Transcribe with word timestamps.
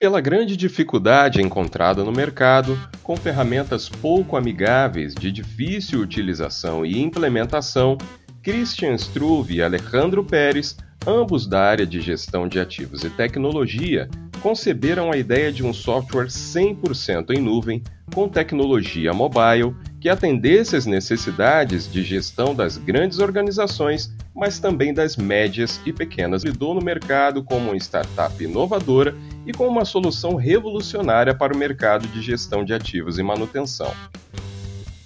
Pela 0.00 0.20
grande 0.20 0.56
dificuldade 0.56 1.42
encontrada 1.42 2.04
no 2.04 2.12
mercado, 2.12 2.78
com 3.02 3.16
ferramentas 3.16 3.88
pouco 3.88 4.36
amigáveis 4.36 5.12
de 5.12 5.32
difícil 5.32 6.00
utilização 6.00 6.86
e 6.86 7.02
implementação, 7.02 7.98
Christian 8.40 8.94
Struve 8.94 9.56
e 9.56 9.62
Alejandro 9.62 10.22
Pérez, 10.22 10.76
ambos 11.04 11.48
da 11.48 11.60
área 11.60 11.84
de 11.84 12.00
gestão 12.00 12.46
de 12.46 12.60
ativos 12.60 13.02
e 13.02 13.10
tecnologia, 13.10 14.08
conceberam 14.40 15.10
a 15.10 15.16
ideia 15.16 15.50
de 15.50 15.66
um 15.66 15.72
software 15.72 16.28
100% 16.28 17.36
em 17.36 17.40
nuvem, 17.40 17.82
com 18.14 18.28
tecnologia 18.28 19.12
mobile, 19.12 19.74
que 20.00 20.08
atendesse 20.08 20.76
às 20.76 20.86
necessidades 20.86 21.90
de 21.90 22.02
gestão 22.02 22.54
das 22.54 22.76
grandes 22.76 23.18
organizações, 23.18 24.12
mas 24.34 24.58
também 24.58 24.94
das 24.94 25.16
médias 25.16 25.80
e 25.84 25.92
pequenas. 25.92 26.44
Lidou 26.44 26.74
no 26.74 26.80
mercado 26.80 27.42
como 27.42 27.70
uma 27.70 27.76
startup 27.76 28.42
inovadora 28.42 29.14
e 29.46 29.52
com 29.52 29.66
uma 29.66 29.84
solução 29.84 30.36
revolucionária 30.36 31.34
para 31.34 31.54
o 31.54 31.58
mercado 31.58 32.06
de 32.08 32.22
gestão 32.22 32.64
de 32.64 32.72
ativos 32.72 33.18
e 33.18 33.22
manutenção. 33.22 33.92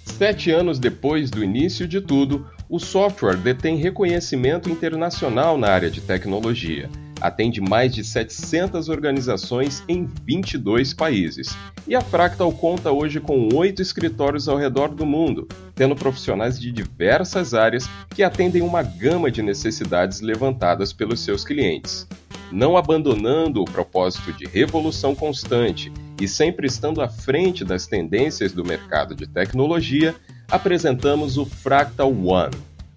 Sete 0.05 0.51
anos 0.51 0.77
depois 0.77 1.31
do 1.31 1.43
início 1.43 1.87
de 1.87 1.99
tudo, 1.99 2.47
o 2.69 2.79
software 2.79 3.37
detém 3.37 3.77
reconhecimento 3.77 4.69
internacional 4.69 5.57
na 5.57 5.69
área 5.69 5.89
de 5.89 6.01
tecnologia 6.01 6.89
atende 7.21 7.61
mais 7.61 7.93
de 7.93 8.03
700 8.03 8.89
organizações 8.89 9.83
em 9.87 10.05
22 10.25 10.93
países. 10.93 11.55
E 11.87 11.95
a 11.95 12.01
Fractal 12.01 12.51
conta 12.51 12.91
hoje 12.91 13.19
com 13.19 13.49
oito 13.55 13.81
escritórios 13.81 14.47
ao 14.47 14.57
redor 14.57 14.89
do 14.89 15.05
mundo, 15.05 15.47
tendo 15.75 15.95
profissionais 15.95 16.59
de 16.59 16.71
diversas 16.71 17.53
áreas 17.53 17.89
que 18.09 18.23
atendem 18.23 18.61
uma 18.61 18.83
gama 18.83 19.31
de 19.31 19.41
necessidades 19.41 20.21
levantadas 20.21 20.93
pelos 20.93 21.19
seus 21.19 21.43
clientes. 21.43 22.07
Não 22.51 22.77
abandonando 22.77 23.61
o 23.61 23.65
propósito 23.65 24.31
de 24.33 24.45
revolução 24.45 25.15
constante 25.15 25.91
e 26.21 26.27
sempre 26.27 26.67
estando 26.67 27.01
à 27.01 27.07
frente 27.07 27.65
das 27.65 27.87
tendências 27.87 28.51
do 28.51 28.63
mercado 28.63 29.15
de 29.15 29.25
tecnologia, 29.27 30.15
apresentamos 30.49 31.37
o 31.37 31.45
Fractal 31.45 32.11
One, 32.11 32.55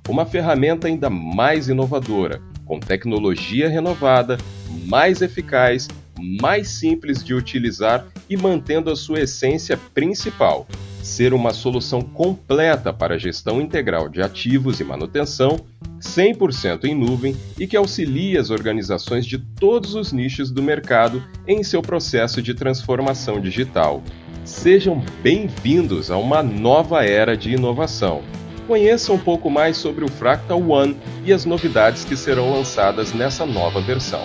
uma 0.09 0.27
ferramenta 0.27 0.89
ainda 0.89 1.09
mais 1.09 1.69
inovadora 1.69 2.43
com 2.67 2.81
tecnologia 2.81 3.69
renovada, 3.69 4.37
mais 4.85 5.23
eficaz, 5.23 5.89
mais 6.19 6.69
simples 6.69 7.25
de 7.25 7.33
utilizar 7.33 8.07
e 8.29 8.37
mantendo 8.37 8.91
a 8.91 8.97
sua 8.97 9.21
essência 9.21 9.79
principal: 9.95 10.67
ser 11.03 11.33
uma 11.33 11.53
solução 11.53 12.03
completa 12.03 12.93
para 12.93 13.15
a 13.15 13.19
gestão 13.19 13.61
integral 13.61 14.09
de 14.09 14.21
ativos 14.21 14.81
e 14.81 14.85
manutenção, 14.85 15.61
100% 16.01 16.85
em 16.85 16.95
nuvem 16.95 17.37
e 17.59 17.67
que 17.67 17.77
auxilia 17.77 18.41
as 18.41 18.51
organizações 18.51 19.25
de 19.25 19.39
todos 19.39 19.95
os 19.95 20.13
nichos 20.13 20.51
do 20.51 20.63
mercado 20.63 21.23
em 21.47 21.63
seu 21.63 21.81
processo 21.81 22.43
de 22.43 22.53
transformação 22.53 23.41
digital. 23.41 24.03
Sejam 24.45 25.03
bem-vindos 25.23 26.11
a 26.11 26.17
uma 26.17 26.43
nova 26.43 27.05
era 27.05 27.37
de 27.37 27.53
inovação 27.53 28.23
conheça 28.67 29.13
um 29.13 29.19
pouco 29.19 29.49
mais 29.49 29.77
sobre 29.77 30.05
o 30.05 30.09
Fractal 30.09 30.61
One 30.61 30.97
e 31.25 31.33
as 31.33 31.45
novidades 31.45 32.05
que 32.05 32.17
serão 32.17 32.53
lançadas 32.53 33.13
nessa 33.15 33.47
nova 33.47 33.81
versão. 33.81 34.23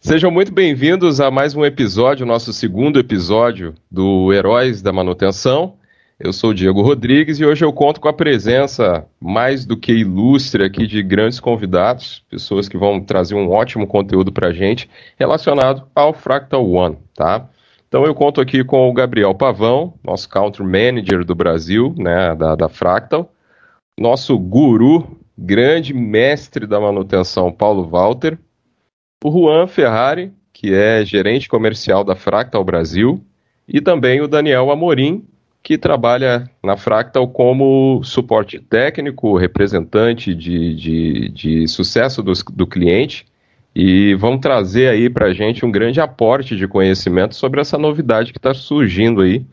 Sejam 0.00 0.30
muito 0.30 0.52
bem-vindos 0.52 1.20
a 1.20 1.30
mais 1.30 1.54
um 1.54 1.64
episódio, 1.64 2.24
nosso 2.24 2.52
segundo 2.52 2.98
episódio 2.98 3.74
do 3.90 4.32
Heróis 4.32 4.80
da 4.80 4.92
Manutenção. 4.92 5.74
Eu 6.18 6.32
sou 6.32 6.50
o 6.50 6.54
Diego 6.54 6.80
Rodrigues 6.80 7.38
e 7.40 7.44
hoje 7.44 7.62
eu 7.62 7.72
conto 7.72 8.00
com 8.00 8.08
a 8.08 8.12
presença 8.12 9.04
mais 9.20 9.66
do 9.66 9.76
que 9.76 9.92
ilustre 9.92 10.64
aqui 10.64 10.86
de 10.86 11.02
grandes 11.02 11.38
convidados, 11.38 12.24
pessoas 12.30 12.68
que 12.68 12.78
vão 12.78 13.02
trazer 13.02 13.34
um 13.34 13.50
ótimo 13.50 13.86
conteúdo 13.86 14.32
para 14.32 14.48
a 14.48 14.52
gente 14.52 14.88
relacionado 15.18 15.86
ao 15.94 16.14
Fractal 16.14 16.66
One, 16.70 16.96
tá? 17.14 17.50
Então 17.88 18.04
eu 18.04 18.14
conto 18.14 18.40
aqui 18.40 18.64
com 18.64 18.88
o 18.88 18.92
Gabriel 18.92 19.34
Pavão, 19.34 19.94
nosso 20.02 20.28
Country 20.28 20.64
Manager 20.64 21.24
do 21.24 21.34
Brasil, 21.34 21.94
né, 21.96 22.34
da, 22.34 22.56
da 22.56 22.68
Fractal, 22.68 23.32
nosso 23.98 24.38
guru, 24.38 25.18
grande 25.38 25.94
mestre 25.94 26.66
da 26.66 26.80
manutenção, 26.80 27.52
Paulo 27.52 27.88
Walter, 27.88 28.38
o 29.24 29.30
Juan 29.30 29.66
Ferrari, 29.66 30.32
que 30.52 30.74
é 30.74 31.04
gerente 31.04 31.48
comercial 31.48 32.02
da 32.02 32.16
Fractal 32.16 32.64
Brasil, 32.64 33.24
e 33.68 33.80
também 33.80 34.20
o 34.20 34.28
Daniel 34.28 34.70
Amorim, 34.70 35.26
que 35.62 35.76
trabalha 35.76 36.48
na 36.62 36.76
Fractal 36.76 37.26
como 37.28 38.00
suporte 38.04 38.58
técnico, 38.58 39.36
representante 39.36 40.34
de, 40.34 40.74
de, 40.74 41.28
de 41.30 41.68
sucesso 41.68 42.22
do, 42.22 42.32
do 42.52 42.66
cliente 42.66 43.26
e 43.78 44.14
vão 44.14 44.38
trazer 44.38 44.88
aí 44.88 45.10
para 45.10 45.26
a 45.26 45.34
gente 45.34 45.66
um 45.66 45.70
grande 45.70 46.00
aporte 46.00 46.56
de 46.56 46.66
conhecimento 46.66 47.34
sobre 47.34 47.60
essa 47.60 47.76
novidade 47.76 48.32
que 48.32 48.38
está 48.38 48.54
surgindo 48.54 49.20
aí 49.20 49.44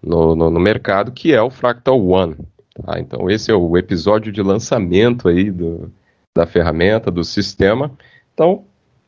no, 0.00 0.36
no, 0.36 0.48
no, 0.50 0.60
mercado, 0.60 1.10
que 1.10 1.34
é 1.34 1.42
o 1.42 1.50
Fractal 1.50 2.00
One. 2.00 2.36
Tá? 2.80 3.00
Então 3.00 3.28
esse 3.28 3.50
é 3.50 3.54
o 3.54 3.76
episódio 3.76 4.30
de 4.30 4.40
lançamento 4.40 5.28
aí 5.28 5.50
do, 5.50 5.92
da 6.32 6.46
ferramenta, 6.46 7.10
do 7.10 7.24
sistema. 7.24 7.90
Então, 8.32 8.62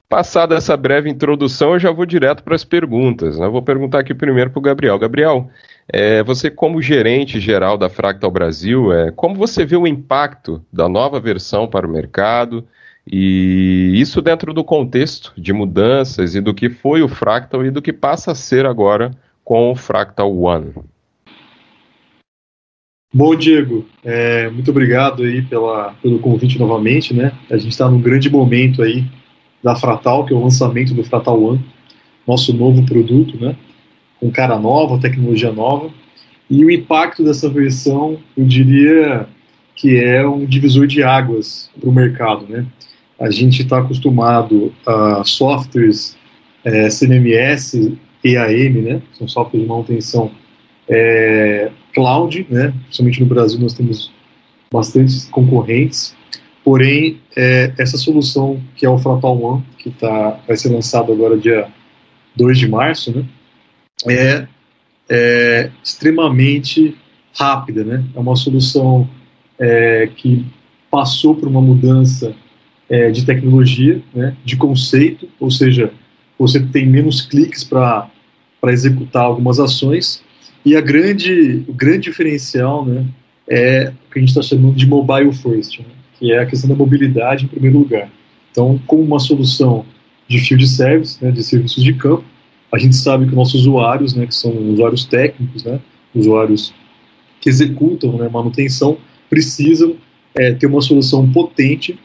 passada 0.08 0.56
essa 0.56 0.76
breve 0.76 1.08
introdução, 1.08 1.74
eu 1.74 1.78
já 1.78 1.92
vou 1.92 2.04
direto 2.04 2.42
para 2.42 2.56
as 2.56 2.64
perguntas. 2.64 3.38
Né? 3.38 3.46
Eu 3.46 3.52
vou 3.52 3.62
perguntar 3.62 4.00
aqui 4.00 4.12
primeiro 4.12 4.50
para 4.50 4.58
o 4.58 4.62
Gabriel. 4.62 4.98
Gabriel, 4.98 5.50
é, 5.86 6.20
você 6.24 6.50
como 6.50 6.82
gerente 6.82 7.38
geral 7.38 7.78
da 7.78 7.88
Fractal 7.88 8.28
Brasil, 8.28 8.92
é, 8.92 9.12
como 9.12 9.36
você 9.36 9.64
vê 9.64 9.76
o 9.76 9.86
impacto 9.86 10.60
da 10.72 10.88
nova 10.88 11.20
versão 11.20 11.68
para 11.68 11.86
o 11.86 11.90
mercado? 11.90 12.66
E 13.10 13.92
isso 13.96 14.22
dentro 14.22 14.54
do 14.54 14.64
contexto 14.64 15.32
de 15.36 15.52
mudanças 15.52 16.34
e 16.34 16.40
do 16.40 16.54
que 16.54 16.70
foi 16.70 17.02
o 17.02 17.08
Fractal 17.08 17.64
e 17.64 17.70
do 17.70 17.82
que 17.82 17.92
passa 17.92 18.32
a 18.32 18.34
ser 18.34 18.64
agora 18.64 19.10
com 19.44 19.70
o 19.70 19.76
Fractal 19.76 20.34
One. 20.34 20.72
Bom, 23.12 23.36
Diego, 23.36 23.86
é, 24.02 24.48
muito 24.50 24.70
obrigado 24.70 25.22
aí 25.22 25.42
pela, 25.42 25.94
pelo 26.02 26.18
convite 26.18 26.58
novamente, 26.58 27.14
né? 27.14 27.32
A 27.48 27.56
gente 27.56 27.70
está 27.70 27.88
num 27.88 28.00
grande 28.00 28.28
momento 28.28 28.82
aí 28.82 29.04
da 29.62 29.76
Fractal, 29.76 30.24
que 30.24 30.32
é 30.32 30.36
o 30.36 30.42
lançamento 30.42 30.94
do 30.94 31.04
Fractal 31.04 31.40
One, 31.40 31.64
nosso 32.26 32.52
novo 32.52 32.84
produto, 32.84 33.36
né? 33.40 33.54
Com 34.18 34.32
cara 34.32 34.58
nova, 34.58 34.98
tecnologia 34.98 35.52
nova. 35.52 35.90
E 36.50 36.64
o 36.64 36.70
impacto 36.70 37.22
dessa 37.22 37.48
versão, 37.48 38.18
eu 38.36 38.44
diria 38.44 39.28
que 39.76 39.96
é 40.02 40.26
um 40.26 40.44
divisor 40.44 40.86
de 40.86 41.02
águas 41.02 41.70
para 41.78 41.88
o 41.88 41.92
mercado, 41.92 42.46
né? 42.48 42.66
A 43.18 43.30
gente 43.30 43.62
está 43.62 43.78
acostumado 43.78 44.72
a 44.86 45.22
softwares 45.24 46.16
é, 46.64 46.88
CMMS, 46.88 47.96
EAM, 48.24 48.82
né, 48.82 49.02
são 49.12 49.28
softwares 49.28 49.62
de 49.62 49.68
manutenção 49.68 50.30
é, 50.88 51.70
cloud, 51.92 52.46
né, 52.50 52.74
principalmente 52.84 53.20
no 53.20 53.26
Brasil 53.26 53.60
nós 53.60 53.74
temos 53.74 54.12
bastantes 54.72 55.26
concorrentes, 55.26 56.16
porém 56.64 57.20
é, 57.36 57.72
essa 57.78 57.96
solução 57.96 58.60
que 58.74 58.84
é 58.84 58.88
o 58.88 58.98
Fractal 58.98 59.40
One, 59.40 59.64
que 59.78 59.90
tá, 59.90 60.40
vai 60.46 60.56
ser 60.56 60.70
lançado 60.70 61.12
agora 61.12 61.36
dia 61.36 61.68
2 62.36 62.58
de 62.58 62.68
março, 62.68 63.12
né, 63.12 63.26
é, 64.08 64.48
é 65.08 65.70
extremamente 65.82 66.96
rápida, 67.38 67.84
né, 67.84 68.04
é 68.14 68.18
uma 68.18 68.34
solução 68.34 69.08
é, 69.58 70.08
que 70.16 70.44
passou 70.90 71.34
por 71.34 71.48
uma 71.48 71.60
mudança 71.60 72.34
é, 72.88 73.10
de 73.10 73.24
tecnologia, 73.24 74.02
né, 74.14 74.36
de 74.44 74.56
conceito, 74.56 75.28
ou 75.38 75.50
seja, 75.50 75.92
você 76.38 76.60
tem 76.60 76.86
menos 76.86 77.22
cliques 77.22 77.64
para 77.64 78.10
executar 78.66 79.24
algumas 79.24 79.58
ações, 79.58 80.22
e 80.64 80.76
a 80.76 80.80
grande, 80.80 81.62
o 81.68 81.72
grande 81.72 82.04
diferencial 82.04 82.84
né, 82.84 83.04
é 83.48 83.92
o 84.08 84.12
que 84.12 84.18
a 84.18 84.20
gente 84.20 84.30
está 84.30 84.42
chamando 84.42 84.74
de 84.74 84.86
mobile 84.86 85.32
first, 85.32 85.78
né, 85.80 85.86
que 86.18 86.32
é 86.32 86.38
a 86.38 86.46
questão 86.46 86.68
da 86.68 86.76
mobilidade 86.76 87.44
em 87.44 87.48
primeiro 87.48 87.78
lugar. 87.78 88.08
Então, 88.50 88.80
como 88.86 89.02
uma 89.02 89.18
solução 89.18 89.84
de 90.28 90.38
field 90.38 90.66
service, 90.66 91.22
né, 91.22 91.30
de 91.30 91.42
serviços 91.42 91.82
de 91.82 91.92
campo, 91.94 92.24
a 92.72 92.78
gente 92.78 92.96
sabe 92.96 93.26
que 93.26 93.34
nossos 93.34 93.60
usuários, 93.60 94.14
né, 94.14 94.26
que 94.26 94.34
são 94.34 94.50
usuários 94.72 95.04
técnicos, 95.04 95.64
né, 95.64 95.80
usuários 96.14 96.74
que 97.40 97.48
executam 97.48 98.16
né, 98.16 98.28
manutenção, 98.28 98.96
precisam 99.28 99.96
é, 100.34 100.52
ter 100.52 100.66
uma 100.66 100.80
solução 100.80 101.30
potente 101.30 101.98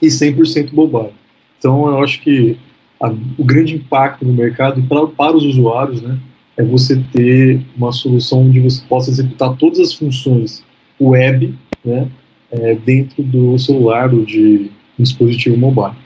e 0.00 0.06
100% 0.06 0.72
mobile. 0.72 1.12
Então, 1.58 1.88
eu 1.88 2.02
acho 2.02 2.20
que 2.20 2.56
a, 3.00 3.08
o 3.08 3.44
grande 3.44 3.74
impacto 3.74 4.24
no 4.24 4.32
mercado 4.32 4.82
pra, 4.82 5.06
para 5.06 5.36
os 5.36 5.44
usuários 5.44 6.02
né, 6.02 6.18
é 6.56 6.64
você 6.64 7.02
ter 7.12 7.60
uma 7.76 7.92
solução 7.92 8.42
onde 8.42 8.60
você 8.60 8.82
possa 8.88 9.10
executar 9.10 9.54
todas 9.56 9.78
as 9.78 9.92
funções 9.92 10.64
web 11.00 11.54
né, 11.84 12.08
é, 12.50 12.74
dentro 12.74 13.22
do 13.22 13.58
celular 13.58 14.12
ou 14.12 14.24
de 14.24 14.70
um 14.98 15.02
dispositivo 15.02 15.56
mobile. 15.56 15.96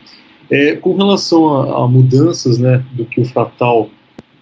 É, 0.51 0.75
com 0.75 0.97
relação 0.97 1.49
a, 1.49 1.85
a, 1.85 1.89
mudanças 1.89 2.59
né, 2.59 2.85
do 2.93 3.05
que 3.05 3.21
o 3.21 3.25
Fratal 3.25 3.89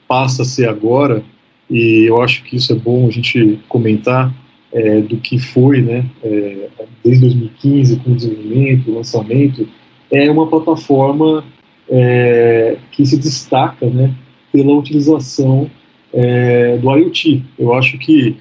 passa 0.06 0.42
a 0.42 0.44
ser 0.44 0.68
agora, 0.68 1.22
e 1.70 2.08
eu 2.08 2.22
acho 2.22 2.42
que 2.44 2.56
isso 2.56 2.72
é 2.72 2.76
bom 2.76 3.06
a 3.06 3.10
gente 3.10 3.60
comentar, 3.68 4.32
é, 4.72 5.00
do 5.00 5.16
que 5.18 5.38
foi, 5.38 5.80
né, 5.80 6.04
é, 6.22 6.68
desde 7.02 7.22
2015, 7.22 7.96
com 7.96 8.10
o 8.10 8.14
desenvolvimento, 8.14 8.90
o 8.90 8.94
lançamento, 8.94 9.68
é 10.10 10.30
uma 10.30 10.46
plataforma 10.46 11.44
é, 11.88 12.76
que 12.92 13.04
se 13.04 13.16
destaca 13.16 13.86
né, 13.86 14.14
pela 14.52 14.72
utilização 14.74 15.70
é, 16.12 16.76
do 16.76 16.96
IoT. 16.96 17.42
Eu 17.58 17.74
acho 17.74 17.98
que 17.98 18.36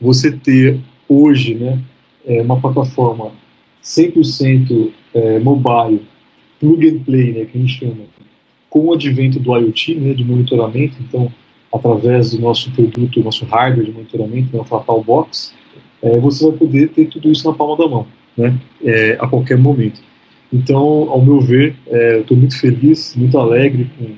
você 0.00 0.32
ter 0.32 0.80
hoje 1.08 1.54
né, 1.54 1.80
é, 2.26 2.40
uma 2.42 2.60
plataforma 2.60 3.32
100% 3.82 4.90
é, 5.14 5.38
mobile, 5.40 6.02
plug 6.60 6.88
and 6.88 6.98
play, 7.00 7.32
né, 7.32 7.44
que 7.44 7.58
a 7.58 7.60
gente 7.60 7.78
chama, 7.78 8.04
com 8.70 8.86
o 8.86 8.94
advento 8.94 9.38
do 9.38 9.56
IoT, 9.56 9.94
né, 9.96 10.14
de 10.14 10.24
monitoramento, 10.24 10.96
então, 11.00 11.32
através 11.72 12.30
do 12.30 12.40
nosso 12.40 12.70
produto, 12.72 13.22
nosso 13.22 13.44
hardware 13.44 13.86
de 13.86 13.92
monitoramento, 13.92 14.56
né, 14.56 14.62
o 14.62 14.64
Fatal 14.64 15.02
Box, 15.02 15.54
é, 16.02 16.18
você 16.18 16.44
vai 16.48 16.58
poder 16.58 16.88
ter 16.88 17.06
tudo 17.06 17.30
isso 17.30 17.48
na 17.48 17.54
palma 17.54 17.76
da 17.76 17.88
mão, 17.88 18.06
né, 18.36 18.58
é, 18.84 19.16
a 19.20 19.26
qualquer 19.28 19.56
momento. 19.56 20.00
Então, 20.52 20.78
ao 21.08 21.24
meu 21.24 21.40
ver, 21.40 21.74
é, 21.86 22.20
estou 22.20 22.36
muito 22.36 22.58
feliz, 22.58 23.14
muito 23.16 23.38
alegre 23.38 23.90
com, 23.98 24.14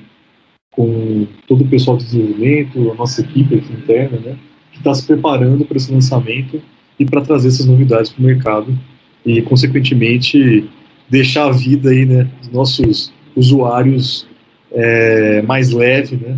com 0.71 1.27
todo 1.47 1.63
o 1.63 1.67
pessoal 1.67 1.95
de 1.95 2.05
desenvolvimento, 2.05 2.91
a 2.91 2.95
nossa 2.95 3.21
equipe 3.21 3.55
aqui 3.55 3.71
interna, 3.71 4.19
né, 4.19 4.35
que 4.71 4.79
está 4.79 4.93
se 4.93 5.05
preparando 5.05 5.63
para 5.63 5.77
esse 5.77 5.93
lançamento 5.93 6.61
e 6.99 7.05
para 7.05 7.21
trazer 7.21 7.49
essas 7.49 7.65
novidades 7.65 8.11
para 8.11 8.21
o 8.21 8.25
mercado 8.25 8.77
e, 9.25 9.41
consequentemente, 9.43 10.69
deixar 11.09 11.47
a 11.47 11.51
vida 11.51 11.89
aí, 11.89 12.05
né, 12.05 12.27
dos 12.41 12.51
nossos 12.51 13.13
usuários 13.35 14.27
é, 14.71 15.41
mais 15.43 15.71
leve, 15.71 16.17
né, 16.17 16.37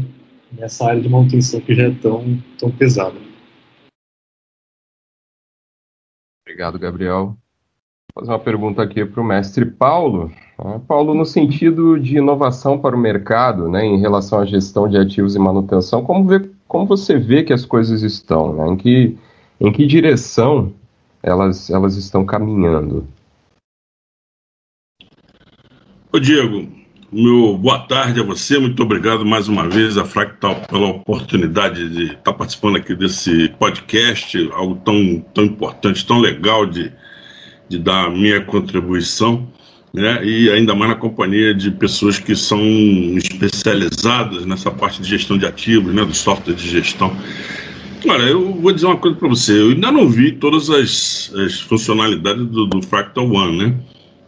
nessa 0.57 0.87
área 0.87 1.01
de 1.01 1.09
manutenção 1.09 1.59
que 1.59 1.73
já 1.73 1.83
é 1.83 1.91
tão, 2.01 2.37
tão 2.57 2.69
pesada. 2.69 3.15
Obrigado, 6.57 6.79
Gabriel. 6.79 7.37
Vou 8.15 8.23
fazer 8.23 8.31
uma 8.31 8.39
pergunta 8.39 8.81
aqui 8.81 9.05
para 9.05 9.21
o 9.21 9.23
mestre 9.23 9.63
Paulo. 9.63 10.31
Né? 10.57 10.81
Paulo, 10.87 11.13
no 11.13 11.23
sentido 11.23 11.99
de 11.99 12.17
inovação 12.17 12.79
para 12.79 12.95
o 12.95 12.99
mercado, 12.99 13.69
né, 13.69 13.85
em 13.85 13.99
relação 13.99 14.39
à 14.39 14.45
gestão 14.45 14.89
de 14.89 14.97
ativos 14.97 15.35
e 15.35 15.39
manutenção, 15.39 16.03
como, 16.03 16.25
vê, 16.25 16.49
como 16.67 16.87
você 16.87 17.15
vê 17.15 17.43
que 17.43 17.53
as 17.53 17.63
coisas 17.63 18.01
estão? 18.01 18.53
Né? 18.53 18.69
Em, 18.69 18.75
que, 18.75 19.17
em 19.61 19.71
que 19.71 19.85
direção 19.85 20.73
elas, 21.21 21.69
elas 21.69 21.95
estão 21.95 22.25
caminhando? 22.25 23.07
Ô 26.11 26.19
Diego, 26.19 26.71
meu 27.11 27.57
boa 27.57 27.79
tarde 27.79 28.19
a 28.19 28.23
você, 28.23 28.59
muito 28.59 28.83
obrigado 28.83 29.25
mais 29.25 29.47
uma 29.47 29.67
vez 29.69 29.97
a 29.97 30.03
Fractal 30.03 30.55
pela 30.69 30.87
oportunidade 30.87 31.87
de 31.89 32.13
estar 32.13 32.33
participando 32.33 32.75
aqui 32.75 32.93
desse 32.93 33.47
podcast, 33.57 34.37
algo 34.51 34.75
tão, 34.83 35.23
tão 35.33 35.45
importante, 35.45 36.05
tão 36.05 36.19
legal 36.19 36.65
de, 36.65 36.91
de 37.69 37.79
dar 37.79 38.07
a 38.07 38.09
minha 38.09 38.41
contribuição, 38.41 39.47
né? 39.93 40.21
e 40.25 40.49
ainda 40.51 40.75
mais 40.75 40.91
na 40.91 40.97
companhia 40.97 41.53
de 41.53 41.71
pessoas 41.71 42.19
que 42.19 42.35
são 42.35 42.59
especializadas 43.15 44.45
nessa 44.45 44.69
parte 44.69 45.01
de 45.01 45.07
gestão 45.07 45.37
de 45.37 45.45
ativos, 45.45 45.93
né? 45.93 46.03
do 46.03 46.13
software 46.13 46.55
de 46.55 46.69
gestão. 46.69 47.15
Olha, 48.05 48.23
eu 48.23 48.53
vou 48.53 48.73
dizer 48.73 48.85
uma 48.85 48.97
coisa 48.97 49.15
para 49.15 49.29
você, 49.29 49.53
eu 49.53 49.69
ainda 49.69 49.91
não 49.93 50.09
vi 50.09 50.33
todas 50.33 50.69
as, 50.69 51.31
as 51.35 51.61
funcionalidades 51.61 52.45
do, 52.47 52.65
do 52.65 52.81
Fractal 52.81 53.31
One, 53.31 53.57
né? 53.57 53.75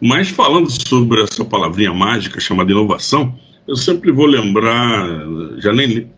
Mas 0.02 0.30
falando 0.30 0.70
sobre 0.88 1.22
essa 1.22 1.44
palavrinha 1.44 1.94
mágica 1.94 2.40
chamada 2.40 2.72
inovação, 2.72 3.38
eu 3.68 3.76
sempre 3.76 4.12
vou 4.12 4.26
lembrar, 4.26 5.08
já 5.58 5.74
nem 5.74 6.10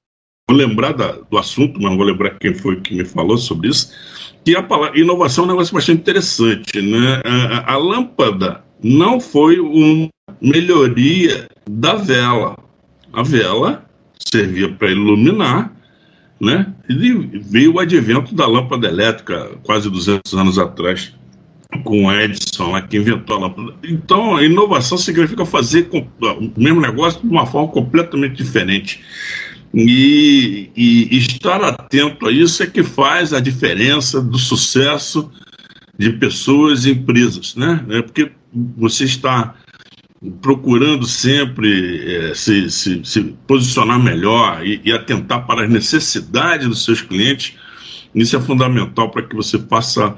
vou 0.48 0.58
lembrar 0.58 0.94
da, 0.94 1.14
do 1.14 1.38
assunto, 1.38 1.80
mas 1.82 1.90
não 1.90 1.98
vou 1.98 2.06
lembrar 2.06 2.38
quem 2.40 2.54
foi 2.54 2.80
que 2.80 2.96
me 2.96 3.06
falou 3.06 3.38
sobre 3.38 3.70
isso, 3.70 3.92
que 4.46 4.56
a 4.56 4.62
palavra 4.62 5.00
inovação 5.00 5.44
é 5.44 5.48
um 5.48 5.52
negócio 5.52 5.74
bastante 5.74 6.02
interessante. 6.02 6.82
Né? 6.82 7.22
A, 7.26 7.74
a 7.74 7.78
lâmpada 7.78 8.64
não 8.84 9.20
foi 9.20 9.60
uma 9.60 10.10
melhoria 10.40 11.48
da 11.70 11.96
vela. 11.96 12.56
A 13.12 13.24
vela 13.24 13.86
servia 14.20 14.72
para 14.72 14.92
iluminar, 14.92 15.74
né? 16.40 16.74
E 16.90 17.12
veio 17.40 17.74
o 17.74 17.80
advento 17.80 18.34
da 18.34 18.48
lâmpada 18.48 18.88
elétrica 18.88 19.52
quase 19.64 19.90
200 19.90 20.34
anos 20.34 20.58
atrás 20.58 21.14
com 21.80 22.06
o 22.06 22.12
Edison, 22.12 22.72
lá, 22.72 22.82
que 22.82 22.98
inventou 22.98 23.40
lâmpada. 23.40 23.74
Então, 23.84 24.42
inovação 24.44 24.98
significa 24.98 25.46
fazer 25.46 25.90
o 25.92 26.52
mesmo 26.58 26.82
negócio 26.82 27.22
de 27.22 27.28
uma 27.28 27.46
forma 27.46 27.70
completamente 27.70 28.36
diferente. 28.36 29.02
E, 29.74 30.70
e, 30.76 31.18
estar 31.18 31.64
atento 31.64 32.28
a 32.28 32.32
isso 32.32 32.62
é 32.62 32.68
que 32.68 32.84
faz 32.84 33.32
a 33.32 33.40
diferença 33.40 34.22
do 34.22 34.38
sucesso 34.38 35.32
de 35.98 36.12
pessoas 36.12 36.86
e 36.86 36.92
empresas, 36.92 37.56
né? 37.56 37.86
É 37.90 38.02
porque 38.02 38.32
você 38.78 39.06
está 39.06 39.56
procurando 40.42 41.08
sempre 41.08 42.04
é, 42.06 42.34
se, 42.36 42.70
se, 42.70 43.02
se, 43.04 43.24
posicionar 43.48 43.98
melhor 43.98 44.66
e, 44.66 44.82
e 44.84 44.92
atentar 44.92 45.48
para 45.48 45.64
as 45.64 45.70
necessidades 45.70 46.68
dos 46.68 46.84
seus 46.84 47.02
clientes, 47.02 47.54
isso 48.14 48.36
é 48.36 48.42
fundamental 48.42 49.10
para 49.10 49.24
que 49.24 49.36
você 49.36 49.58
faça 49.58 50.16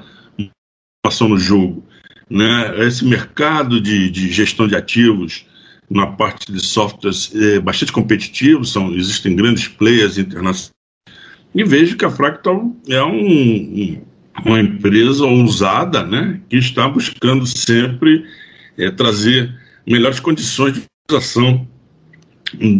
participação 1.04 1.28
no 1.28 1.38
jogo. 1.38 1.84
Né? 2.28 2.86
Esse 2.86 3.04
mercado 3.04 3.80
de, 3.80 4.10
de 4.10 4.32
gestão 4.32 4.66
de 4.66 4.74
ativos 4.74 5.44
na 5.90 6.06
parte 6.06 6.50
de 6.50 6.60
softwares 6.60 7.30
é 7.34 7.60
bastante 7.60 7.92
competitivo, 7.92 8.64
são, 8.64 8.94
existem 8.94 9.36
grandes 9.36 9.68
players 9.68 10.16
internacionais. 10.16 10.72
E 11.54 11.62
vejo 11.62 11.96
que 11.96 12.04
a 12.04 12.10
Fractal 12.10 12.74
é 12.88 13.02
um, 13.04 14.02
uma 14.44 14.58
empresa 14.58 15.24
ousada 15.24 16.02
né? 16.02 16.40
que 16.48 16.56
está 16.56 16.88
buscando 16.88 17.46
sempre 17.46 18.24
é, 18.76 18.90
trazer 18.90 19.54
melhores 19.86 20.18
condições 20.18 20.72
de 20.72 20.82
utilização 21.06 21.68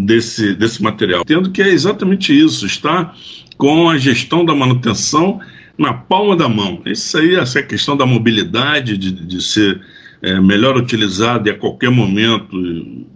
desse, 0.07 0.55
desse 0.55 0.83
material. 0.83 1.25
Tendo 1.25 1.51
que 1.51 1.63
é 1.63 1.69
exatamente 1.69 2.37
isso, 2.37 2.67
está 2.67 3.15
com 3.57 3.89
a 3.89 3.99
gestão 3.99 4.45
da 4.45 4.55
manutenção 4.55 5.41
na 5.79 5.93
palma 5.93 6.37
da 6.37 6.49
mão. 6.49 6.81
Isso 6.87 7.19
aí, 7.19 7.35
essa 7.35 7.63
questão 7.63 7.97
da 7.97 8.07
mobilidade, 8.07 8.97
de, 8.97 9.11
de 9.11 9.43
ser 9.43 9.81
é, 10.23 10.41
melhor 10.41 10.77
utilizado 10.77 11.49
e 11.49 11.53
a 11.53 11.59
qualquer 11.59 11.91
momento, 11.91 12.57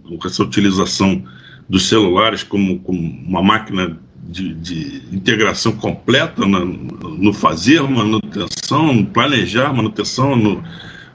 com 0.05 0.27
essa 0.27 0.43
utilização 0.43 1.23
dos 1.67 1.87
celulares 1.87 2.43
como, 2.43 2.79
como 2.79 2.99
uma 2.99 3.41
máquina 3.41 3.97
de, 4.23 4.53
de 4.53 5.01
integração 5.11 5.71
completa 5.71 6.45
na, 6.45 6.59
no 6.59 7.33
fazer 7.33 7.81
manutenção, 7.81 8.93
no 8.93 9.05
planejar 9.05 9.73
manutenção, 9.73 10.35
no, 10.35 10.63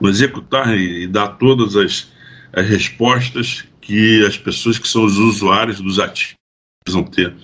no 0.01 0.09
executar 0.09 0.77
e, 0.77 1.05
e, 1.05 1.07
dar 1.07 1.29
todas 1.29 1.77
as, 1.77 2.09
as 2.53 2.67
respostas 2.67 3.65
que 3.81 4.25
as 4.25 4.37
pessoas 4.37 4.79
que 4.79 4.89
são 4.89 5.05
os 5.05 5.17
usuários 5.17 5.81
dos 5.81 5.99
ativos 5.99 6.44
vão 6.93 7.05
ter. 7.05 7.35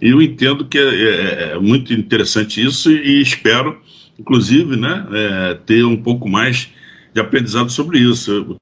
E 0.00 0.08
eu 0.08 0.20
entendo 0.20 0.66
que 0.66 0.78
é, 0.78 0.82
é, 0.82 1.52
é 1.52 1.58
muito 1.58 1.92
interessante 1.92 2.64
isso 2.64 2.90
e 2.90 3.20
espero, 3.20 3.80
inclusive, 4.18 4.76
né, 4.76 5.06
é, 5.12 5.54
ter 5.66 5.84
um 5.84 5.96
pouco 5.96 6.28
mais 6.28 6.68
de 7.12 7.20
aprendizado 7.20 7.70
sobre 7.70 7.98
isso. 7.98 8.30
Eu 8.30 8.56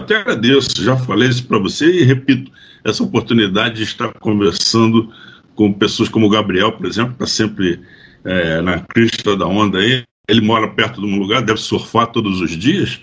até 0.00 0.16
agradeço, 0.16 0.82
já 0.82 0.96
falei 0.96 1.28
isso 1.28 1.46
para 1.46 1.58
você 1.58 1.86
e 1.86 2.04
repito, 2.04 2.50
essa 2.84 3.02
oportunidade 3.02 3.76
de 3.76 3.82
estar 3.84 4.12
conversando 4.14 5.12
com 5.54 5.72
pessoas 5.72 6.08
como 6.08 6.26
o 6.26 6.30
Gabriel, 6.30 6.72
por 6.72 6.86
exemplo, 6.86 7.14
que 7.14 7.22
está 7.22 7.26
sempre 7.26 7.80
é, 8.24 8.60
na 8.60 8.80
crista 8.80 9.36
da 9.36 9.46
onda 9.46 9.78
aí. 9.78 10.02
Ele 10.28 10.40
mora 10.40 10.68
perto 10.68 11.00
de 11.00 11.06
um 11.06 11.18
lugar, 11.18 11.42
deve 11.42 11.60
surfar 11.60 12.08
todos 12.08 12.40
os 12.40 12.50
dias. 12.50 13.00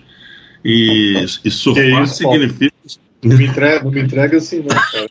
E, 0.64 1.24
e 1.44 1.50
surfar 1.50 2.04
isso, 2.04 2.16
significa. 2.16 2.72
Não 3.22 3.36
me 3.36 3.46
entrega, 3.46 3.84
não 3.84 3.90
me 3.92 4.00
entrega 4.02 4.36
assim, 4.36 4.58
não, 4.58 4.68
cara. 4.68 5.08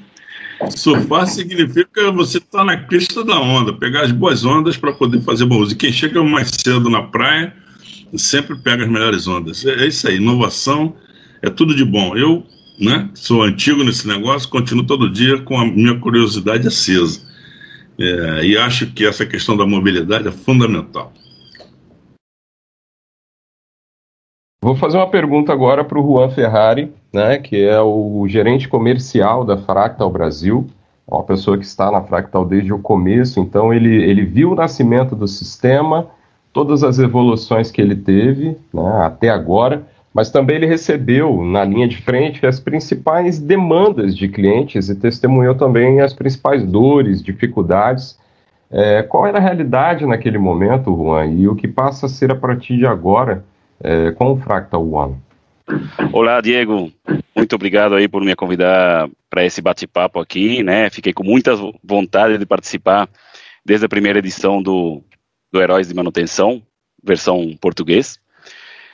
Surfar 0.70 1.26
significa 1.26 2.10
você 2.10 2.38
estar 2.38 2.58
tá 2.58 2.64
na 2.64 2.76
crista 2.76 3.24
da 3.24 3.38
onda, 3.38 3.72
pegar 3.72 4.02
as 4.02 4.12
boas 4.12 4.44
ondas 4.44 4.76
para 4.76 4.92
poder 4.92 5.20
fazer 5.22 5.44
bom 5.44 5.58
uso. 5.58 5.72
E 5.72 5.76
quem 5.76 5.92
chega 5.92 6.22
mais 6.22 6.50
cedo 6.50 6.88
na 6.88 7.02
praia 7.02 7.54
sempre 8.16 8.56
pega 8.56 8.84
as 8.84 8.90
melhores 8.90 9.26
ondas. 9.26 9.64
É, 9.64 9.84
é 9.84 9.86
isso 9.86 10.06
aí, 10.08 10.16
inovação 10.16 10.94
é 11.42 11.50
tudo 11.50 11.74
de 11.74 11.84
bom. 11.84 12.16
Eu 12.16 12.46
né, 12.78 13.08
sou 13.14 13.42
antigo 13.42 13.84
nesse 13.84 14.06
negócio, 14.06 14.48
continuo 14.48 14.84
todo 14.84 15.10
dia 15.10 15.38
com 15.38 15.58
a 15.58 15.66
minha 15.66 15.98
curiosidade 15.98 16.66
acesa. 16.66 17.20
É, 17.98 18.44
e 18.44 18.56
acho 18.56 18.86
que 18.88 19.04
essa 19.04 19.24
questão 19.24 19.56
da 19.56 19.66
mobilidade 19.66 20.26
é 20.26 20.32
fundamental. 20.32 21.12
Vou 24.64 24.74
fazer 24.74 24.96
uma 24.96 25.10
pergunta 25.10 25.52
agora 25.52 25.84
para 25.84 26.00
o 26.00 26.02
Juan 26.02 26.30
Ferrari, 26.30 26.90
né, 27.12 27.36
que 27.36 27.62
é 27.62 27.78
o 27.82 28.26
gerente 28.26 28.66
comercial 28.66 29.44
da 29.44 29.58
Fractal 29.58 30.08
Brasil, 30.08 30.66
uma 31.06 31.22
pessoa 31.22 31.58
que 31.58 31.66
está 31.66 31.90
na 31.90 32.00
Fractal 32.00 32.46
desde 32.46 32.72
o 32.72 32.78
começo, 32.78 33.38
então 33.40 33.74
ele, 33.74 34.02
ele 34.02 34.24
viu 34.24 34.52
o 34.52 34.54
nascimento 34.54 35.14
do 35.14 35.28
sistema, 35.28 36.06
todas 36.50 36.82
as 36.82 36.98
evoluções 36.98 37.70
que 37.70 37.78
ele 37.78 37.94
teve 37.94 38.56
né, 38.72 39.02
até 39.02 39.28
agora, 39.28 39.82
mas 40.14 40.30
também 40.30 40.56
ele 40.56 40.66
recebeu 40.66 41.44
na 41.44 41.62
linha 41.62 41.86
de 41.86 42.00
frente 42.00 42.46
as 42.46 42.58
principais 42.58 43.38
demandas 43.38 44.16
de 44.16 44.28
clientes 44.28 44.88
e 44.88 44.94
testemunhou 44.94 45.54
também 45.54 46.00
as 46.00 46.14
principais 46.14 46.64
dores, 46.64 47.22
dificuldades. 47.22 48.18
É, 48.70 49.02
qual 49.02 49.26
era 49.26 49.36
a 49.36 49.42
realidade 49.42 50.06
naquele 50.06 50.38
momento, 50.38 50.96
Juan, 50.96 51.26
e 51.26 51.46
o 51.46 51.54
que 51.54 51.68
passa 51.68 52.06
a 52.06 52.08
ser 52.08 52.32
a 52.32 52.34
partir 52.34 52.78
de 52.78 52.86
agora? 52.86 53.44
Com 54.16 54.32
o 54.32 54.36
Fractal 54.40 54.90
One? 54.90 55.16
Olá, 56.12 56.40
Diego. 56.40 56.92
Muito 57.34 57.54
obrigado 57.54 57.94
aí 57.94 58.08
por 58.08 58.22
me 58.22 58.34
convidar 58.34 59.08
para 59.30 59.44
esse 59.44 59.60
bate-papo 59.60 60.20
aqui, 60.20 60.62
né? 60.62 60.90
Fiquei 60.90 61.12
com 61.12 61.24
muita 61.24 61.52
vontade 61.82 62.38
de 62.38 62.46
participar 62.46 63.08
desde 63.64 63.86
a 63.86 63.88
primeira 63.88 64.18
edição 64.18 64.62
do, 64.62 65.02
do 65.52 65.60
Heróis 65.60 65.88
de 65.88 65.94
Manutenção, 65.94 66.62
versão 67.02 67.56
português, 67.60 68.18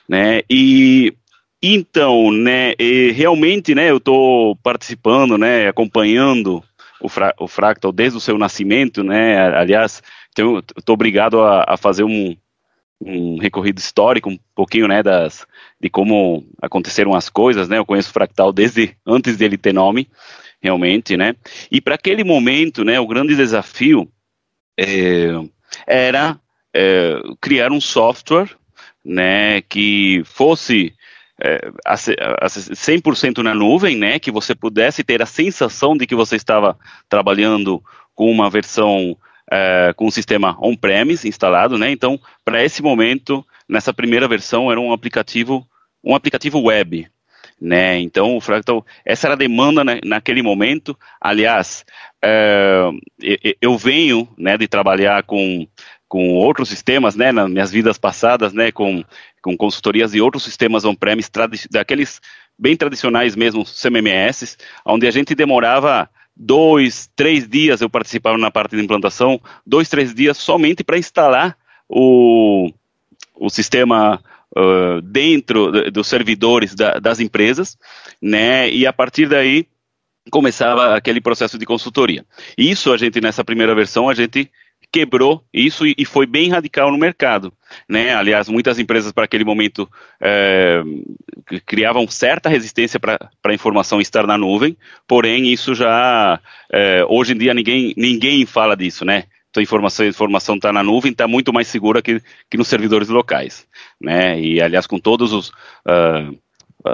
né? 0.09 0.43
E 0.49 1.15
então, 1.63 2.33
né, 2.33 2.75
realmente, 3.15 3.75
né, 3.75 3.91
eu 3.91 3.99
estou 3.99 4.57
participando, 4.57 5.37
né, 5.37 5.69
acompanhando 5.69 6.65
o, 7.03 7.09
fra 7.09 7.35
o 7.39 7.47
Fractal 7.47 7.93
desde 7.93 8.17
o 8.17 8.21
seu 8.21 8.39
nascimento, 8.39 9.05
né, 9.05 9.39
aliás, 9.55 10.03
estou 10.31 10.95
obrigado 10.95 11.43
a, 11.43 11.67
a 11.69 11.77
fazer 11.77 12.03
um, 12.03 12.35
um 13.01 13.39
recorrido 13.39 13.79
histórico, 13.79 14.29
um 14.29 14.39
pouquinho, 14.55 14.87
né, 14.87 15.03
das, 15.03 15.47
de 15.81 15.89
como 15.89 16.45
aconteceram 16.61 17.15
as 17.15 17.29
coisas, 17.29 17.69
né, 17.69 17.79
eu 17.79 17.87
conheço 17.87 18.11
o 18.11 18.13
Fractal 18.13 18.53
desde 18.53 18.95
antes 19.07 19.37
dele 19.37 19.57
ter 19.57 19.73
nome, 19.73 20.09
realmente, 20.61 21.17
né, 21.17 21.35
e 21.71 21.81
para 21.81 21.95
aquele 21.95 22.23
momento, 22.23 22.85
né, 22.85 23.01
o 23.01 23.07
grande 23.07 23.35
desafio 23.35 24.07
é, 24.79 25.33
era 25.87 26.39
é, 26.75 27.21
criar 27.41 27.73
um 27.73 27.81
software, 27.81 28.51
né, 29.03 29.63
que 29.63 30.23
fosse 30.27 30.95
é, 31.41 31.71
100% 31.89 33.39
na 33.39 33.55
nuvem, 33.55 33.97
né, 33.97 34.19
que 34.19 34.31
você 34.31 34.55
pudesse 34.55 35.03
ter 35.03 35.23
a 35.23 35.27
sensação 35.27 35.97
de 35.97 36.07
que 36.07 36.15
você 36.15 36.37
estava 36.37 36.79
trabalhando 37.09 37.83
com 38.15 38.31
uma 38.31 38.51
versão 38.51 39.17
é, 39.51 39.93
com 39.97 40.07
um 40.07 40.11
sistema 40.11 40.57
on-premise 40.61 41.29
instalado, 41.29 41.77
né? 41.77 41.91
Então, 41.91 42.21
para 42.45 42.65
esse 42.65 42.83
momento, 42.83 43.45
nessa 43.69 43.93
primeira 43.93 44.29
versão, 44.29 44.71
era 44.71 44.81
um 44.81 44.93
aplicativo, 44.93 45.67
um 46.03 46.15
aplicativo 46.15 46.61
web, 46.61 47.09
né? 47.61 47.99
Então, 47.99 48.37
o 48.37 48.41
Fractal, 48.41 48.87
essa 49.05 49.27
era 49.27 49.35
a 49.35 49.39
demanda 49.39 49.83
na, 49.83 49.99
naquele 50.05 50.43
momento. 50.43 50.97
Aliás, 51.21 51.85
é, 52.23 52.91
eu 53.61 53.77
venho, 53.77 54.29
né, 54.39 54.57
de 54.57 54.69
trabalhar 54.69 55.23
com 55.25 55.67
com 56.11 56.35
outros 56.35 56.69
sistemas, 56.69 57.15
né, 57.15 57.31
nas 57.31 57.49
minhas 57.49 57.71
vidas 57.71 57.97
passadas, 57.97 58.53
né, 58.53 58.73
com, 58.73 59.05
com 59.41 59.57
consultorias 59.57 60.11
de 60.11 60.21
outros 60.21 60.43
sistemas 60.43 60.85
on-premise, 60.85 61.31
daqueles 61.71 62.21
bem 62.59 62.77
tradicionais 62.77 63.37
mesmo, 63.37 63.65
CMMS, 63.65 64.57
onde 64.85 65.07
a 65.07 65.11
gente 65.13 65.37
demorava 65.37 66.11
dois, 66.41 67.11
três 67.15 67.47
dias, 67.47 67.83
eu 67.83 67.91
participava 67.91 68.39
na 68.39 68.51
parte 68.51 68.75
de 68.75 68.83
implantação, 68.83 69.39
dois, 69.67 69.91
três 69.91 70.15
dias 70.15 70.39
somente 70.39 70.83
para 70.83 70.97
instalar 70.97 71.55
o, 71.87 72.73
o 73.37 73.51
sistema 73.51 74.19
uh, 74.57 75.03
dentro 75.03 75.91
dos 75.91 76.09
servidores 76.09 76.75
da, 76.75 76.99
das 76.99 77.21
empresas, 77.21 77.77
né, 78.23 78.71
e 78.71 78.87
a 78.87 78.93
partir 78.93 79.29
daí 79.29 79.67
começava 80.31 80.95
aquele 80.97 81.21
processo 81.21 81.59
de 81.59 81.67
consultoria. 81.67 82.25
Isso 82.57 82.91
a 82.91 82.97
gente, 82.97 83.21
nessa 83.21 83.45
primeira 83.45 83.75
versão, 83.75 84.09
a 84.09 84.15
gente 84.15 84.51
quebrou 84.93 85.45
isso 85.53 85.87
e, 85.87 86.05
foi 86.05 86.27
bem 86.27 86.51
radical 86.51 86.91
no 86.91 86.99
mercado. 86.99 87.53
Né? 87.89 88.15
Aliás, 88.15 88.49
muitas 88.49 88.79
empresas 88.79 89.13
para 89.13 89.25
aquele 89.25 89.45
momento 89.45 89.89
é, 90.21 90.83
criavam 91.65 92.07
certa 92.09 92.49
resistência 92.49 92.99
para 92.99 93.31
a 93.45 93.55
informação 93.55 94.01
estar 94.01 94.27
na 94.27 94.37
nuvem, 94.37 94.77
porém 95.07 95.53
isso 95.53 95.75
já 95.75 96.41
é, 96.73 97.05
hoje 97.09 97.33
em 97.33 97.39
dia 97.39 97.55
ninguém, 97.55 97.95
ninguém 97.97 98.45
fala 98.47 98.77
disso, 98.77 99.05
né? 99.05 99.25
Então, 99.51 99.61
informação 99.61 100.07
informação 100.07 100.55
está 100.55 100.73
na 100.73 100.83
nuvem, 100.83 101.11
está 101.11 101.27
muito 101.27 101.53
mais 101.53 101.67
segura 101.67 102.01
que, 102.01 102.23
que 102.49 102.57
nos 102.57 102.69
servidores 102.69 103.09
locais, 103.09 103.67
né? 104.01 104.41
E 104.41 104.61
aliás, 104.63 104.87
com 104.87 104.99
todos 104.99 105.33
os 105.33 105.49
uh, 105.49 106.39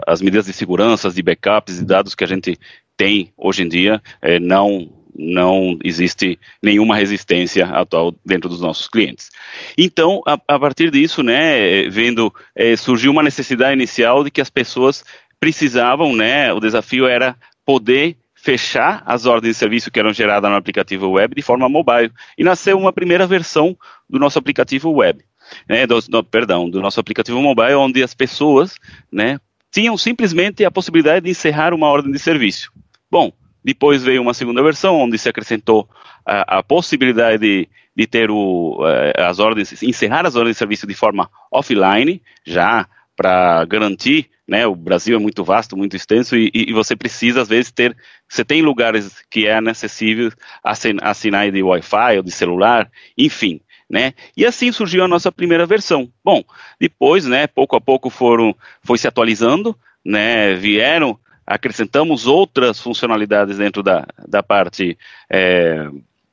as 0.06 0.20
medidas 0.20 0.46
de 0.46 0.52
segurança, 0.52 1.10
de 1.10 1.22
backups 1.22 1.78
e 1.78 1.84
dados 1.84 2.14
que 2.14 2.24
a 2.24 2.26
gente 2.26 2.58
tem 2.96 3.32
hoje 3.36 3.62
em 3.62 3.68
dia, 3.68 4.02
é, 4.22 4.40
não 4.40 4.90
não 5.18 5.78
existe 5.82 6.38
nenhuma 6.62 6.96
resistência 6.96 7.66
atual 7.66 8.14
dentro 8.24 8.48
dos 8.48 8.60
nossos 8.60 8.88
clientes. 8.88 9.30
Então, 9.76 10.22
a, 10.26 10.38
a 10.48 10.58
partir 10.58 10.90
disso, 10.90 11.22
né, 11.22 11.88
vendo, 11.88 12.32
é, 12.54 12.76
surgiu 12.76 13.12
uma 13.12 13.22
necessidade 13.22 13.72
inicial 13.72 14.22
de 14.22 14.30
que 14.30 14.40
as 14.40 14.50
pessoas 14.50 15.04
precisavam, 15.40 16.14
né, 16.14 16.52
o 16.52 16.60
desafio 16.60 17.06
era 17.06 17.36
poder 17.64 18.16
fechar 18.34 19.02
as 19.04 19.26
ordens 19.26 19.54
de 19.54 19.58
serviço 19.58 19.90
que 19.90 19.98
eram 19.98 20.12
geradas 20.12 20.48
no 20.48 20.56
aplicativo 20.56 21.08
web 21.10 21.34
de 21.34 21.42
forma 21.42 21.68
mobile. 21.68 22.12
E 22.38 22.44
nasceu 22.44 22.78
uma 22.78 22.92
primeira 22.92 23.26
versão 23.26 23.76
do 24.08 24.18
nosso 24.18 24.38
aplicativo 24.38 24.90
web, 24.90 25.24
né, 25.68 25.86
do, 25.86 26.00
do, 26.00 26.22
perdão, 26.22 26.70
do 26.70 26.80
nosso 26.80 27.00
aplicativo 27.00 27.40
mobile, 27.40 27.74
onde 27.74 28.02
as 28.02 28.14
pessoas, 28.14 28.76
né, 29.10 29.38
tinham 29.72 29.96
simplesmente 29.96 30.64
a 30.64 30.70
possibilidade 30.70 31.24
de 31.24 31.30
encerrar 31.30 31.74
uma 31.74 31.88
ordem 31.88 32.12
de 32.12 32.18
serviço. 32.18 32.70
Bom, 33.10 33.32
depois 33.66 34.04
veio 34.04 34.22
uma 34.22 34.32
segunda 34.32 34.62
versão, 34.62 34.94
onde 34.94 35.18
se 35.18 35.28
acrescentou 35.28 35.88
a, 36.24 36.58
a 36.58 36.62
possibilidade 36.62 37.38
de, 37.38 37.68
de 37.96 38.06
ter 38.06 38.30
o, 38.30 38.78
eh, 38.86 39.12
as 39.20 39.40
ordens, 39.40 39.82
encerrar 39.82 40.24
as 40.24 40.36
ordens 40.36 40.54
de 40.54 40.58
serviço 40.60 40.86
de 40.86 40.94
forma 40.94 41.28
offline, 41.50 42.22
já 42.46 42.86
para 43.16 43.64
garantir, 43.64 44.30
né, 44.46 44.64
o 44.68 44.76
Brasil 44.76 45.16
é 45.16 45.18
muito 45.18 45.42
vasto, 45.42 45.76
muito 45.76 45.96
extenso, 45.96 46.36
e, 46.36 46.48
e, 46.54 46.72
você 46.72 46.94
precisa, 46.94 47.42
às 47.42 47.48
vezes, 47.48 47.72
ter, 47.72 47.96
você 48.28 48.44
tem 48.44 48.62
lugares 48.62 49.16
que 49.28 49.48
é 49.48 49.58
acessível 49.68 50.30
a, 50.62 51.12
sinais 51.12 51.52
de 51.52 51.60
Wi-Fi 51.60 52.18
ou 52.18 52.22
de 52.22 52.30
celular, 52.30 52.88
enfim, 53.18 53.60
né, 53.90 54.12
e 54.36 54.46
assim 54.46 54.70
surgiu 54.70 55.02
a 55.02 55.08
nossa 55.08 55.32
primeira 55.32 55.66
versão. 55.66 56.08
Bom, 56.24 56.44
depois, 56.78 57.26
né, 57.26 57.48
pouco 57.48 57.74
a 57.74 57.80
pouco 57.80 58.10
foram, 58.10 58.54
foi 58.84 58.96
se 58.96 59.08
atualizando, 59.08 59.76
né, 60.04 60.54
vieram 60.54 61.18
acrescentamos 61.46 62.26
outras 62.26 62.80
funcionalidades 62.80 63.58
dentro 63.58 63.82
da, 63.82 64.06
da 64.26 64.42
parte 64.42 64.98
é, 65.30 65.88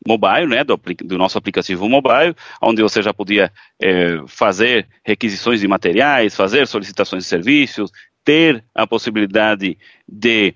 mobile, 0.06 0.48
né, 0.48 0.64
do, 0.64 0.80
do, 1.04 1.18
nosso 1.18 1.38
aplicativo 1.38 1.88
mobile, 1.88 2.36
onde 2.62 2.82
você 2.82 3.02
já 3.02 3.14
podia 3.14 3.52
é, 3.80 4.22
fazer 4.28 4.88
requisições 5.04 5.62
de 5.62 5.68
materiais, 5.68 6.36
fazer 6.36 6.68
solicitações 6.68 7.24
de 7.24 7.30
serviços, 7.30 7.92
ter 8.24 8.64
a 8.74 8.86
possibilidade 8.88 9.78
de 10.08 10.54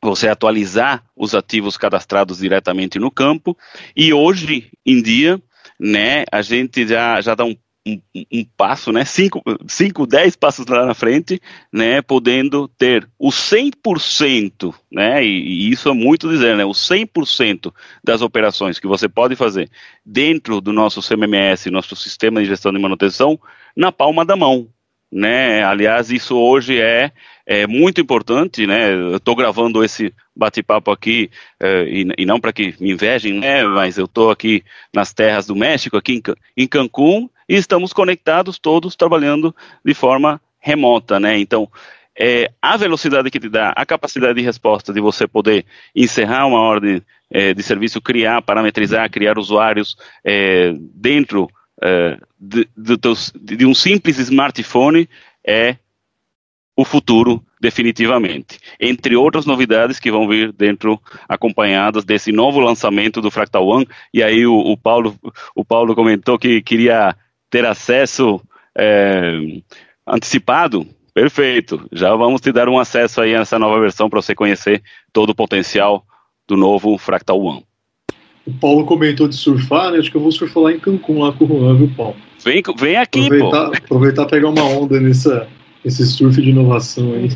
você 0.00 0.28
atualizar 0.28 1.04
os 1.14 1.34
ativos 1.34 1.76
cadastrados 1.76 2.38
diretamente 2.38 2.98
no 2.98 3.10
campo, 3.10 3.56
e 3.94 4.12
hoje 4.12 4.70
em 4.84 5.00
dia, 5.00 5.40
né, 5.78 6.24
a 6.30 6.42
gente 6.42 6.86
já, 6.86 7.20
já 7.20 7.34
dá 7.34 7.44
um 7.44 7.56
um, 7.86 8.00
um, 8.32 8.44
passo, 8.56 8.92
né, 8.92 9.04
cinco, 9.04 9.42
cinco, 9.66 10.06
dez 10.06 10.36
passos 10.36 10.66
lá 10.66 10.86
na 10.86 10.94
frente, 10.94 11.40
né, 11.72 12.00
podendo 12.00 12.68
ter 12.68 13.08
o 13.18 13.30
100%, 13.30 14.72
né, 14.90 15.24
e, 15.24 15.28
e 15.28 15.70
isso 15.70 15.88
é 15.88 15.92
muito 15.92 16.28
dizer, 16.28 16.56
né, 16.56 16.64
o 16.64 16.70
100% 16.70 17.72
das 18.02 18.22
operações 18.22 18.78
que 18.78 18.86
você 18.86 19.08
pode 19.08 19.34
fazer 19.34 19.68
dentro 20.04 20.60
do 20.60 20.72
nosso 20.72 21.00
CMMS, 21.02 21.70
nosso 21.70 21.96
Sistema 21.96 22.40
de 22.40 22.48
Gestão 22.48 22.72
de 22.72 22.78
Manutenção, 22.78 23.38
na 23.76 23.90
palma 23.90 24.24
da 24.24 24.36
mão, 24.36 24.68
né, 25.10 25.64
aliás, 25.64 26.10
isso 26.10 26.36
hoje 26.36 26.80
é, 26.80 27.10
é 27.44 27.66
muito 27.66 28.00
importante, 28.00 28.64
né, 28.64 28.92
eu 28.92 29.16
estou 29.16 29.34
gravando 29.34 29.84
esse 29.84 30.14
bate-papo 30.34 30.90
aqui, 30.92 31.30
é, 31.58 31.82
e, 31.84 32.06
e, 32.16 32.24
não 32.24 32.40
para 32.40 32.52
que 32.52 32.74
me 32.80 32.92
invejem, 32.92 33.40
né, 33.40 33.64
mas 33.64 33.98
eu 33.98 34.04
estou 34.04 34.30
aqui 34.30 34.62
nas 34.94 35.12
terras 35.12 35.46
do 35.46 35.56
México, 35.56 35.96
aqui 35.96 36.14
em, 36.14 36.22
em 36.62 36.66
Cancún, 36.68 37.28
e 37.48 37.56
estamos 37.56 37.92
conectados 37.92 38.58
todos 38.58 38.96
trabalhando 38.96 39.54
de 39.84 39.94
forma 39.94 40.40
remota, 40.58 41.18
né? 41.18 41.38
Então, 41.38 41.68
é, 42.18 42.50
a 42.60 42.76
velocidade 42.76 43.30
que 43.30 43.40
te 43.40 43.48
dá, 43.48 43.70
a 43.70 43.86
capacidade 43.86 44.34
de 44.34 44.42
resposta 44.42 44.92
de 44.92 45.00
você 45.00 45.26
poder 45.26 45.64
encerrar 45.94 46.46
uma 46.46 46.60
ordem 46.60 47.02
é, 47.30 47.54
de 47.54 47.62
serviço, 47.62 48.00
criar, 48.00 48.42
parametrizar, 48.42 49.10
criar 49.10 49.38
usuários 49.38 49.96
é, 50.24 50.74
dentro 50.94 51.48
é, 51.82 52.18
de, 52.38 52.68
de, 52.76 53.56
de, 53.56 53.66
um 53.66 53.74
simples 53.74 54.18
smartphone 54.18 55.08
é 55.46 55.76
o 56.76 56.84
futuro 56.84 57.42
definitivamente. 57.60 58.58
Entre 58.78 59.16
outras 59.16 59.46
novidades 59.46 59.98
que 59.98 60.10
vão 60.10 60.28
vir 60.28 60.52
dentro, 60.52 61.00
acompanhadas 61.28 62.04
desse 62.04 62.30
novo 62.32 62.60
lançamento 62.60 63.20
do 63.20 63.30
Fractal 63.30 63.66
One, 63.66 63.88
e 64.12 64.22
aí 64.22 64.46
o, 64.46 64.54
o 64.54 64.76
Paulo, 64.76 65.16
o 65.54 65.64
Paulo 65.64 65.94
comentou 65.94 66.38
que 66.38 66.60
queria 66.62 67.16
ter 67.52 67.66
acesso 67.66 68.40
é, 68.76 69.60
antecipado, 70.06 70.86
perfeito. 71.14 71.86
Já 71.92 72.16
vamos 72.16 72.40
te 72.40 72.50
dar 72.50 72.66
um 72.66 72.78
acesso 72.78 73.20
aí 73.20 73.36
a 73.36 73.40
essa 73.40 73.58
nova 73.58 73.78
versão 73.78 74.08
para 74.08 74.22
você 74.22 74.34
conhecer 74.34 74.82
todo 75.12 75.30
o 75.30 75.34
potencial 75.34 76.02
do 76.48 76.56
novo 76.56 76.96
Fractal 76.96 77.38
One. 77.38 77.64
O 78.46 78.52
Paulo 78.54 78.86
comentou 78.86 79.28
de 79.28 79.36
surfar, 79.36 79.92
né? 79.92 79.98
Acho 79.98 80.10
que 80.10 80.16
eu 80.16 80.20
vou 80.20 80.32
surfar 80.32 80.64
lá 80.64 80.72
em 80.72 80.80
Cancún, 80.80 81.20
lá 81.20 81.32
com 81.32 81.44
o 81.44 81.48
Juan, 81.48 81.76
viu, 81.76 81.92
Paulo? 81.94 82.16
Vem, 82.42 82.62
vem 82.76 82.96
aqui, 82.96 83.26
aproveitar, 83.26 83.70
pô. 83.70 83.76
Aproveitar 83.76 84.26
pegar 84.26 84.48
uma 84.48 84.64
onda 84.64 84.98
nessa, 84.98 85.46
nesse 85.84 86.04
surf 86.06 86.40
de 86.40 86.50
inovação 86.50 87.12
aí. 87.12 87.28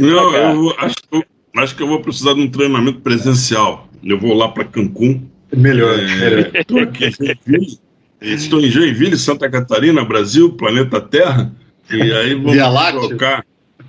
Não, 0.00 0.34
eu 0.34 0.74
acho, 0.78 0.96
eu 1.12 1.62
acho 1.62 1.76
que 1.76 1.82
eu 1.82 1.86
vou 1.86 2.00
precisar 2.00 2.34
de 2.34 2.40
um 2.40 2.50
treinamento 2.50 3.00
presencial. 3.02 3.86
Eu 4.02 4.18
vou 4.18 4.34
lá 4.34 4.48
para 4.48 4.64
Cancún. 4.64 5.22
Melhor. 5.54 5.96
É, 5.98 6.60
Estou 6.60 6.80
aqui 6.80 7.12
Estou 8.22 8.60
em 8.60 8.70
Joinville, 8.70 9.16
Santa 9.16 9.50
Catarina, 9.50 10.04
Brasil, 10.04 10.52
planeta 10.52 11.00
Terra. 11.00 11.52
E 11.90 12.00
aí 12.00 12.34
vamos 12.34 13.08
trocar. 13.08 13.44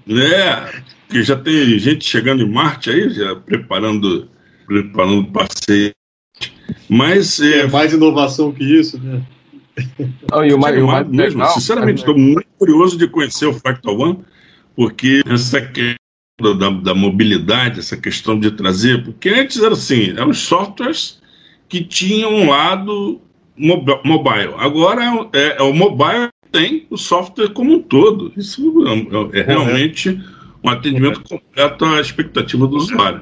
É, 0.09 0.81
que 1.09 1.23
já 1.23 1.35
tem 1.35 1.77
gente 1.79 2.03
chegando 2.03 2.43
em 2.43 2.49
Marte 2.49 2.89
aí, 2.89 3.09
já 3.09 3.35
preparando, 3.35 4.27
preparando 4.65 5.31
passeio. 5.31 5.93
Mas 6.89 7.39
é, 7.39 7.61
é 7.61 7.67
mais 7.67 7.93
inovação 7.93 8.51
que 8.51 8.63
isso, 8.63 8.99
né? 9.01 9.21
Não, 10.31 10.45
e 10.45 10.53
o 10.53 10.59
mais, 10.59 10.81
o 10.81 10.85
mais 10.85 11.07
mesmo, 11.07 11.39
legal, 11.39 11.53
sinceramente, 11.53 11.99
estou 11.99 12.17
muito 12.17 12.47
curioso 12.57 12.97
de 12.97 13.07
conhecer 13.07 13.47
o 13.47 13.53
Fractal 13.53 13.97
One, 13.97 14.19
porque 14.75 15.23
essa 15.25 15.61
questão 15.61 16.57
da, 16.57 16.69
da, 16.69 16.93
mobilidade, 16.93 17.79
essa 17.79 17.97
questão 17.97 18.39
de 18.39 18.51
trazer, 18.51 19.03
porque 19.03 19.29
antes 19.29 19.61
era 19.61 19.73
assim, 19.73 20.11
eram 20.11 20.33
softwares 20.33 21.19
que 21.67 21.83
tinham 21.83 22.33
um 22.33 22.49
lado 22.49 23.21
mobile. 23.57 24.53
Agora 24.57 25.03
é, 25.33 25.57
é 25.57 25.63
o 25.63 25.74
mobile 25.74 26.29
tem 26.51 26.86
o 26.89 26.98
software 26.98 27.50
como 27.50 27.74
um 27.74 27.81
todo. 27.81 28.31
Isso 28.38 28.62
é, 28.88 29.38
é, 29.38 29.41
é 29.41 29.43
realmente 29.43 30.22
um 30.63 30.69
atendimento 30.69 31.22
completo 31.22 31.83
à 31.83 32.00
expectativa 32.00 32.67
do 32.67 32.77
usuário. 32.77 33.22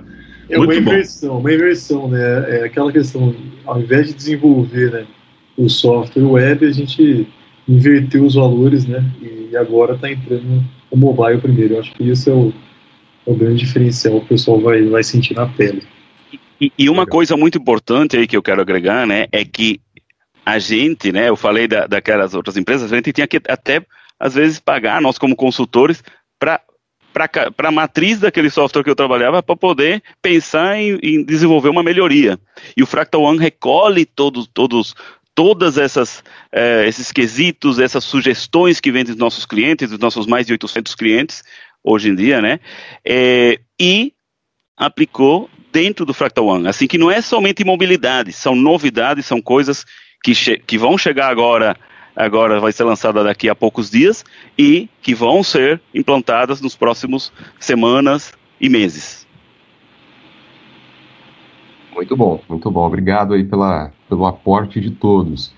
É 0.50 0.57
Muito 0.57 0.71
uma 0.71 0.79
inversão, 0.79 1.29
bom. 1.29 1.39
uma 1.39 1.53
inversão, 1.53 2.07
né? 2.09 2.59
É 2.59 2.65
aquela 2.65 2.91
questão, 2.91 3.33
ao 3.65 3.81
invés 3.81 4.07
de 4.07 4.13
desenvolver 4.13 4.91
né, 4.91 5.05
o 5.57 5.69
software 5.69 6.23
web, 6.23 6.65
a 6.65 6.71
gente 6.71 7.25
inverteu 7.67 8.25
os 8.25 8.35
valores, 8.35 8.85
né? 8.85 9.03
E 9.21 9.55
agora 9.55 9.95
está 9.95 10.11
entrando 10.11 10.61
o 10.91 10.97
mobile 10.97 11.39
primeiro. 11.39 11.75
Eu 11.75 11.79
acho 11.79 11.93
que 11.93 12.03
isso 12.03 12.29
é 12.29 12.33
o, 12.33 12.53
é 13.25 13.31
o 13.31 13.35
grande 13.35 13.63
diferencial 13.63 14.19
que 14.19 14.25
o 14.25 14.29
pessoal 14.29 14.59
vai, 14.59 14.83
vai 14.83 15.03
sentir 15.03 15.35
na 15.35 15.47
pele. 15.47 15.83
E, 16.59 16.71
e 16.77 16.89
uma 16.89 17.07
coisa 17.07 17.38
muito 17.38 17.57
importante 17.57 18.17
aí 18.17 18.27
que 18.27 18.35
eu 18.35 18.43
quero 18.43 18.61
agregar, 18.61 19.07
né, 19.07 19.27
é 19.31 19.45
que 19.45 19.79
a 20.51 20.60
gente, 20.60 21.12
né, 21.12 21.29
eu 21.29 21.36
falei 21.36 21.67
da, 21.67 21.88
daquelas 21.88 22.34
outras 22.34 22.58
empresas, 22.58 22.91
a 22.91 22.96
gente 22.96 23.13
tinha 23.13 23.27
que 23.27 23.41
até, 23.48 23.86
às 24.20 24.34
vezes, 24.34 24.60
pagar, 24.60 25.01
nós 25.01 25.17
como 25.17 25.36
consultores, 25.36 26.03
para 26.39 26.62
para 27.13 27.67
a 27.67 27.72
matriz 27.72 28.22
daquele 28.22 28.50
software 28.50 28.86
que 28.86 28.89
eu 28.89 28.96
trabalhava 28.96 29.43
para 29.43 29.53
poder 29.53 30.01
pensar 30.22 30.77
em, 30.77 30.98
em, 31.03 31.24
desenvolver 31.24 31.67
uma 31.67 31.84
melhoria. 31.84 32.39
E 32.75 32.81
o 32.81 32.86
Fractal 32.86 33.24
One 33.24 33.38
recolhe 33.38 34.05
todos, 34.05 34.48
todos, 34.48 34.96
todas 35.36 35.77
essas 35.77 36.24
eh, 36.53 36.86
esses 36.88 37.12
quesitos, 37.12 37.79
essas 37.79 38.05
sugestões 38.05 38.79
que 38.79 38.93
vêm 38.93 39.03
dos 39.03 39.17
nossos 39.17 39.46
clientes, 39.46 39.89
dos 39.89 40.00
nossos 40.00 40.25
mais 40.25 40.48
de 40.48 40.53
800 40.53 40.96
clientes 40.96 41.43
hoje 41.84 42.10
em 42.10 42.15
dia, 42.15 42.41
né? 42.41 42.62
Eh, 43.03 43.60
e 43.77 44.13
aplicou 44.77 45.50
dentro 45.72 46.05
do 46.05 46.13
Fractal 46.13 46.46
One. 46.46 46.67
Assim 46.67 46.88
que 46.88 46.98
não 46.98 47.12
é 47.12 47.22
somente 47.22 47.63
mobilidade, 47.63 48.31
são 48.31 48.55
novidades, 48.55 49.25
são 49.25 49.41
coisas 49.41 49.86
que, 50.23 50.33
que 50.59 50.77
vão 50.77 50.97
chegar 50.97 51.29
agora, 51.29 51.75
agora 52.15 52.59
vai 52.59 52.71
ser 52.71 52.83
lançada 52.83 53.23
daqui 53.23 53.49
a 53.49 53.55
poucos 53.55 53.89
dias 53.89 54.23
e 54.57 54.89
que 55.01 55.13
vão 55.13 55.43
ser 55.43 55.81
implantadas 55.93 56.61
nos 56.61 56.75
próximos 56.75 57.31
semanas 57.59 58.33
e 58.59 58.69
meses. 58.69 59.27
Muito 61.93 62.15
bom, 62.15 62.41
muito 62.47 62.71
bom. 62.71 62.85
Obrigado 62.85 63.33
aí 63.33 63.43
pela, 63.43 63.91
pelo 64.07 64.25
aporte 64.25 64.79
de 64.79 64.91
todos. 64.91 65.53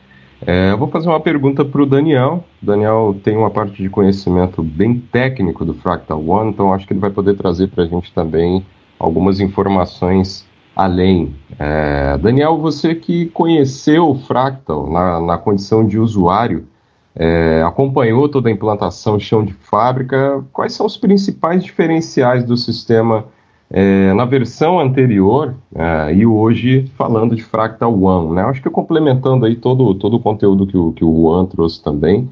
É, 0.46 0.72
eu 0.72 0.78
vou 0.78 0.90
fazer 0.90 1.08
uma 1.08 1.20
pergunta 1.20 1.64
para 1.64 1.82
o 1.82 1.86
Daniel. 1.86 2.44
O 2.62 2.66
Daniel 2.66 3.20
tem 3.24 3.38
uma 3.38 3.50
parte 3.50 3.82
de 3.82 3.90
conhecimento 3.90 4.62
bem 4.62 5.00
técnico 5.00 5.64
do 5.64 5.74
Fractal 5.74 6.28
One, 6.28 6.50
então 6.50 6.74
acho 6.74 6.86
que 6.86 6.94
ele 6.94 7.00
vai 7.00 7.12
poder 7.12 7.36
trazer 7.36 7.68
para 7.68 7.84
a 7.84 7.88
gente 7.88 8.12
também 8.14 8.66
algumas 9.00 9.40
informações 9.40 10.46
além. 10.76 11.36
É, 11.60 12.18
Daniel, 12.18 12.58
você 12.58 12.96
que 12.96 13.28
conheceu 13.28 14.10
o 14.10 14.16
Fractal 14.16 14.90
na, 14.90 15.20
na 15.20 15.38
condição 15.38 15.86
de 15.86 16.00
usuário, 16.00 16.68
é, 17.16 17.62
acompanhou 17.66 18.28
toda 18.28 18.50
a 18.50 18.52
implantação 18.52 19.20
chão 19.20 19.46
de 19.46 19.54
fábrica, 19.54 20.44
quais 20.52 20.74
são 20.74 20.86
os 20.86 20.98
principais 20.98 21.64
diferenciais 21.64 22.44
do 22.44 22.58
sistema 22.58 23.26
é, 23.70 24.14
na 24.14 24.26
versão 24.26 24.80
anterior 24.80 25.56
é, 25.76 26.14
e 26.14 26.26
hoje 26.26 26.92
falando 26.98 27.36
de 27.36 27.44
Fractal 27.44 27.94
One? 28.02 28.36
Né? 28.36 28.44
Acho 28.44 28.62
que 28.62 28.70
complementando 28.70 29.46
aí 29.46 29.56
todo, 29.56 29.94
todo 29.96 30.16
o 30.16 30.20
conteúdo 30.20 30.66
que 30.66 30.78
o, 30.78 30.92
que 30.92 31.04
o 31.04 31.26
One 31.26 31.48
trouxe 31.48 31.84
também, 31.84 32.30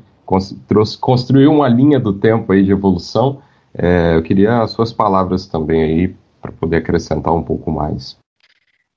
trouxe, 0.67 0.97
construiu 0.97 1.51
uma 1.51 1.67
linha 1.67 1.99
do 1.99 2.13
tempo 2.13 2.51
aí 2.51 2.63
de 2.63 2.71
evolução. 2.71 3.39
É, 3.73 4.15
eu 4.15 4.23
queria 4.23 4.62
as 4.62 4.71
suas 4.71 4.91
palavras 4.91 5.45
também 5.45 5.82
aí 5.82 6.15
para 6.41 6.51
poder 6.51 6.77
acrescentar 6.77 7.34
um 7.34 7.43
pouco 7.43 7.71
mais. 7.71 8.20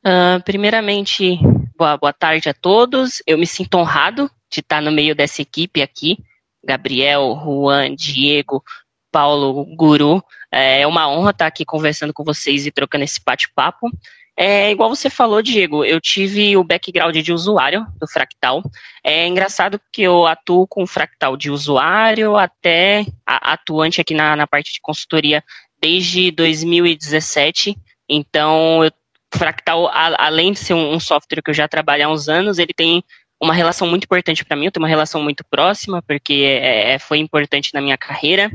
Uh, 0.07 0.43
primeiramente, 0.45 1.39
boa, 1.79 1.97
boa 1.97 2.13
tarde 2.13 2.49
a 2.51 2.55
todos. 2.55 3.23
Eu 3.27 3.39
me 3.39 3.47
sinto 3.47 3.77
honrado 3.79 4.31
de 4.53 4.61
estar 4.61 4.83
no 4.83 4.93
meio 4.93 5.15
dessa 5.15 5.41
equipe 5.41 5.81
aqui. 5.81 6.19
Gabriel, 6.63 7.41
Juan, 7.43 7.95
Diego, 7.95 8.63
Paulo, 9.11 9.65
Guru. 9.75 10.23
É 10.53 10.87
uma 10.87 11.09
honra 11.09 11.31
estar 11.31 11.47
aqui 11.47 11.65
conversando 11.65 12.13
com 12.13 12.23
vocês 12.23 12.67
e 12.67 12.71
trocando 12.71 13.05
esse 13.05 13.21
bate-papo. 13.25 13.91
É, 14.37 14.71
igual 14.71 14.89
você 14.89 15.09
falou, 15.09 15.41
Diego, 15.41 15.85
eu 15.85 16.01
tive 16.01 16.57
o 16.57 16.65
background 16.65 17.17
de 17.17 17.33
usuário 17.33 17.87
do 17.99 18.07
Fractal. 18.07 18.63
É 19.03 19.27
engraçado 19.27 19.79
porque 19.79 20.03
eu 20.03 20.27
atuo 20.27 20.67
com 20.67 20.87
Fractal 20.87 21.37
de 21.37 21.51
usuário 21.51 22.37
até 22.37 23.07
atuante 23.25 24.01
aqui 24.01 24.13
na, 24.13 24.37
na 24.37 24.47
parte 24.47 24.73
de 24.73 24.81
consultoria 24.81 25.43
desde 25.81 26.31
2017. 26.33 27.77
Então, 28.09 28.85
eu 28.85 28.91
Fractal, 29.37 29.89
a, 29.89 30.27
além 30.27 30.53
de 30.53 30.59
ser 30.59 30.75
um, 30.75 30.95
um, 30.95 31.01
software 31.01 31.43
que 31.43 31.51
eu 31.51 31.55
já 31.55 31.69
trabalho 31.69 32.07
há 32.07 32.11
uns 32.11 32.29
anos, 32.29 32.59
ele 32.59 32.73
tem 32.73 33.03
uma 33.41 33.53
relação 33.53 33.87
muito 33.87 34.05
importante 34.05 34.45
para 34.45 34.57
mim, 34.57 34.67
eu 34.67 34.73
tenho 34.73 34.83
uma 34.83 34.89
relação 34.89 35.23
muito 35.23 35.45
próxima, 35.51 36.03
porque 36.03 36.33
é, 36.33 36.93
é, 36.93 36.99
foi 36.99 37.19
importante 37.19 37.73
na 37.75 37.81
minha 37.81 37.99
carreira. 37.99 38.51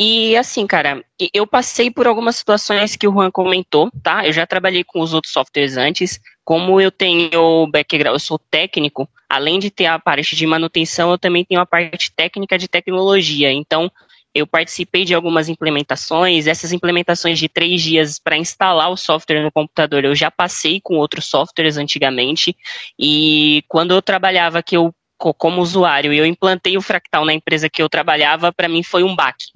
E 0.00 0.36
assim, 0.36 0.64
cara, 0.64 1.02
eu 1.34 1.44
passei 1.44 1.90
por 1.90 2.06
algumas 2.06 2.36
situações 2.36 2.94
que 2.94 3.08
o 3.08 3.12
Juan 3.12 3.32
comentou, 3.32 3.90
tá? 4.00 4.24
Eu 4.24 4.32
já 4.32 4.46
trabalhei 4.46 4.84
com 4.84 5.00
os 5.00 5.12
outros 5.12 5.32
softwares 5.32 5.76
antes. 5.76 6.20
Como 6.44 6.80
eu 6.80 6.92
tenho 6.92 7.66
background, 7.66 8.14
eu 8.14 8.20
sou 8.20 8.38
técnico, 8.38 9.08
além 9.28 9.58
de 9.58 9.70
ter 9.70 9.86
a 9.86 9.98
parte 9.98 10.36
de 10.36 10.46
manutenção, 10.46 11.10
eu 11.10 11.18
também 11.18 11.44
tenho 11.44 11.60
a 11.60 11.66
parte 11.66 12.12
técnica 12.14 12.56
de 12.56 12.68
tecnologia. 12.68 13.50
Então, 13.50 13.90
eu 14.38 14.46
participei 14.46 15.04
de 15.04 15.14
algumas 15.14 15.48
implementações, 15.48 16.46
essas 16.46 16.72
implementações 16.72 17.38
de 17.38 17.48
três 17.48 17.82
dias 17.82 18.18
para 18.18 18.36
instalar 18.36 18.90
o 18.90 18.96
software 18.96 19.42
no 19.42 19.52
computador, 19.52 20.04
eu 20.04 20.14
já 20.14 20.30
passei 20.30 20.80
com 20.80 20.96
outros 20.96 21.26
softwares 21.26 21.76
antigamente, 21.76 22.56
e 22.98 23.62
quando 23.68 23.92
eu 23.92 24.02
trabalhava 24.02 24.62
que 24.62 24.76
eu 24.76 24.94
como 25.18 25.60
usuário, 25.60 26.12
eu 26.12 26.24
implantei 26.24 26.76
o 26.76 26.80
Fractal 26.80 27.24
na 27.24 27.34
empresa 27.34 27.68
que 27.68 27.82
eu 27.82 27.88
trabalhava, 27.88 28.52
para 28.52 28.68
mim 28.68 28.84
foi 28.84 29.02
um 29.02 29.16
baque. 29.16 29.46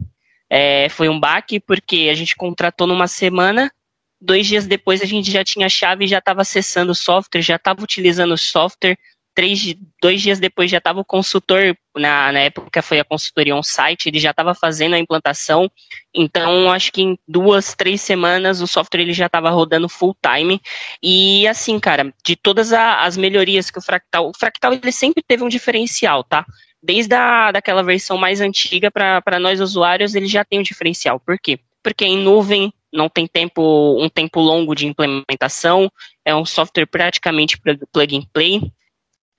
É, 0.51 0.89
foi 0.89 1.09
um 1.09 1.19
baque 1.19 1.61
porque 1.61 2.09
a 2.11 2.15
gente 2.15 2.35
contratou 2.35 2.87
numa 2.87 3.07
semana, 3.07 3.71
dois 4.21 4.47
dias 4.47 4.67
depois 4.67 5.01
a 5.01 5.07
gente 5.07 5.31
já 5.31 5.45
tinha 5.45 5.69
chave 5.69 6.07
já 6.07 6.19
estava 6.19 6.43
acessando 6.43 6.93
o 6.93 6.97
software, 6.97 7.41
já 7.43 7.57
estava 7.57 7.83
utilizando 7.83 8.33
o 8.33 8.39
software, 8.39 8.99
três, 9.35 9.75
dois 10.01 10.21
dias 10.21 10.39
depois 10.39 10.71
já 10.71 10.79
estava 10.79 11.01
o 11.01 11.05
consultor, 11.05 11.77
na, 11.97 12.33
na 12.33 12.41
época 12.41 12.83
foi 12.83 13.01
a 13.01 13.05
consultoria 13.05 13.57
on-site, 13.57 14.09
ele 14.09 14.19
já 14.19 14.31
estava 14.31 14.55
fazendo 14.55 14.95
a 14.95 14.99
implantação, 14.99 15.71
então 16.15 16.71
acho 16.71 16.93
que 16.93 17.03
em 17.03 17.19
duas, 17.27 17.75
três 17.75 18.01
semanas 18.01 18.61
o 18.61 18.67
software 18.67 19.01
ele 19.01 19.13
já 19.13 19.27
estava 19.27 19.51
rodando 19.51 19.89
full 19.89 20.17
time, 20.23 20.61
e 21.03 21.47
assim, 21.49 21.79
cara, 21.81 22.13
de 22.25 22.37
todas 22.37 22.73
a, 22.73 23.05
as 23.05 23.17
melhorias 23.17 23.71
que 23.71 23.79
o 23.79 23.83
Fractal, 23.83 24.29
o 24.29 24.33
Fractal 24.39 24.73
ele 24.73 24.93
sempre 24.93 25.23
teve 25.27 25.43
um 25.43 25.49
diferencial, 25.49 26.23
tá? 26.25 26.45
Desde 26.83 27.15
a, 27.15 27.53
daquela 27.53 27.83
versão 27.83 28.19
mais 28.19 28.41
antiga 28.41 28.91
para 28.91 29.39
nós 29.39 29.61
usuários, 29.61 30.15
ele 30.15 30.27
já 30.27 30.45
tem 30.45 30.59
um 30.59 30.65
diferencial, 30.65 31.21
por 31.21 31.39
quê? 31.39 31.59
Porque 31.83 32.05
em 32.05 32.19
nuvem 32.19 32.73
não 32.93 33.09
tem 33.09 33.27
tempo, 33.27 33.97
um 33.99 34.09
tempo 34.09 34.39
longo 34.41 34.75
de 34.75 34.87
implementação, 34.87 35.91
é 36.25 36.35
um 36.35 36.45
software 36.45 36.87
praticamente 36.87 37.59
plug 37.59 38.17
and 38.17 38.27
play, 38.33 38.61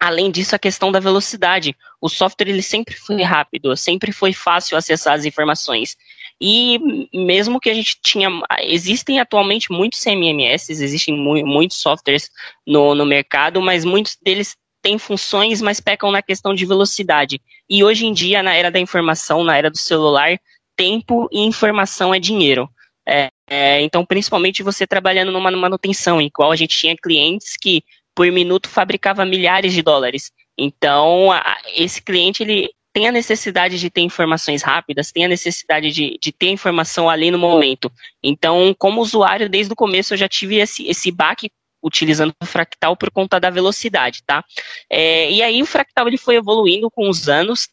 Além 0.04 0.30
disso, 0.30 0.54
a 0.54 0.60
questão 0.60 0.92
da 0.92 1.00
velocidade. 1.00 1.74
O 2.02 2.10
software 2.10 2.50
ele 2.50 2.62
sempre 2.62 2.94
foi 2.94 3.22
rápido, 3.22 3.78
sempre 3.78 4.12
foi 4.12 4.34
fácil 4.34 4.76
acessar 4.76 5.14
as 5.14 5.24
informações. 5.24 5.96
E 6.42 7.08
mesmo 7.14 7.58
que 7.58 7.70
a 7.70 7.74
gente 7.74 7.98
tinha. 8.04 8.28
Existem 8.64 9.22
atualmente 9.22 9.72
muitos 9.72 10.02
CMMS, 10.02 10.70
existem 10.70 11.16
mu 11.16 11.36
muitos 11.46 11.78
softwares 11.78 12.30
no, 12.68 12.94
no 12.94 13.06
mercado, 13.06 13.62
mas 13.62 13.86
muitos 13.86 14.18
deles 14.22 14.58
têm 14.82 14.98
funções, 14.98 15.62
mas 15.62 15.80
pecam 15.80 16.12
na 16.12 16.22
questão 16.22 16.54
de 16.54 16.66
velocidade. 16.66 17.40
E 17.70 17.82
hoje 17.82 18.06
em 18.06 18.12
dia, 18.12 18.44
na 18.44 18.54
era 18.54 18.70
da 18.70 18.82
informação, 18.82 19.42
na 19.42 19.56
era 19.56 19.72
do 19.72 19.78
celular, 19.78 20.38
tempo 20.76 21.30
e 21.32 21.40
informação 21.40 22.14
é 22.14 22.20
dinheiro. 22.20 22.70
É, 23.08 23.30
é, 23.50 23.82
então, 23.82 24.06
principalmente 24.06 24.64
você 24.64 24.86
trabalhando 24.86 25.32
numa 25.32 25.50
manutenção, 25.50 26.20
em 26.20 26.30
qual 26.30 26.52
a 26.52 26.58
gente 26.58 26.78
tinha 26.78 26.98
clientes 26.98 27.56
que 27.56 27.86
por 28.16 28.32
minuto 28.32 28.70
fabricava 28.70 29.26
milhares 29.26 29.74
de 29.74 29.82
dólares. 29.82 30.32
Então, 30.58 31.32
a, 31.32 31.58
esse 31.76 32.02
cliente 32.02 32.44
ele 32.44 32.70
tem 32.94 33.08
a 33.08 33.12
necessidade 33.12 33.80
de 33.80 33.90
ter 33.90 34.02
informações 34.02 34.62
rápidas, 34.62 35.12
tem 35.12 35.26
a 35.26 35.28
necessidade 35.28 35.92
de, 35.92 36.18
de 36.22 36.32
ter 36.32 36.50
informação 36.50 37.10
ali 37.10 37.32
no 37.32 37.40
momento. 37.40 37.92
Então, 38.22 38.74
como 38.78 39.02
usuário, 39.02 39.50
desde 39.50 39.74
o 39.74 39.76
começo 39.76 40.14
eu 40.14 40.18
já 40.18 40.30
tive 40.30 40.58
esse, 40.58 40.88
esse 40.88 41.12
baque 41.12 41.52
utilizando 41.84 42.34
o 42.42 42.46
fractal 42.46 42.96
por 42.96 43.12
conta 43.12 43.40
da 43.40 43.50
velocidade, 43.50 44.24
tá? 44.24 44.46
É, 44.90 45.30
e 45.30 45.42
aí 45.42 45.62
o 45.62 45.66
fractal 45.66 46.08
ele 46.08 46.18
foi 46.18 46.36
evoluindo 46.36 46.90
com 46.90 47.10
os 47.10 47.28
anos, 47.28 47.68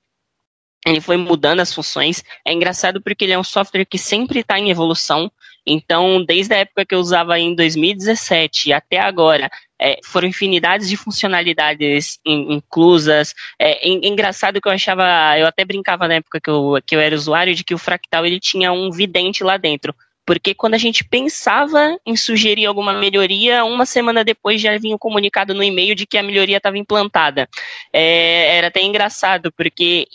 ele 0.86 1.00
foi 1.00 1.16
mudando 1.16 1.60
as 1.60 1.72
funções. 1.74 2.24
É 2.44 2.52
engraçado 2.52 3.00
porque 3.00 3.24
ele 3.24 3.32
é 3.32 3.38
um 3.38 3.44
software 3.44 3.84
que 3.84 3.98
sempre 3.98 4.40
está 4.40 4.58
em 4.58 4.70
evolução. 4.70 5.30
Então, 5.66 6.24
desde 6.24 6.54
a 6.54 6.58
época 6.58 6.86
que 6.86 6.94
eu 6.94 6.98
usava 6.98 7.38
em 7.38 7.54
2017 7.54 8.72
até 8.72 8.98
agora, 8.98 9.50
é, 9.78 9.98
foram 10.04 10.28
infinidades 10.28 10.88
de 10.88 10.96
funcionalidades 10.96 12.18
in, 12.24 12.54
inclusas. 12.54 13.34
É, 13.58 13.86
engraçado 13.88 14.60
que 14.60 14.68
eu 14.68 14.72
achava, 14.72 15.04
eu 15.38 15.46
até 15.46 15.64
brincava 15.64 16.08
na 16.08 16.14
época 16.14 16.40
que 16.40 16.50
eu, 16.50 16.78
que 16.86 16.96
eu 16.96 17.00
era 17.00 17.14
usuário, 17.14 17.54
de 17.54 17.62
que 17.62 17.74
o 17.74 17.78
Fractal 17.78 18.24
ele 18.24 18.40
tinha 18.40 18.72
um 18.72 18.90
vidente 18.90 19.44
lá 19.44 19.56
dentro. 19.56 19.94
Porque 20.30 20.54
quando 20.54 20.74
a 20.74 20.78
gente 20.78 21.02
pensava 21.02 21.98
em 22.06 22.14
sugerir 22.14 22.64
alguma 22.64 22.92
melhoria, 22.92 23.64
uma 23.64 23.84
semana 23.84 24.22
depois 24.22 24.60
já 24.60 24.78
vinha 24.78 24.94
o 24.94 24.94
um 24.94 24.98
comunicado 24.98 25.52
no 25.52 25.60
e-mail 25.60 25.92
de 25.92 26.06
que 26.06 26.16
a 26.16 26.22
melhoria 26.22 26.58
estava 26.58 26.78
implantada. 26.78 27.48
É, 27.92 28.56
era 28.56 28.68
até 28.68 28.80
engraçado, 28.80 29.50
porque 29.50 30.06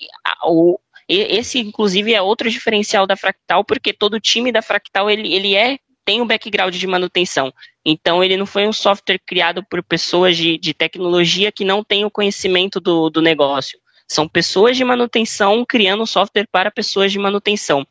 o, 0.46 0.80
esse, 1.06 1.60
inclusive, 1.60 2.14
é 2.14 2.22
outro 2.22 2.50
diferencial 2.50 3.06
da 3.06 3.18
Fractal, 3.18 3.66
porque 3.66 3.92
todo 3.92 4.18
time 4.18 4.54
da 4.54 4.62
Fractal 4.62 5.10
ele, 5.10 5.34
ele 5.34 5.54
é 5.54 5.80
tem 6.06 6.22
um 6.22 6.26
background 6.26 6.74
de 6.74 6.88
manutenção. 6.88 7.54
Então, 7.86 8.24
ele 8.24 8.38
não 8.38 8.46
foi 8.46 8.66
um 8.66 8.72
software 8.72 9.20
criado 9.20 9.66
por 9.70 9.84
pessoas 9.84 10.38
de, 10.38 10.58
de 10.58 10.74
tecnologia 10.74 11.52
que 11.52 11.66
não 11.66 11.84
têm 11.84 12.06
o 12.06 12.10
conhecimento 12.10 12.80
do, 12.80 13.10
do 13.10 13.22
negócio. 13.22 13.78
São 14.08 14.28
pessoas 14.28 14.78
de 14.78 14.84
manutenção 14.84 15.66
criando 15.66 16.06
software 16.06 16.48
para 16.52 16.72
pessoas 16.72 17.12
de 17.12 17.20
manutenção. 17.20 17.86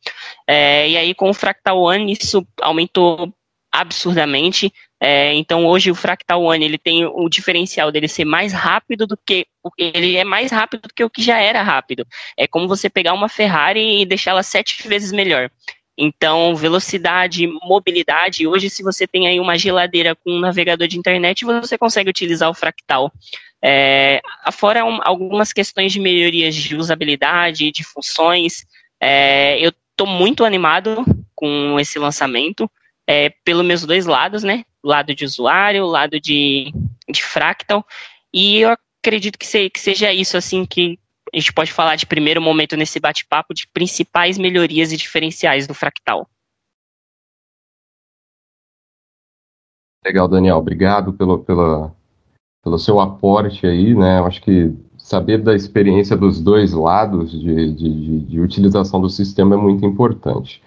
É, 0.46 0.88
e 0.88 0.96
aí, 0.96 1.14
com 1.14 1.30
o 1.30 1.34
Fractal 1.34 1.80
One, 1.80 2.12
isso 2.12 2.46
aumentou 2.60 3.32
absurdamente. 3.72 4.72
É, 5.00 5.34
então, 5.34 5.66
hoje 5.66 5.90
o 5.90 5.94
Fractal 5.94 6.42
One 6.42 6.64
ele 6.64 6.78
tem 6.78 7.04
o 7.04 7.28
diferencial 7.28 7.90
dele 7.90 8.06
ser 8.06 8.24
mais 8.24 8.52
rápido 8.52 9.06
do 9.06 9.16
que 9.16 9.46
ele 9.76 10.16
é 10.16 10.24
mais 10.24 10.52
rápido 10.52 10.82
do 10.82 10.94
que 10.94 11.02
o 11.02 11.10
que 11.10 11.20
já 11.20 11.38
era 11.38 11.60
rápido. 11.60 12.06
É 12.38 12.46
como 12.46 12.68
você 12.68 12.88
pegar 12.88 13.12
uma 13.12 13.28
Ferrari 13.28 14.00
e 14.00 14.06
deixá-la 14.06 14.42
sete 14.42 14.86
vezes 14.86 15.10
melhor. 15.10 15.50
Então, 15.96 16.54
velocidade, 16.56 17.46
mobilidade. 17.62 18.46
Hoje, 18.46 18.68
se 18.68 18.82
você 18.82 19.06
tem 19.06 19.28
aí 19.28 19.38
uma 19.38 19.56
geladeira 19.56 20.14
com 20.14 20.32
um 20.32 20.40
navegador 20.40 20.88
de 20.88 20.98
internet, 20.98 21.44
você 21.44 21.78
consegue 21.78 22.10
utilizar 22.10 22.50
o 22.50 22.54
Fractal. 22.54 23.12
É, 23.66 24.20
fora 24.52 24.84
um, 24.84 25.00
algumas 25.02 25.50
questões 25.50 25.90
de 25.90 25.98
melhorias 25.98 26.54
de 26.54 26.76
usabilidade, 26.76 27.72
de 27.72 27.82
funções, 27.82 28.66
é, 29.00 29.58
eu 29.58 29.72
estou 29.90 30.06
muito 30.06 30.44
animado 30.44 31.02
com 31.34 31.80
esse 31.80 31.98
lançamento, 31.98 32.70
é, 33.06 33.30
pelos 33.42 33.64
meus 33.64 33.86
dois 33.86 34.04
lados, 34.04 34.42
né? 34.42 34.64
Lado 34.82 35.14
de 35.14 35.24
usuário, 35.24 35.86
lado 35.86 36.20
de, 36.20 36.72
de 37.08 37.22
Fractal, 37.22 37.86
e 38.32 38.60
eu 38.60 38.76
acredito 39.00 39.38
que, 39.38 39.46
se, 39.46 39.70
que 39.70 39.80
seja 39.80 40.12
isso, 40.12 40.36
assim, 40.36 40.66
que 40.66 40.98
a 41.32 41.38
gente 41.38 41.52
pode 41.52 41.72
falar 41.72 41.96
de 41.96 42.04
primeiro 42.04 42.42
momento 42.42 42.76
nesse 42.76 43.00
bate-papo 43.00 43.54
de 43.54 43.66
principais 43.68 44.36
melhorias 44.36 44.92
e 44.92 44.96
diferenciais 44.96 45.66
do 45.66 45.72
Fractal. 45.72 46.28
Legal, 50.04 50.28
Daniel. 50.28 50.58
Obrigado 50.58 51.14
pelo, 51.14 51.42
pela, 51.42 51.96
pelo 52.64 52.78
seu 52.78 52.98
aporte 52.98 53.66
aí, 53.66 53.94
né? 53.94 54.18
Eu 54.18 54.26
acho 54.26 54.40
que 54.40 54.72
saber 54.96 55.38
da 55.38 55.54
experiência 55.54 56.16
dos 56.16 56.40
dois 56.40 56.72
lados 56.72 57.30
de, 57.30 57.72
de, 57.74 58.20
de 58.20 58.40
utilização 58.40 59.00
do 59.00 59.10
sistema 59.10 59.54
é 59.54 59.58
muito 59.58 59.84
importante. 59.84 60.62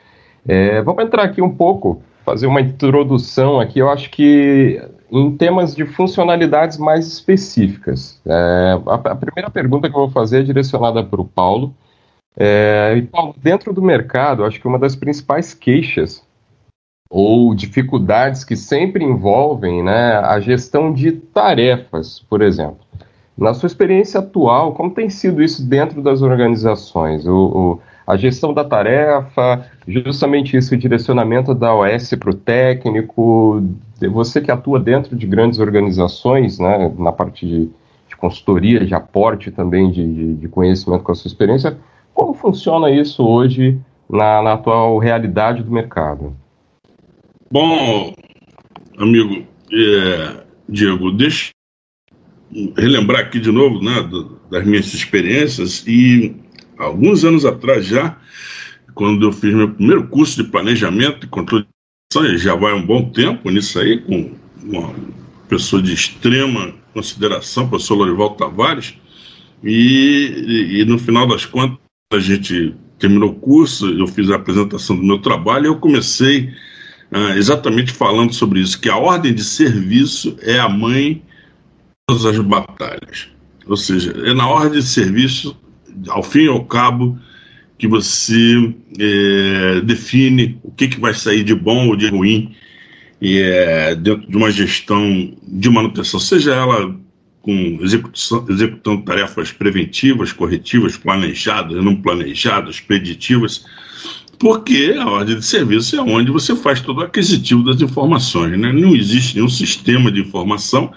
É, 0.48 0.82
vamos 0.84 1.04
entrar 1.04 1.24
aqui 1.24 1.42
um 1.42 1.54
pouco, 1.54 2.02
fazer 2.24 2.46
uma 2.46 2.62
introdução 2.62 3.60
aqui. 3.60 3.80
Eu 3.80 3.90
acho 3.90 4.12
que 4.12 4.80
em 5.12 5.36
temas 5.36 5.76
de 5.76 5.86
funcionalidades 5.86 6.78
mais 6.78 7.08
específicas. 7.08 8.22
É, 8.26 8.80
a, 8.86 8.94
a, 8.94 9.16
primeira 9.16 9.50
pergunta 9.50 9.90
que 9.90 9.96
eu 9.96 10.02
vou 10.02 10.12
fazer 10.12 10.42
é 10.42 10.44
direcionada 10.44 11.04
para 11.04 11.20
o 11.20 11.26
Paulo. 11.26 11.74
É, 12.40 12.94
e 12.96 13.02
Paulo, 13.02 13.34
dentro 13.42 13.74
do 13.74 13.82
mercado, 13.82 14.46
acho 14.46 14.62
que 14.62 14.68
uma 14.68 14.78
das 14.78 14.96
principais 14.96 15.54
queixas 15.56 16.27
ou 17.10 17.54
dificuldades 17.56 18.44
que 18.44 18.56
sempre 18.56 19.04
envolvem 19.04 19.84
né, 19.84 20.18
a 20.18 20.40
gestão 20.40 20.94
de 20.94 21.12
tarefas, 21.12 22.20
por 22.30 22.42
exemplo. 22.42 22.80
Na 23.38 23.54
sua 23.54 23.68
experiência 23.68 24.20
atual, 24.20 24.74
como 24.74 24.92
tem 24.92 25.10
sido 25.10 25.44
isso 25.44 25.64
dentro 25.64 26.02
das 26.02 26.22
organizações? 26.22 27.26
O, 27.26 27.34
o 27.34 27.82
a 28.08 28.16
gestão 28.16 28.54
da 28.54 28.64
tarefa, 28.64 29.66
justamente 29.86 30.56
isso, 30.56 30.74
o 30.74 30.78
direcionamento 30.78 31.54
da 31.54 31.76
OS 31.76 32.14
para 32.18 32.30
o 32.30 32.34
técnico, 32.34 33.62
você 34.10 34.40
que 34.40 34.50
atua 34.50 34.80
dentro 34.80 35.14
de 35.14 35.28
grandes 35.28 35.60
organizações, 35.60 36.58
né, 36.58 36.90
na 36.98 37.12
parte 37.12 37.46
de, 37.46 37.70
de 38.08 38.16
consultoria, 38.16 38.86
de 38.86 38.96
aporte 38.96 39.52
também 39.52 39.92
de, 39.92 40.36
de, 40.36 40.48
conhecimento 40.48 41.04
com 41.04 41.12
a 41.12 41.16
sua 41.16 41.28
experiência, 41.28 41.78
como 42.14 42.34
funciona 42.34 42.90
isso 42.90 43.28
hoje 43.28 43.78
na, 44.10 44.42
na 44.42 44.54
atual 44.54 44.98
realidade 44.98 45.62
do 45.62 45.70
mercado? 45.70 46.34
Bom, 47.50 48.14
amigo, 48.98 49.48
é, 49.72 50.44
Diego, 50.68 51.12
deixa 51.12 51.52
relembrar 52.76 53.22
aqui 53.22 53.40
de 53.40 53.52
novo 53.52 53.82
né, 53.82 53.94
das 54.52 54.66
minhas 54.66 54.94
experiências. 54.94 55.86
E 55.88 56.36
alguns 56.78 57.24
anos 57.24 57.46
atrás 57.46 57.86
já, 57.86 58.18
quando 58.94 59.26
eu 59.26 59.32
fiz 59.32 59.54
meu 59.54 59.70
primeiro 59.70 60.08
curso 60.08 60.44
de 60.44 60.50
planejamento 60.50 61.26
e 61.26 61.30
controle 61.30 61.66
de 62.14 62.38
já 62.38 62.54
vai 62.54 62.74
um 62.74 62.86
bom 62.86 63.10
tempo 63.12 63.50
nisso 63.50 63.80
aí, 63.80 63.98
com 64.02 64.34
uma 64.64 64.94
pessoa 65.48 65.82
de 65.82 65.94
extrema 65.94 66.74
consideração, 66.94 67.70
professor 67.70 67.96
Lorival 67.96 68.32
Tavares, 68.32 68.96
e, 69.64 70.34
e, 70.48 70.82
e 70.82 70.86
no 70.86 71.00
final 71.00 71.26
das 71.26 71.46
contas 71.46 71.78
a 72.12 72.20
gente 72.20 72.76
terminou 73.00 73.30
o 73.30 73.36
curso, 73.36 73.90
eu 73.90 74.08
fiz 74.08 74.30
a 74.32 74.36
apresentação 74.36 74.98
do 74.98 75.04
meu 75.04 75.20
trabalho 75.20 75.66
e 75.66 75.68
eu 75.68 75.78
comecei 75.78 76.52
ah, 77.12 77.36
exatamente 77.38 77.92
falando 77.92 78.34
sobre 78.34 78.60
isso, 78.60 78.80
que 78.80 78.90
a 78.90 78.98
ordem 78.98 79.34
de 79.34 79.44
serviço 79.44 80.38
é 80.42 80.60
a 80.60 80.68
mãe 80.68 81.16
de 81.16 81.22
todas 82.08 82.26
as 82.26 82.38
batalhas. 82.40 83.30
Ou 83.66 83.78
seja, 83.78 84.14
é 84.26 84.34
na 84.34 84.48
ordem 84.48 84.80
de 84.80 84.86
serviço, 84.86 85.58
ao 86.08 86.24
fim 86.24 86.46
e 86.46 86.48
ao 86.48 86.64
cabo, 86.66 87.18
que 87.78 87.88
você 87.88 88.74
é, 89.00 89.82
define 89.82 90.60
o 90.64 90.72
que, 90.72 90.88
que 90.88 91.00
vai 91.00 91.14
sair 91.14 91.44
de 91.44 91.54
bom 91.54 91.88
ou 91.88 91.96
de 91.96 92.08
ruim 92.08 92.56
é, 93.22 93.96
dentro 93.96 94.30
de 94.30 94.38
uma 94.38 94.52
gestão 94.52 95.34
de 95.44 95.70
manutenção, 95.70 96.20
seja 96.20 96.54
ela 96.54 96.96
com 97.42 97.80
executando 98.50 99.04
tarefas 99.04 99.54
preventivas, 99.54 100.34
corretivas, 100.34 100.98
planejadas, 100.98 101.82
não 101.84 101.96
planejadas, 101.96 102.82
preditivas, 102.82 103.66
porque 104.40 104.96
a 105.00 105.08
ordem 105.08 105.38
de 105.38 105.46
serviço 105.46 105.96
é 105.96 106.02
onde 106.02 106.32
você 106.32 106.56
faz 106.56 106.80
todo 106.80 107.00
o 107.00 107.04
aquisitivo 107.04 107.64
das 107.64 107.82
informações. 107.82 108.58
Né? 108.58 108.72
Não 108.72 108.96
existe 108.96 109.36
nenhum 109.36 109.50
sistema 109.50 110.12
de 110.12 110.22
informação 110.22 110.92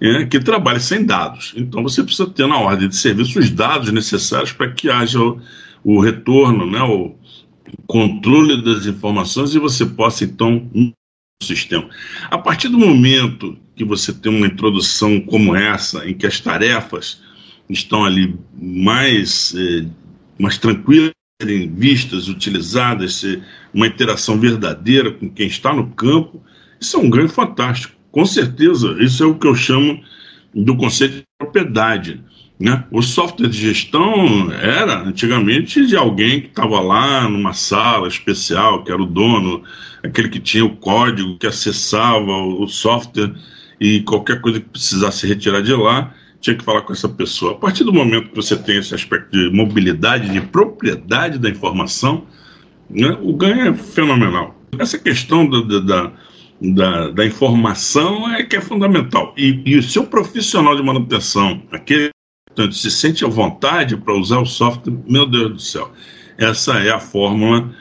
é, 0.00 0.24
que 0.26 0.38
trabalhe 0.38 0.80
sem 0.80 1.04
dados. 1.04 1.54
Então 1.56 1.82
você 1.82 2.02
precisa 2.02 2.28
ter 2.28 2.46
na 2.46 2.58
ordem 2.58 2.88
de 2.88 2.96
serviço 2.96 3.38
os 3.38 3.50
dados 3.50 3.90
necessários 3.90 4.52
para 4.52 4.70
que 4.70 4.90
haja 4.90 5.20
o, 5.20 5.40
o 5.82 6.00
retorno, 6.00 6.70
né, 6.70 6.82
o 6.82 7.14
controle 7.86 8.62
das 8.62 8.86
informações 8.86 9.54
e 9.54 9.58
você 9.58 9.84
possa 9.84 10.24
então 10.24 10.68
sistema. 11.42 11.88
A 12.30 12.38
partir 12.38 12.68
do 12.68 12.78
momento 12.78 13.56
que 13.76 13.84
você 13.84 14.12
tem 14.12 14.34
uma 14.34 14.46
introdução 14.46 15.20
como 15.20 15.54
essa, 15.54 16.08
em 16.08 16.14
que 16.14 16.26
as 16.26 16.40
tarefas 16.40 17.22
estão 17.70 18.04
ali 18.04 18.36
mais, 18.60 19.54
eh, 19.56 19.86
mais 20.38 20.58
tranquilas 20.58 21.12
serem 21.40 21.72
vistas, 21.72 22.26
utilizadas, 22.26 23.24
uma 23.72 23.86
interação 23.86 24.40
verdadeira 24.40 25.12
com 25.12 25.30
quem 25.30 25.46
está 25.46 25.72
no 25.72 25.86
campo, 25.90 26.42
isso 26.80 26.96
é 26.96 26.98
um 27.00 27.08
ganho 27.08 27.28
fantástico. 27.28 27.94
Com 28.10 28.26
certeza, 28.26 28.96
isso 28.98 29.22
é 29.22 29.26
o 29.26 29.36
que 29.36 29.46
eu 29.46 29.54
chamo 29.54 30.02
do 30.52 30.76
conceito 30.76 31.18
de 31.18 31.22
propriedade. 31.38 32.20
Né? 32.58 32.82
O 32.90 33.00
software 33.02 33.46
de 33.46 33.56
gestão 33.56 34.50
era 34.50 35.04
antigamente 35.04 35.86
de 35.86 35.96
alguém 35.96 36.40
que 36.40 36.48
estava 36.48 36.80
lá 36.80 37.28
numa 37.28 37.52
sala 37.52 38.08
especial, 38.08 38.82
que 38.82 38.90
era 38.90 39.00
o 39.00 39.06
dono, 39.06 39.62
aquele 40.02 40.28
que 40.28 40.40
tinha 40.40 40.64
o 40.64 40.74
código, 40.74 41.38
que 41.38 41.46
acessava 41.46 42.32
o 42.32 42.66
software 42.66 43.32
e 43.80 44.00
qualquer 44.00 44.40
coisa 44.40 44.58
que 44.58 44.70
precisasse 44.70 45.24
retirar 45.24 45.62
de 45.62 45.72
lá 45.72 46.12
tinha 46.40 46.56
que 46.56 46.64
falar 46.64 46.82
com 46.82 46.92
essa 46.92 47.08
pessoa. 47.08 47.52
A 47.52 47.56
partir 47.56 47.84
do 47.84 47.92
momento 47.92 48.30
que 48.30 48.36
você 48.36 48.56
tem 48.56 48.78
esse 48.78 48.94
aspecto 48.94 49.30
de 49.30 49.50
mobilidade, 49.50 50.30
de 50.30 50.40
propriedade 50.40 51.38
da 51.38 51.48
informação, 51.48 52.26
né, 52.88 53.16
o 53.20 53.32
ganho 53.34 53.68
é 53.68 53.74
fenomenal. 53.74 54.54
Essa 54.78 54.98
questão 54.98 55.48
da, 55.48 55.80
da, 55.80 56.12
da, 56.60 57.10
da 57.10 57.26
informação 57.26 58.30
é 58.34 58.44
que 58.44 58.56
é 58.56 58.60
fundamental. 58.60 59.34
E, 59.36 59.62
e 59.64 59.76
o 59.76 59.82
seu 59.82 60.04
profissional 60.06 60.76
de 60.76 60.82
manutenção, 60.82 61.62
aquele 61.72 62.10
que 62.54 62.72
se 62.72 62.90
sente 62.90 63.24
à 63.24 63.28
vontade 63.28 63.96
para 63.96 64.14
usar 64.14 64.38
o 64.38 64.46
software, 64.46 64.92
meu 65.06 65.26
Deus 65.26 65.52
do 65.52 65.60
céu, 65.60 65.92
essa 66.36 66.74
é 66.78 66.90
a 66.90 66.98
fórmula 66.98 67.72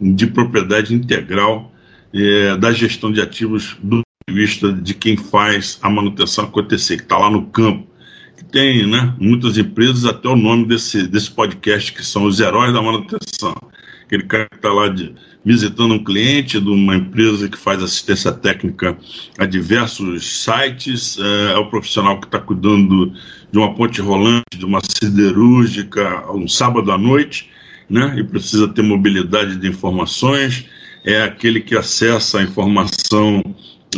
de 0.00 0.26
propriedade 0.26 0.94
integral 0.94 1.72
é, 2.12 2.56
da 2.56 2.72
gestão 2.72 3.10
de 3.10 3.20
ativos 3.20 3.76
do 3.82 3.96
ponto 3.96 4.04
de 4.28 4.34
vista 4.34 4.72
de 4.72 4.94
quem 4.94 5.16
faz 5.16 5.78
a 5.82 5.88
manutenção 5.88 6.44
acontecer, 6.44 6.96
que 6.96 7.02
está 7.02 7.18
lá 7.18 7.30
no 7.30 7.46
campo 7.46 7.95
que 8.36 8.44
tem 8.44 8.86
né, 8.86 9.14
muitas 9.18 9.56
empresas, 9.56 10.04
até 10.04 10.28
o 10.28 10.36
nome 10.36 10.66
desse, 10.66 11.06
desse 11.06 11.30
podcast, 11.30 11.92
que 11.92 12.04
são 12.04 12.24
os 12.24 12.38
heróis 12.40 12.72
da 12.72 12.82
manutenção. 12.82 13.54
Aquele 14.04 14.24
cara 14.24 14.46
que 14.50 14.56
está 14.56 14.72
lá 14.72 14.88
de, 14.88 15.14
visitando 15.44 15.94
um 15.94 16.04
cliente 16.04 16.60
de 16.60 16.68
uma 16.68 16.96
empresa 16.96 17.48
que 17.48 17.56
faz 17.56 17.82
assistência 17.82 18.32
técnica 18.32 18.96
a 19.38 19.46
diversos 19.46 20.42
sites, 20.42 21.18
é, 21.18 21.52
é 21.52 21.56
o 21.56 21.70
profissional 21.70 22.20
que 22.20 22.26
está 22.26 22.38
cuidando 22.38 23.12
de 23.50 23.58
uma 23.58 23.74
ponte 23.74 24.00
rolante, 24.00 24.56
de 24.56 24.64
uma 24.64 24.80
siderúrgica, 24.80 26.30
um 26.32 26.46
sábado 26.46 26.92
à 26.92 26.98
noite, 26.98 27.50
né, 27.88 28.16
e 28.18 28.24
precisa 28.24 28.68
ter 28.68 28.82
mobilidade 28.82 29.56
de 29.56 29.68
informações, 29.68 30.66
é 31.04 31.22
aquele 31.22 31.60
que 31.60 31.76
acessa 31.76 32.40
a 32.40 32.42
informação 32.42 33.42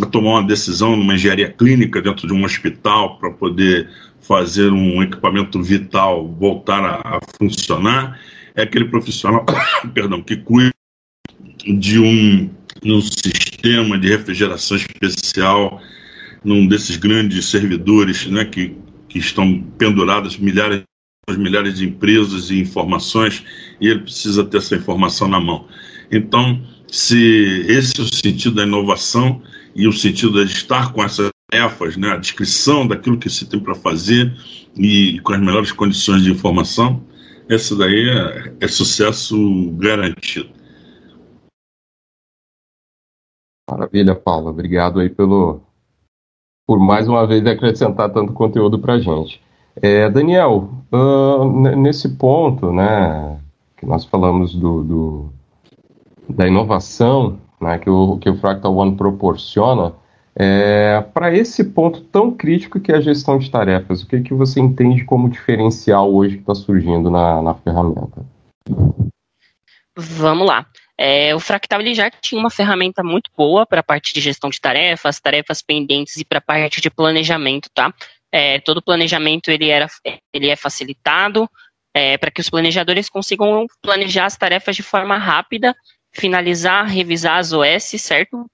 a 0.03 0.07
tomar 0.07 0.40
uma 0.40 0.46
decisão 0.46 0.94
numa 0.96 1.14
engenharia 1.14 1.48
clínica 1.51 2.01
dentro 2.01 2.27
de 2.27 2.33
um 2.33 2.44
hospital 2.44 3.18
para 3.18 3.31
poder 3.31 3.88
fazer 4.28 4.70
um 4.70 5.02
equipamento 5.02 5.62
vital 5.62 6.28
voltar 6.38 6.84
a, 6.84 7.16
a 7.16 7.20
funcionar, 7.38 8.20
é 8.54 8.62
aquele 8.62 8.84
profissional, 8.84 9.46
perdão, 9.94 10.22
que 10.22 10.36
cuida 10.36 10.70
de 11.64 11.98
um, 11.98 12.50
um 12.84 13.00
sistema 13.00 13.98
de 13.98 14.08
refrigeração 14.08 14.76
especial 14.76 15.80
num 16.44 16.66
desses 16.66 16.96
grandes 16.96 17.46
servidores, 17.46 18.26
né, 18.26 18.44
que, 18.44 18.76
que 19.08 19.18
estão 19.18 19.62
pendurados 19.78 20.36
milhares 20.36 20.82
milhares 21.30 21.76
de 21.76 21.84
empresas 21.84 22.50
e 22.50 22.58
informações 22.58 23.44
e 23.78 23.86
ele 23.86 24.00
precisa 24.00 24.42
ter 24.42 24.58
essa 24.58 24.74
informação 24.74 25.28
na 25.28 25.38
mão. 25.38 25.68
Então, 26.10 26.66
se 26.90 27.66
esse 27.68 28.00
é 28.00 28.02
o 28.02 28.14
sentido 28.14 28.54
da 28.54 28.62
inovação 28.62 29.42
e 29.76 29.86
o 29.86 29.92
sentido 29.92 30.42
de 30.42 30.50
estar 30.50 30.90
com 30.90 31.04
essas 31.04 31.28
tarefas, 31.50 31.96
né, 31.96 32.11
a 32.11 32.16
descrição 32.16 32.87
daquilo 32.87 33.18
que 33.18 33.30
se 33.30 33.48
tem 33.48 33.58
para 33.58 33.74
fazer 33.74 34.32
e 34.76 35.18
com 35.20 35.32
as 35.32 35.40
melhores 35.40 35.72
condições 35.72 36.22
de 36.22 36.30
informação, 36.30 37.02
essa 37.48 37.74
daí 37.74 38.08
é, 38.11 38.54
é 38.61 38.68
sucesso 38.68 39.37
garantido. 39.72 40.50
Maravilha, 43.68 44.14
Paulo. 44.14 44.48
Obrigado 44.48 45.00
aí 45.00 45.08
pelo 45.08 45.62
por 46.66 46.78
mais 46.78 47.08
uma 47.08 47.26
vez 47.26 47.46
acrescentar 47.46 48.12
tanto 48.12 48.34
conteúdo 48.34 48.78
para 48.78 48.98
gente. 48.98 49.40
É, 49.80 50.11
Daniel, 50.11 50.70
uh, 50.92 51.44
nesse 51.76 52.11
ponto, 52.11 52.70
né, 52.70 53.40
que 53.76 53.87
nós 53.87 54.04
falamos 54.04 54.54
do, 54.54 54.84
do 54.84 55.32
da 56.28 56.46
inovação, 56.46 57.40
né, 57.58 57.78
que, 57.78 57.88
o, 57.88 58.18
que 58.18 58.28
o 58.28 58.37
Fractal 58.37 58.76
One 58.76 58.96
proporciona, 58.96 59.94
é, 60.40 61.01
para 61.12 61.35
esse 61.35 61.64
ponto 61.64 62.01
tão 62.01 62.31
crítico 62.31 62.79
que 62.79 62.92
é 62.92 62.96
a 62.96 63.01
gestão 63.01 63.38
de 63.38 63.51
tarefas, 63.51 64.03
o 64.03 64.07
que, 64.07 64.20
que 64.20 64.33
você 64.33 64.61
entende 64.61 65.05
como 65.05 65.29
diferencial 65.29 66.14
hoje 66.14 66.37
que 66.37 66.42
está 66.42 66.55
surgindo 66.55 67.11
na, 67.11 67.42
na 67.42 67.55
ferramenta? 67.55 68.24
Vamos 69.96 70.46
lá. 70.46 70.64
É, 70.96 71.35
o 71.35 71.40
Fractal 71.40 71.81
ele 71.81 71.92
já 71.92 72.09
tinha 72.09 72.40
uma 72.40 72.51
ferramenta 72.51 73.03
muito 73.03 73.31
boa 73.37 73.66
para 73.66 73.81
a 73.81 73.83
parte 73.83 74.14
de 74.14 74.20
gestão 74.20 74.48
de 74.48 74.61
tarefas, 74.61 75.18
tarefas 75.18 75.61
pendentes 75.61 76.16
e 76.16 76.24
para 76.24 76.38
a 76.38 76.42
parte 76.42 76.81
de 76.81 76.88
planejamento, 76.88 77.68
tá? 77.74 77.92
É, 78.31 78.61
todo 78.61 78.83
planejamento 78.83 79.51
ele, 79.51 79.68
era, 79.68 79.88
ele 80.33 80.48
é 80.48 80.55
facilitado 80.55 81.51
é, 81.92 82.16
para 82.16 82.31
que 82.31 82.40
os 82.40 82.48
planejadores 82.48 83.09
consigam 83.09 83.66
planejar 83.83 84.27
as 84.27 84.37
tarefas 84.37 84.77
de 84.77 84.83
forma 84.85 85.16
rápida 85.16 85.74
finalizar, 86.12 86.87
revisar 86.87 87.38
as 87.38 87.53
OS, 87.53 88.01
certo? 88.01 88.48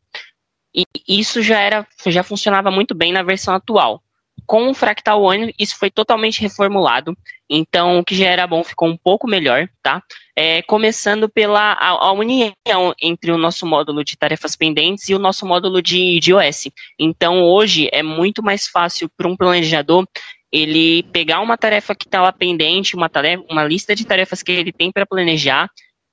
E 0.74 0.84
isso 1.06 1.40
já 1.40 1.60
era, 1.60 1.86
já 2.06 2.22
funcionava 2.22 2.70
muito 2.70 2.94
bem 2.94 3.12
na 3.12 3.22
versão 3.22 3.54
atual. 3.54 4.02
Com 4.46 4.68
o 4.68 4.74
Fractal 4.74 5.22
One, 5.22 5.54
isso 5.58 5.78
foi 5.78 5.90
totalmente 5.90 6.40
reformulado. 6.40 7.16
Então, 7.48 7.98
o 7.98 8.04
que 8.04 8.14
já 8.14 8.26
era 8.26 8.46
bom 8.46 8.64
ficou 8.64 8.88
um 8.88 8.96
pouco 8.96 9.26
melhor, 9.26 9.68
tá? 9.82 10.02
É, 10.36 10.60
começando 10.62 11.28
pela 11.28 11.72
a, 11.72 11.88
a, 11.90 12.12
união 12.12 12.52
entre 13.00 13.30
o 13.30 13.38
nosso 13.38 13.64
módulo 13.64 14.04
de 14.04 14.16
tarefas 14.16 14.56
pendentes 14.56 15.08
e 15.08 15.14
o 15.14 15.18
nosso 15.18 15.46
módulo 15.46 15.80
de, 15.80 16.18
de 16.18 16.34
OS. 16.34 16.68
Então, 16.98 17.42
hoje 17.42 17.88
é 17.92 18.02
muito 18.02 18.42
mais 18.42 18.66
fácil 18.66 19.08
para 19.16 19.28
um 19.28 19.36
planejador 19.36 20.06
ele 20.54 21.02
pegar 21.04 21.40
uma 21.40 21.58
tarefa 21.58 21.94
que 21.94 22.06
está 22.06 22.22
lá 22.22 22.32
pendente, 22.32 22.94
uma, 22.94 23.08
tarefa, 23.08 23.44
uma 23.50 23.64
lista 23.64 23.94
de 23.94 24.04
tarefas 24.04 24.40
que 24.40 24.52
ele 24.52 24.72
tem 24.72 24.92
para 24.92 25.04
planejar, 25.04 25.68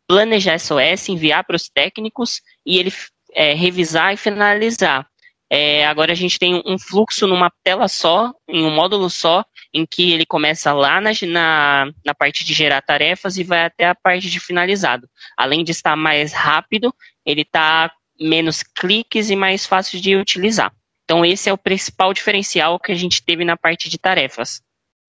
planejar 0.08 0.58
SOS, 0.58 1.10
enviar 1.10 1.44
para 1.44 1.56
os 1.56 1.70
técnicos 1.70 2.42
e 2.66 2.80
ele 2.80 2.92
é, 3.34 3.54
revisar 3.54 4.14
e 4.14 4.18
finalizar. 4.18 5.08
É, 5.54 5.86
agora 5.86 6.14
a 6.14 6.16
gente 6.16 6.40
tem 6.40 6.64
um 6.66 6.80
fluxo 6.80 7.28
numa 7.28 7.52
tela 7.62 7.90
só, 7.90 8.34
em 8.48 8.64
um 8.64 8.74
módulo 8.74 9.10
só, 9.10 9.44
em 9.74 9.86
que 9.86 10.14
ele 10.14 10.26
começa 10.26 10.72
lá 10.72 11.02
na, 11.02 11.12
na, 11.28 11.92
na, 12.06 12.16
parte 12.16 12.46
de 12.46 12.54
gerar 12.54 12.82
tarefas 12.82 13.38
e 13.38 13.44
vai 13.44 13.66
até 13.66 13.88
a 13.88 13.96
parte 13.96 14.30
de 14.30 14.40
finalizado. 14.40 15.10
Além 15.36 15.66
de 15.66 15.72
estar 15.72 15.98
mais 15.98 16.32
rápido, 16.32 16.94
ele 17.26 17.42
está 17.42 17.92
menos 18.18 18.64
cliques 18.64 19.30
e 19.30 19.36
mais 19.36 19.66
fácil 19.66 20.00
de 20.00 20.16
utilizar. 20.16 20.72
Então 21.04 21.26
esse 21.26 21.50
é 21.50 21.54
o 21.54 21.58
principal 21.58 22.14
diferencial 22.14 22.80
que 22.80 22.94
a 22.94 22.96
gente 22.96 23.22
teve 23.22 23.44
na 23.44 23.58
parte 23.58 23.90
de 23.90 23.98
tarefas. 23.98 24.62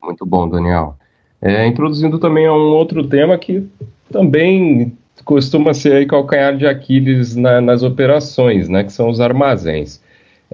Muito 0.02 0.26
bom, 0.26 0.48
Daniel. 0.48 0.98
É, 1.40 1.64
introduzindo 1.66 2.18
também 2.18 2.48
um 2.48 2.52
outro 2.52 3.06
tema 3.06 3.38
que 3.38 3.64
também 4.10 4.98
costuma 5.24 5.74
ser 5.74 5.92
aí 5.92 6.06
calcanhar 6.06 6.56
de 6.56 6.66
Aquiles 6.66 7.36
na, 7.36 7.60
nas 7.60 7.82
operações, 7.82 8.68
né, 8.68 8.84
que 8.84 8.92
são 8.92 9.08
os 9.08 9.20
armazéns. 9.20 10.00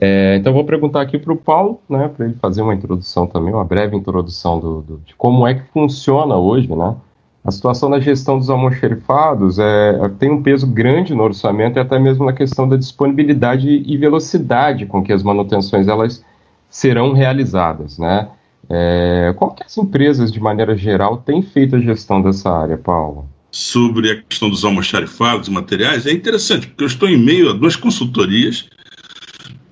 É, 0.00 0.36
então 0.36 0.52
vou 0.52 0.64
perguntar 0.64 1.00
aqui 1.00 1.18
para 1.18 1.32
o 1.32 1.36
Paulo, 1.36 1.80
né, 1.88 2.08
para 2.08 2.26
ele 2.26 2.34
fazer 2.40 2.62
uma 2.62 2.74
introdução 2.74 3.26
também, 3.26 3.52
uma 3.52 3.64
breve 3.64 3.96
introdução 3.96 4.60
do, 4.60 4.82
do, 4.82 4.98
de 4.98 5.14
como 5.16 5.46
é 5.46 5.54
que 5.54 5.62
funciona 5.72 6.36
hoje, 6.36 6.68
né, 6.68 6.96
a 7.44 7.50
situação 7.50 7.88
da 7.88 7.98
gestão 7.98 8.38
dos 8.38 8.50
almoxerifados 8.50 9.58
é, 9.58 10.08
tem 10.18 10.30
um 10.30 10.42
peso 10.42 10.66
grande 10.66 11.14
no 11.14 11.22
orçamento 11.22 11.78
e 11.78 11.80
até 11.80 11.98
mesmo 11.98 12.26
na 12.26 12.32
questão 12.32 12.68
da 12.68 12.76
disponibilidade 12.76 13.68
e 13.68 13.96
velocidade 13.96 14.86
com 14.86 15.02
que 15.02 15.12
as 15.12 15.22
manutenções 15.22 15.88
elas 15.88 16.22
serão 16.68 17.12
realizadas, 17.12 17.98
né? 17.98 18.28
É, 18.68 19.32
como 19.36 19.54
que 19.54 19.62
as 19.62 19.78
empresas, 19.78 20.30
de 20.30 20.38
maneira 20.38 20.76
geral, 20.76 21.16
têm 21.16 21.40
feito 21.40 21.76
a 21.76 21.80
gestão 21.80 22.20
dessa 22.20 22.50
área, 22.50 22.76
Paulo? 22.76 23.26
Sobre 23.58 24.12
a 24.12 24.22
questão 24.22 24.48
dos 24.48 24.64
almoxarifados 24.64 25.48
materiais 25.48 26.06
é 26.06 26.12
interessante, 26.12 26.68
porque 26.68 26.84
eu 26.84 26.86
estou 26.86 27.08
em 27.08 27.16
meio 27.16 27.50
a 27.50 27.52
duas 27.52 27.74
consultorias 27.74 28.66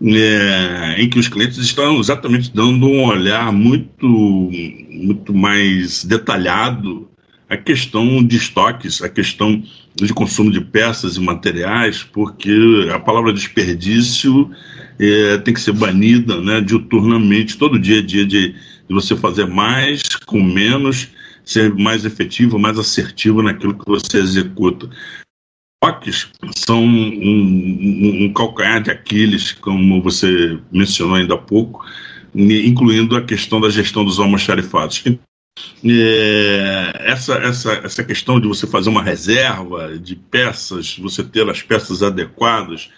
é, 0.03 0.97
em 0.99 1.09
que 1.09 1.21
os 1.21 1.29
clientes 1.29 1.59
estão 1.59 2.01
exatamente 2.01 2.53
dando 2.53 2.85
um 2.85 3.05
olhar 3.05 3.53
muito, 3.53 4.51
muito 4.91 5.33
mais 5.33 6.03
detalhado 6.05 7.09
à 7.49 7.57
questão 7.57 8.25
de 8.25 8.37
estoques, 8.37 9.01
à 9.03 9.09
questão 9.09 9.63
de 9.95 10.13
consumo 10.13 10.51
de 10.51 10.61
peças 10.61 11.17
e 11.17 11.21
materiais, 11.21 12.03
porque 12.03 12.89
a 12.93 12.99
palavra 12.99 13.33
desperdício 13.33 14.51
é, 14.99 15.39
tem 15.39 15.55
que 15.55 15.61
ser 15.61 15.73
banida 15.73 16.41
né, 16.41 16.61
diuturnamente, 16.61 17.57
todo 17.57 17.79
dia 17.79 18.01
a 18.01 18.03
dia 18.05 18.27
de, 18.27 18.49
de 18.49 18.95
você 18.95 19.15
fazer 19.15 19.47
mais 19.47 20.03
com 20.27 20.43
menos 20.43 21.09
ser 21.47 21.73
mais 21.73 22.05
efetivo, 22.05 22.59
mais 22.59 22.77
assertivo 22.77 23.41
naquilo 23.41 23.79
que 23.79 23.87
você 23.87 24.19
executa. 24.19 24.91
Toques 25.81 26.29
são 26.57 26.83
um, 26.83 27.09
um, 27.09 28.25
um, 28.25 28.33
calcanhar 28.33 28.83
de 28.83 28.91
Aquiles, 28.91 29.53
como 29.53 30.03
você 30.03 30.59
mencionou 30.73 31.15
ainda 31.15 31.35
há 31.35 31.39
pouco, 31.39 31.87
incluindo 32.35 33.17
a 33.17 33.23
questão 33.23 33.61
da 33.61 33.71
gestão 33.71 34.05
dos 34.05 34.19
almoxarifados. 34.19 35.05
É, 35.85 36.93
essa, 36.99 37.35
essa, 37.35 37.73
essa 37.75 38.05
questão 38.05 38.41
de 38.41 38.49
você 38.49 38.67
fazer 38.67 38.91
uma 38.91 39.03
reserva 39.03 39.97
de 39.99 40.17
peças, 40.17 40.99
você 40.99 41.23
ter 41.23 41.49
as 41.49 41.63
peças 41.63 42.03
adequadas, 42.03 42.91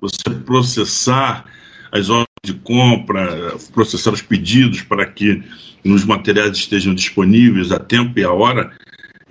você 0.00 0.30
processar 0.44 1.44
as 1.90 2.08
ordens 2.08 2.26
de 2.44 2.54
compra, 2.54 3.56
processar 3.72 4.12
os 4.12 4.22
pedidos 4.22 4.82
para 4.82 5.04
que 5.06 5.42
os 5.92 6.04
materiais 6.04 6.56
estejam 6.56 6.94
disponíveis 6.94 7.72
a 7.72 7.78
tempo 7.78 8.18
e 8.18 8.24
a 8.24 8.32
hora, 8.32 8.70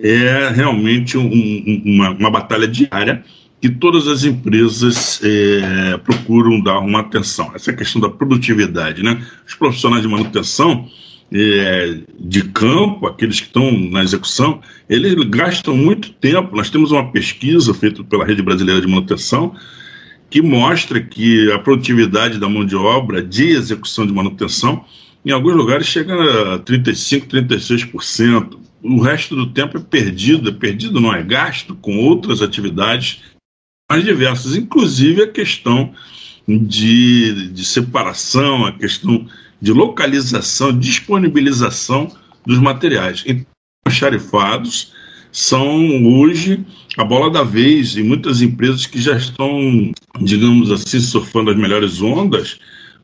é 0.00 0.50
realmente 0.54 1.16
um, 1.16 1.82
uma, 1.84 2.10
uma, 2.10 2.30
batalha 2.30 2.68
diária 2.68 3.24
que 3.60 3.70
todas 3.70 4.06
as 4.06 4.24
empresas 4.24 5.20
é, 5.22 5.96
procuram 5.98 6.60
dar 6.60 6.78
uma 6.80 7.00
atenção. 7.00 7.50
Essa 7.54 7.70
é 7.70 7.74
questão 7.74 8.00
da 8.00 8.08
produtividade. 8.08 9.02
Né? 9.02 9.24
Os 9.46 9.54
profissionais 9.54 10.02
de 10.02 10.08
manutenção 10.08 10.86
é, 11.32 11.98
de 12.20 12.44
campo, 12.44 13.06
aqueles 13.06 13.40
que 13.40 13.46
estão 13.46 13.72
na 13.72 14.02
execução, 14.02 14.60
eles 14.88 15.14
gastam 15.28 15.76
muito 15.76 16.12
tempo. 16.12 16.54
Nós 16.54 16.68
temos 16.68 16.92
uma 16.92 17.10
pesquisa 17.10 17.72
feita 17.72 18.04
pela 18.04 18.24
Rede 18.24 18.42
Brasileira 18.42 18.80
de 18.80 18.86
Manutenção 18.86 19.54
que 20.28 20.42
mostra 20.42 21.00
que 21.00 21.50
a 21.52 21.58
produtividade 21.58 22.38
da 22.38 22.48
mão 22.48 22.64
de 22.64 22.76
obra 22.76 23.22
de 23.22 23.48
execução 23.48 24.06
de 24.06 24.12
manutenção 24.12 24.84
em 25.26 25.32
alguns 25.32 25.56
lugares 25.56 25.88
chega 25.88 26.14
a 26.54 26.58
35%, 26.60 27.26
36%. 27.26 28.58
O 28.80 29.00
resto 29.00 29.34
do 29.34 29.48
tempo 29.52 29.76
é 29.76 29.80
perdido, 29.80 30.48
é 30.48 30.52
perdido 30.52 31.00
não 31.00 31.12
é 31.12 31.20
gasto 31.20 31.74
com 31.74 31.98
outras 31.98 32.40
atividades 32.40 33.22
mais 33.90 34.04
diversas, 34.04 34.54
inclusive 34.54 35.22
a 35.22 35.26
questão 35.26 35.92
de, 36.46 37.48
de 37.48 37.64
separação, 37.64 38.66
a 38.66 38.72
questão 38.72 39.26
de 39.60 39.72
localização, 39.72 40.78
disponibilização 40.78 42.14
dos 42.46 42.60
materiais. 42.60 43.24
Então, 43.26 43.46
xarifados 43.90 44.92
são 45.32 46.06
hoje 46.06 46.64
a 46.96 47.04
bola 47.04 47.30
da 47.30 47.42
vez 47.42 47.96
em 47.96 48.04
muitas 48.04 48.42
empresas 48.42 48.86
que 48.86 49.00
já 49.00 49.16
estão, 49.16 49.92
digamos 50.20 50.70
assim, 50.70 51.00
surfando 51.00 51.50
as 51.50 51.56
melhores 51.56 52.00
ondas, 52.00 52.60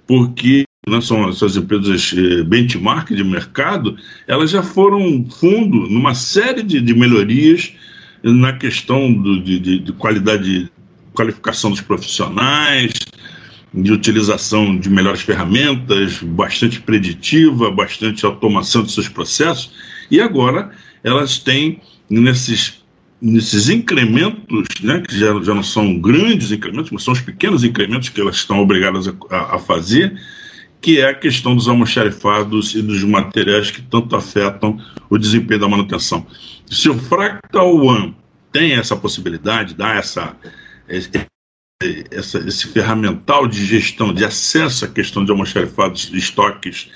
porque 0.07 0.65
né, 0.89 1.01
são 1.01 1.29
essas 1.29 1.57
empresas 1.57 2.13
eh, 2.17 2.43
benchmark 2.43 3.11
de 3.11 3.23
mercado, 3.23 3.97
elas 4.27 4.51
já 4.51 4.63
foram 4.63 5.25
fundo 5.31 5.89
numa 5.89 6.15
série 6.15 6.63
de, 6.63 6.81
de 6.81 6.95
melhorias 6.95 7.73
na 8.23 8.53
questão 8.53 9.13
do, 9.13 9.41
de, 9.41 9.59
de, 9.61 9.79
de 9.79 9.93
qualidade, 9.93 10.71
qualificação 11.15 11.71
dos 11.71 11.81
profissionais, 11.81 12.93
de 13.73 13.93
utilização 13.93 14.77
de 14.77 14.91
melhores 14.91 15.23
ferramentas, 15.23 16.19
bastante 16.19 16.81
preditiva, 16.81 17.71
bastante 17.71 18.27
automação 18.27 18.83
de 18.83 18.93
seus 18.93 19.09
processos, 19.09 19.73
e 20.11 20.21
agora 20.21 20.71
elas 21.03 21.39
têm 21.39 21.81
nesses, 22.11 22.83
nesses 23.21 23.69
incrementos, 23.69 24.67
né, 24.83 25.03
que 25.07 25.19
já, 25.19 25.33
já 25.43 25.55
não 25.55 25.63
são 25.63 25.99
grandes 25.99 26.51
incrementos, 26.51 26.91
mas 26.91 27.03
são 27.03 27.13
os 27.13 27.21
pequenos 27.21 27.65
incrementos 27.65 28.09
que 28.09 28.21
elas 28.21 28.37
estão 28.37 28.61
obrigadas 28.61 29.09
a, 29.09 29.55
a 29.55 29.59
fazer, 29.59 30.21
que 30.83 31.01
é 31.01 31.09
a 31.09 31.15
questão 31.15 31.55
dos 31.55 31.69
almoxarifados 31.69 32.75
e 32.75 32.83
dos 32.83 33.05
materiais 33.05 33.71
que 33.71 33.81
tanto 33.81 34.17
afetam 34.17 34.77
o 35.09 35.17
desempenho 35.17 35.61
da 35.61 35.69
manutenção. 35.69 36.27
Se 36.69 36.91
o 36.91 36.99
Fractal 36.99 37.77
One 37.77 38.17
tem 38.51 38.73
essa 38.73 38.97
possibilidade, 38.97 39.75
dá 39.75 39.95
essa, 39.95 40.37
essa, 40.89 41.29
esse 42.39 42.67
ferramental 42.69 43.47
de 43.47 43.65
gestão, 43.65 44.13
de 44.13 44.25
acesso 44.25 44.85
à 44.85 44.89
questão 44.89 45.25
de 45.25 45.31
almoxarifados, 45.31 46.11
estoques 46.13 46.91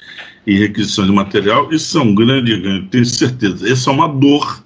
e 0.44 0.58
requisição 0.58 1.06
de 1.06 1.12
material, 1.12 1.72
isso 1.72 1.96
é 1.96 2.02
um 2.02 2.12
grande 2.14 2.60
ganho, 2.60 2.88
tenho 2.88 3.06
certeza. 3.06 3.70
Essa 3.70 3.90
é 3.90 3.92
uma 3.92 4.08
dor 4.08 4.64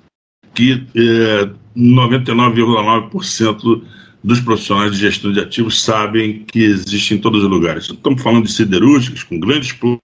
que 0.54 0.82
é, 0.96 1.50
99,9% 1.76 3.82
dos 4.22 4.40
profissionais 4.40 4.92
de 4.92 4.98
gestão 4.98 5.32
de 5.32 5.40
ativos 5.40 5.82
sabem 5.82 6.44
que 6.44 6.60
existe 6.60 7.14
em 7.14 7.18
todos 7.18 7.42
os 7.42 7.48
lugares. 7.48 7.84
Estamos 7.84 8.22
falando 8.22 8.44
de 8.44 8.52
siderúrgicas 8.52 9.22
com 9.22 9.40
grandes 9.40 9.72
planos, 9.72 10.00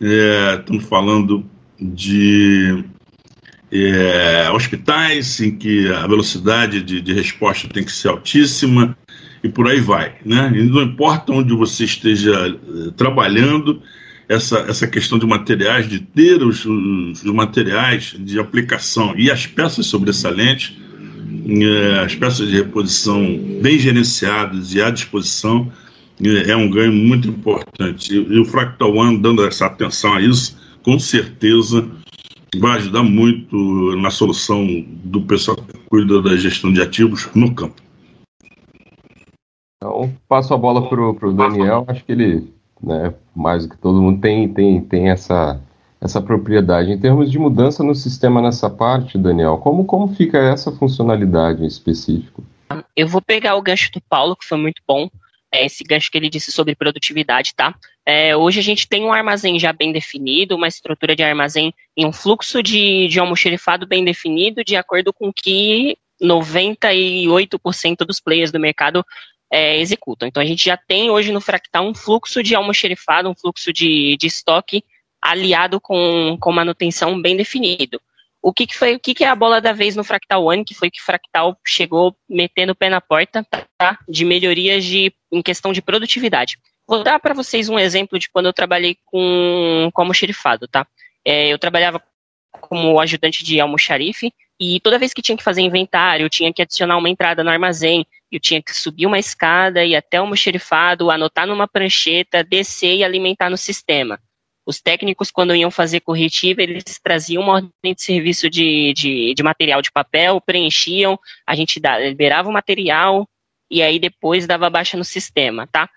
é, 0.00 0.56
estamos 0.58 0.84
falando 0.84 1.44
de 1.80 2.84
é, 3.72 4.50
hospitais 4.52 5.40
em 5.40 5.56
que 5.56 5.90
a 5.92 6.06
velocidade 6.06 6.82
de, 6.82 7.00
de, 7.00 7.12
resposta 7.12 7.68
tem 7.68 7.84
que 7.84 7.92
ser 7.92 8.08
altíssima 8.08 8.96
e 9.42 9.48
por 9.48 9.66
aí 9.66 9.80
vai. 9.80 10.16
Né? 10.24 10.52
E 10.54 10.62
não 10.62 10.82
importa 10.82 11.32
onde 11.32 11.54
você 11.54 11.84
esteja 11.84 12.32
é, 12.32 12.90
trabalhando, 12.96 13.82
essa, 14.30 14.60
essa 14.60 14.86
questão 14.86 15.18
de 15.18 15.26
materiais, 15.26 15.88
de 15.88 15.98
ter 15.98 16.40
os, 16.40 16.64
os, 16.64 17.24
materiais 17.24 18.14
de 18.16 18.38
aplicação 18.38 19.12
e 19.16 19.28
as 19.28 19.44
peças 19.44 19.86
sobressalentes, 19.86 20.76
as 22.02 22.14
peças 22.14 22.48
de 22.48 22.56
reposição 22.56 23.22
bem 23.60 23.78
gerenciadas 23.78 24.74
e 24.74 24.82
à 24.82 24.90
disposição, 24.90 25.70
é, 26.22 26.50
é 26.50 26.56
um 26.56 26.70
ganho 26.70 26.92
muito 26.92 27.28
importante. 27.28 28.14
E, 28.14 28.16
e 28.16 28.38
o 28.38 28.44
Fractal 28.44 28.94
One, 28.94 29.18
dando 29.18 29.44
essa 29.44 29.66
atenção 29.66 30.14
a 30.14 30.20
isso, 30.20 30.58
com 30.82 30.98
certeza 30.98 31.88
vai 32.58 32.78
ajudar 32.78 33.04
muito 33.04 33.96
na 33.96 34.10
solução 34.10 34.66
do 35.04 35.22
pessoal 35.22 35.56
que 35.56 35.78
cuida 35.88 36.20
da 36.20 36.36
gestão 36.36 36.72
de 36.72 36.82
ativos 36.82 37.28
no 37.34 37.54
campo. 37.54 37.80
Então, 39.76 40.12
passo 40.28 40.52
a 40.52 40.58
bola 40.58 40.88
para 40.88 41.28
o 41.28 41.32
Daniel, 41.32 41.84
acho 41.88 42.04
que 42.04 42.12
ele 42.12 42.48
né? 42.82 43.14
Mais 43.34 43.66
do 43.66 43.70
que 43.70 43.78
todo 43.78 44.00
mundo 44.00 44.20
tem, 44.20 44.48
tem, 44.52 44.80
tem 44.80 45.10
essa, 45.10 45.60
essa 46.00 46.20
propriedade. 46.20 46.90
Em 46.90 46.98
termos 46.98 47.30
de 47.30 47.38
mudança 47.38 47.84
no 47.84 47.94
sistema 47.94 48.40
nessa 48.40 48.70
parte, 48.70 49.18
Daniel, 49.18 49.58
como, 49.58 49.84
como 49.84 50.08
fica 50.14 50.38
essa 50.38 50.72
funcionalidade 50.72 51.62
em 51.62 51.66
específico? 51.66 52.42
Eu 52.96 53.06
vou 53.06 53.20
pegar 53.20 53.56
o 53.56 53.62
gancho 53.62 53.92
do 53.92 54.00
Paulo, 54.08 54.34
que 54.34 54.46
foi 54.46 54.56
muito 54.56 54.80
bom. 54.86 55.10
É 55.52 55.66
esse 55.66 55.82
gancho 55.82 56.10
que 56.10 56.16
ele 56.16 56.30
disse 56.30 56.52
sobre 56.52 56.76
produtividade, 56.76 57.52
tá? 57.54 57.74
É, 58.06 58.36
hoje 58.36 58.60
a 58.60 58.62
gente 58.62 58.88
tem 58.88 59.04
um 59.04 59.12
armazém 59.12 59.58
já 59.58 59.72
bem 59.72 59.92
definido, 59.92 60.54
uma 60.54 60.68
estrutura 60.68 61.14
de 61.14 61.22
armazém 61.22 61.74
e 61.96 62.06
um 62.06 62.12
fluxo 62.12 62.62
de, 62.62 63.08
de 63.08 63.18
almoxerifado 63.18 63.86
bem 63.86 64.04
definido, 64.04 64.64
de 64.64 64.76
acordo 64.76 65.12
com 65.12 65.32
que 65.32 65.98
98% 66.22 68.06
dos 68.06 68.20
players 68.20 68.52
do 68.52 68.60
mercado 68.60 69.04
é, 69.52 69.80
executam. 69.80 70.28
Então 70.28 70.40
a 70.40 70.46
gente 70.46 70.64
já 70.64 70.76
tem 70.76 71.10
hoje 71.10 71.32
no 71.32 71.40
Fractal 71.40 71.84
um 71.84 71.94
fluxo 71.94 72.42
de 72.42 72.54
almoxerifado, 72.54 73.28
um 73.28 73.34
fluxo 73.34 73.72
de, 73.72 74.16
de 74.16 74.28
estoque 74.28 74.84
aliado 75.20 75.80
com, 75.80 76.36
com 76.40 76.52
manutenção 76.52 77.20
bem 77.20 77.36
definido. 77.36 78.00
O 78.42 78.52
que, 78.52 78.66
que 78.66 78.76
foi, 78.76 78.94
o 78.94 79.00
que, 79.00 79.14
que 79.14 79.24
é 79.24 79.28
a 79.28 79.34
bola 79.34 79.60
da 79.60 79.72
vez 79.72 79.94
no 79.94 80.02
Fractal 80.02 80.44
One, 80.44 80.64
que 80.64 80.74
foi 80.74 80.90
que 80.90 81.00
o 81.00 81.04
Fractal 81.04 81.58
chegou 81.66 82.16
metendo 82.28 82.72
o 82.72 82.74
pé 82.74 82.88
na 82.88 83.00
porta, 83.00 83.46
tá? 83.76 83.98
De 84.08 84.24
melhorias 84.24 84.84
de, 84.84 85.12
em 85.30 85.42
questão 85.42 85.72
de 85.72 85.82
produtividade. 85.82 86.56
Vou 86.88 87.04
dar 87.04 87.20
para 87.20 87.34
vocês 87.34 87.68
um 87.68 87.78
exemplo 87.78 88.18
de 88.18 88.30
quando 88.30 88.46
eu 88.46 88.52
trabalhei 88.52 88.96
com, 89.04 89.90
com 89.92 90.02
almoxerifado, 90.02 90.66
tá? 90.66 90.86
É, 91.24 91.48
eu 91.48 91.58
trabalhava 91.58 92.02
como 92.62 92.98
ajudante 92.98 93.44
de 93.44 93.60
almoxarife 93.60 94.32
e 94.58 94.80
toda 94.80 94.98
vez 94.98 95.12
que 95.14 95.22
tinha 95.22 95.36
que 95.36 95.44
fazer 95.44 95.62
inventário, 95.62 96.24
eu 96.24 96.30
tinha 96.30 96.52
que 96.52 96.62
adicionar 96.62 96.96
uma 96.96 97.08
entrada 97.08 97.44
no 97.44 97.50
armazém, 97.50 98.06
eu 98.30 98.40
tinha 98.40 98.62
que 98.62 98.74
subir 98.74 99.06
uma 99.06 99.18
escada 99.18 99.84
e 99.84 99.94
até 99.94 100.18
o 100.18 100.24
almoxerifado, 100.24 101.10
anotar 101.10 101.46
numa 101.46 101.68
prancheta, 101.68 102.44
descer 102.44 102.96
e 102.96 103.04
alimentar 103.04 103.50
no 103.50 103.56
sistema. 103.56 104.18
Os 104.70 104.80
técnicos, 104.80 105.32
quando 105.32 105.52
iam 105.52 105.68
fazer 105.68 105.98
corretiva, 105.98 106.62
eles 106.62 106.84
traziam 107.02 107.42
uma 107.42 107.54
ordem 107.54 107.92
de 107.92 108.00
serviço 108.00 108.48
de, 108.48 108.92
de, 108.92 109.34
de 109.34 109.42
material 109.42 109.82
de 109.82 109.90
papel, 109.90 110.40
preenchiam, 110.40 111.18
a 111.44 111.56
gente 111.56 111.80
dá, 111.80 111.98
liberava 111.98 112.48
o 112.48 112.52
material 112.52 113.28
e 113.68 113.82
aí 113.82 113.98
depois 113.98 114.46
dava 114.46 114.70
baixa 114.70 114.96
no 114.96 115.02
sistema, 115.02 115.66
tá? 115.66 115.90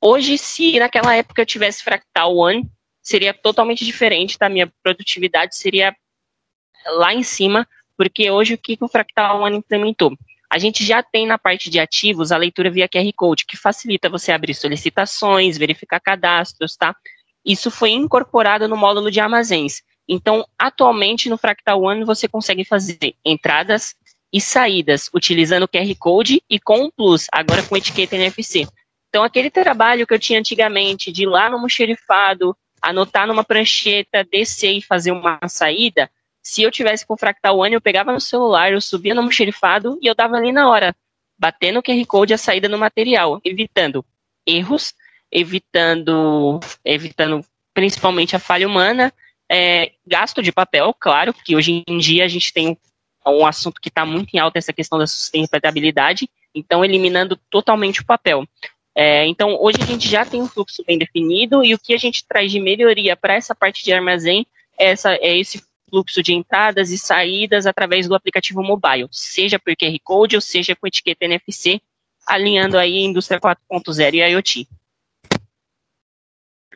Hoje, 0.00 0.38
se 0.38 0.78
naquela 0.78 1.14
época 1.14 1.42
eu 1.42 1.46
tivesse 1.46 1.84
Fractal 1.84 2.34
One, 2.34 2.66
seria 3.02 3.34
totalmente 3.34 3.84
diferente, 3.84 4.38
tá? 4.38 4.48
Minha 4.48 4.72
produtividade 4.82 5.54
seria 5.54 5.94
lá 6.86 7.12
em 7.12 7.22
cima, 7.22 7.68
porque 7.94 8.30
hoje 8.30 8.54
o 8.54 8.58
que 8.58 8.78
o 8.80 8.88
Fractal 8.88 9.42
One 9.42 9.58
implementou? 9.58 10.16
A 10.48 10.58
gente 10.58 10.82
já 10.82 11.02
tem 11.02 11.26
na 11.26 11.36
parte 11.36 11.68
de 11.68 11.78
ativos 11.78 12.32
a 12.32 12.38
leitura 12.38 12.70
via 12.70 12.88
QR 12.88 13.12
Code, 13.14 13.44
que 13.44 13.54
facilita 13.54 14.08
você 14.08 14.32
abrir 14.32 14.54
solicitações, 14.54 15.58
verificar 15.58 16.00
cadastros, 16.00 16.74
tá? 16.74 16.96
Isso 17.44 17.70
foi 17.70 17.90
incorporado 17.90 18.68
no 18.68 18.76
módulo 18.76 19.10
de 19.10 19.20
armazéns. 19.20 19.82
Então, 20.08 20.44
atualmente 20.58 21.28
no 21.28 21.36
Fractal 21.36 21.82
One 21.82 22.04
você 22.04 22.26
consegue 22.26 22.64
fazer 22.64 23.14
entradas 23.24 23.94
e 24.32 24.40
saídas 24.40 25.10
utilizando 25.14 25.64
o 25.64 25.68
QR 25.68 25.94
Code 25.98 26.42
e 26.48 26.58
com 26.58 26.84
o 26.84 26.92
Plus, 26.92 27.26
agora 27.32 27.62
com 27.62 27.76
etiqueta 27.76 28.16
NFC. 28.16 28.66
Então, 29.08 29.24
aquele 29.24 29.50
trabalho 29.50 30.06
que 30.06 30.12
eu 30.12 30.18
tinha 30.18 30.38
antigamente 30.38 31.10
de 31.10 31.22
ir 31.22 31.26
lá 31.26 31.48
no 31.48 31.58
mocherifado, 31.58 32.56
anotar 32.80 33.26
numa 33.26 33.42
prancheta, 33.42 34.24
descer 34.24 34.72
e 34.72 34.82
fazer 34.82 35.12
uma 35.12 35.38
saída, 35.48 36.10
se 36.42 36.62
eu 36.62 36.70
tivesse 36.70 37.06
com 37.06 37.16
Fractal 37.16 37.58
One, 37.58 37.74
eu 37.74 37.80
pegava 37.80 38.12
no 38.12 38.20
celular, 38.20 38.72
eu 38.72 38.80
subia 38.80 39.14
no 39.14 39.30
xerifado 39.30 39.98
e 40.00 40.06
eu 40.06 40.14
dava 40.14 40.36
ali 40.36 40.52
na 40.52 40.68
hora, 40.68 40.94
batendo 41.38 41.78
o 41.78 41.82
QR 41.82 42.06
Code 42.06 42.34
a 42.34 42.38
saída 42.38 42.68
no 42.68 42.78
material, 42.78 43.40
evitando 43.44 44.04
erros, 44.46 44.94
evitando, 45.30 46.60
evitando 46.84 47.44
principalmente 47.74 48.34
a 48.34 48.38
falha 48.38 48.66
humana, 48.66 49.12
é, 49.50 49.92
gasto 50.06 50.42
de 50.42 50.52
papel, 50.52 50.94
claro, 50.98 51.32
que 51.32 51.56
hoje 51.56 51.84
em 51.86 51.98
dia 51.98 52.24
a 52.24 52.28
gente 52.28 52.52
tem 52.52 52.76
um 53.26 53.46
assunto 53.46 53.80
que 53.80 53.88
está 53.88 54.04
muito 54.04 54.34
em 54.34 54.38
alta, 54.38 54.58
essa 54.58 54.72
questão 54.72 54.98
da 54.98 55.06
sustentabilidade, 55.06 56.28
então 56.54 56.84
eliminando 56.84 57.38
totalmente 57.50 58.00
o 58.00 58.06
papel. 58.06 58.46
É, 58.94 59.26
então, 59.26 59.56
hoje 59.60 59.78
a 59.80 59.86
gente 59.86 60.08
já 60.08 60.24
tem 60.24 60.42
um 60.42 60.48
fluxo 60.48 60.82
bem 60.84 60.98
definido 60.98 61.64
e 61.64 61.72
o 61.72 61.78
que 61.78 61.94
a 61.94 61.98
gente 61.98 62.26
traz 62.26 62.50
de 62.50 62.58
melhoria 62.58 63.16
para 63.16 63.34
essa 63.34 63.54
parte 63.54 63.84
de 63.84 63.92
armazém 63.92 64.46
é, 64.76 64.90
essa, 64.90 65.14
é 65.14 65.38
esse 65.38 65.62
fluxo 65.88 66.22
de 66.22 66.34
entradas 66.34 66.90
e 66.90 66.98
saídas 66.98 67.66
através 67.66 68.08
do 68.08 68.14
aplicativo 68.14 68.62
mobile, 68.62 69.08
seja 69.10 69.58
por 69.58 69.74
QR 69.76 69.96
Code 70.02 70.36
ou 70.36 70.42
seja 70.42 70.74
com 70.74 70.86
etiqueta 70.86 71.24
NFC, 71.24 71.80
alinhando 72.26 72.76
aí 72.76 72.98
a 72.98 73.06
indústria 73.06 73.40
4.0 73.40 74.14
e 74.14 74.18
IoT. 74.18 74.68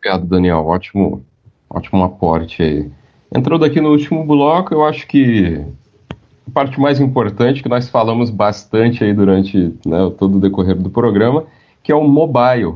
Obrigado, 0.02 0.26
Daniel. 0.26 0.66
Ótimo, 0.66 1.24
ótimo 1.70 2.02
aporte 2.02 2.60
aí. 2.60 2.90
Entrando 3.32 3.64
aqui 3.64 3.80
no 3.80 3.90
último 3.90 4.26
bloco, 4.26 4.74
eu 4.74 4.84
acho 4.84 5.06
que 5.06 5.64
a 6.44 6.50
parte 6.50 6.80
mais 6.80 7.00
importante 7.00 7.62
que 7.62 7.68
nós 7.68 7.88
falamos 7.88 8.28
bastante 8.28 9.04
aí 9.04 9.14
durante 9.14 9.76
né, 9.86 10.10
todo 10.18 10.38
o 10.38 10.40
decorrer 10.40 10.76
do 10.76 10.90
programa, 10.90 11.44
que 11.84 11.92
é 11.92 11.94
o 11.94 12.02
mobile 12.02 12.74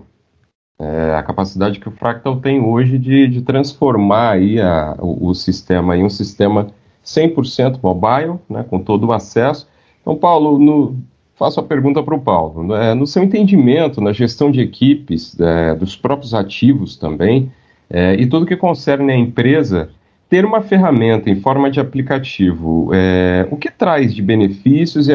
é, 0.78 1.16
a 1.16 1.22
capacidade 1.22 1.80
que 1.80 1.88
o 1.88 1.92
Fractal 1.92 2.38
tem 2.40 2.60
hoje 2.60 2.96
de, 2.96 3.26
de 3.26 3.42
transformar 3.42 4.32
aí 4.32 4.60
a, 4.60 4.94
o, 5.00 5.30
o, 5.30 5.34
sistema 5.34 5.96
em 5.96 6.04
um 6.04 6.10
sistema 6.10 6.68
100% 7.04 7.80
mobile, 7.82 8.38
né, 8.48 8.62
com 8.62 8.78
todo 8.78 9.08
o 9.08 9.12
acesso. 9.12 9.66
Então, 10.00 10.14
Paulo, 10.14 10.58
no, 10.58 10.96
faço 11.36 11.60
a 11.60 11.62
pergunta 11.62 12.02
para 12.02 12.14
o 12.14 12.20
Paulo. 12.20 12.74
É, 12.74 12.94
no 12.94 13.06
seu 13.06 13.22
entendimento, 13.22 14.00
na 14.00 14.12
gestão 14.12 14.50
de 14.50 14.60
equipes, 14.60 15.38
é, 15.38 15.74
dos 15.74 15.94
próprios 15.94 16.34
ativos 16.34 16.96
também, 16.96 17.52
é, 17.88 18.14
e 18.14 18.26
tudo 18.26 18.46
que 18.46 18.56
concerne 18.56 19.12
a 19.12 19.16
empresa, 19.16 19.90
ter 20.28 20.44
uma 20.44 20.60
ferramenta 20.60 21.30
em 21.30 21.40
forma 21.40 21.70
de 21.70 21.78
aplicativo, 21.78 22.90
é, 22.92 23.46
o 23.50 23.56
que 23.56 23.70
traz 23.70 24.12
de 24.12 24.20
benefícios 24.20 25.08
e, 25.08 25.12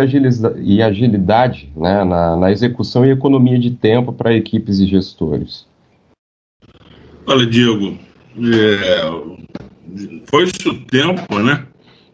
e 0.61 0.81
agilidade 0.81 1.69
né, 1.75 2.03
na, 2.05 2.37
na, 2.37 2.51
execução 2.51 3.05
e 3.05 3.09
economia 3.09 3.59
de 3.59 3.71
tempo 3.71 4.13
para 4.13 4.33
equipes 4.33 4.79
e 4.79 4.87
gestores? 4.87 5.67
Olha, 7.27 7.45
Diego, 7.45 7.97
é, 8.37 10.21
foi-se 10.27 10.69
o 10.69 10.79
tempo 10.85 11.39
né, 11.39 11.65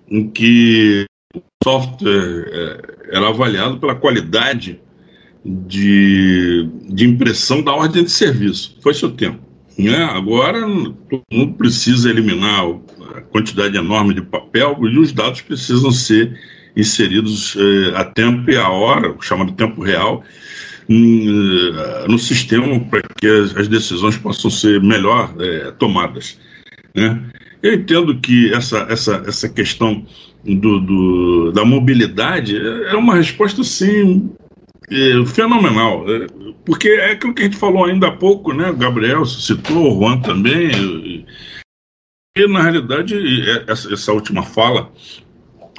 em 0.10 0.28
que 0.28 1.06
o 1.36 1.42
software 1.64 2.50
é, 2.52 2.97
era 3.10 3.30
avaliado 3.30 3.78
pela 3.80 3.96
qualidade 3.96 4.80
de, 5.46 6.70
de 6.90 7.06
impressão 7.06 7.62
da 7.62 7.74
ordem 7.74 8.04
de 8.04 8.12
serviço. 8.12 8.78
Foi-se 8.82 9.06
o 9.06 9.12
tempo. 9.12 9.40
Né? 9.78 10.04
Agora, 10.04 10.60
todo 11.10 11.24
mundo 11.32 11.54
precisa 11.54 12.10
eliminar 12.10 12.66
a 13.16 13.22
quantidade 13.22 13.78
enorme 13.78 14.14
de 14.14 14.22
papel 14.22 14.78
e 14.82 14.98
os 14.98 15.12
dados 15.12 15.42
precisam 15.42 15.92
ser 15.92 16.38
inseridos 16.76 17.56
eh, 17.56 17.96
a 17.96 18.04
tempo 18.04 18.50
e 18.50 18.56
a 18.56 18.70
hora, 18.70 19.16
chamado 19.22 19.52
tempo 19.54 19.82
real, 19.82 20.24
eh, 20.90 22.08
no 22.08 22.18
sistema 22.18 22.80
para 22.82 23.02
que 23.02 23.28
as, 23.28 23.56
as, 23.56 23.68
decisões 23.68 24.18
possam 24.18 24.50
ser 24.50 24.82
melhor 24.82 25.34
eh, 25.40 25.72
tomadas. 25.78 26.40
Né? 26.96 27.20
Eu 27.62 27.74
entendo 27.74 28.20
que 28.20 28.54
essa, 28.54 28.86
essa, 28.90 29.24
essa 29.28 29.50
questão 29.50 30.06
do, 30.56 30.80
do, 30.80 31.52
da 31.52 31.66
mobilidade 31.66 32.58
é 32.58 32.96
uma 32.96 33.16
resposta, 33.16 33.64
sim, 33.64 34.32
é, 34.90 35.26
fenomenal. 35.26 36.06
É, 36.10 36.28
porque 36.66 36.90
é 36.90 37.12
aquilo 37.12 37.34
que 37.34 37.42
a 37.42 37.46
gente 37.46 37.58
falou 37.58 37.86
ainda 37.86 38.08
há 38.08 38.12
pouco, 38.12 38.54
né? 38.54 38.74
Gabriel 38.74 39.26
citou, 39.26 39.92
o 39.92 40.00
Juan 40.00 40.22
também. 40.22 40.70
E, 40.72 41.26
e 42.38 42.48
na 42.48 42.62
realidade, 42.62 43.16
é, 43.16 43.66
essa, 43.68 43.94
essa, 43.94 44.14
última 44.14 44.44
fala 44.44 44.92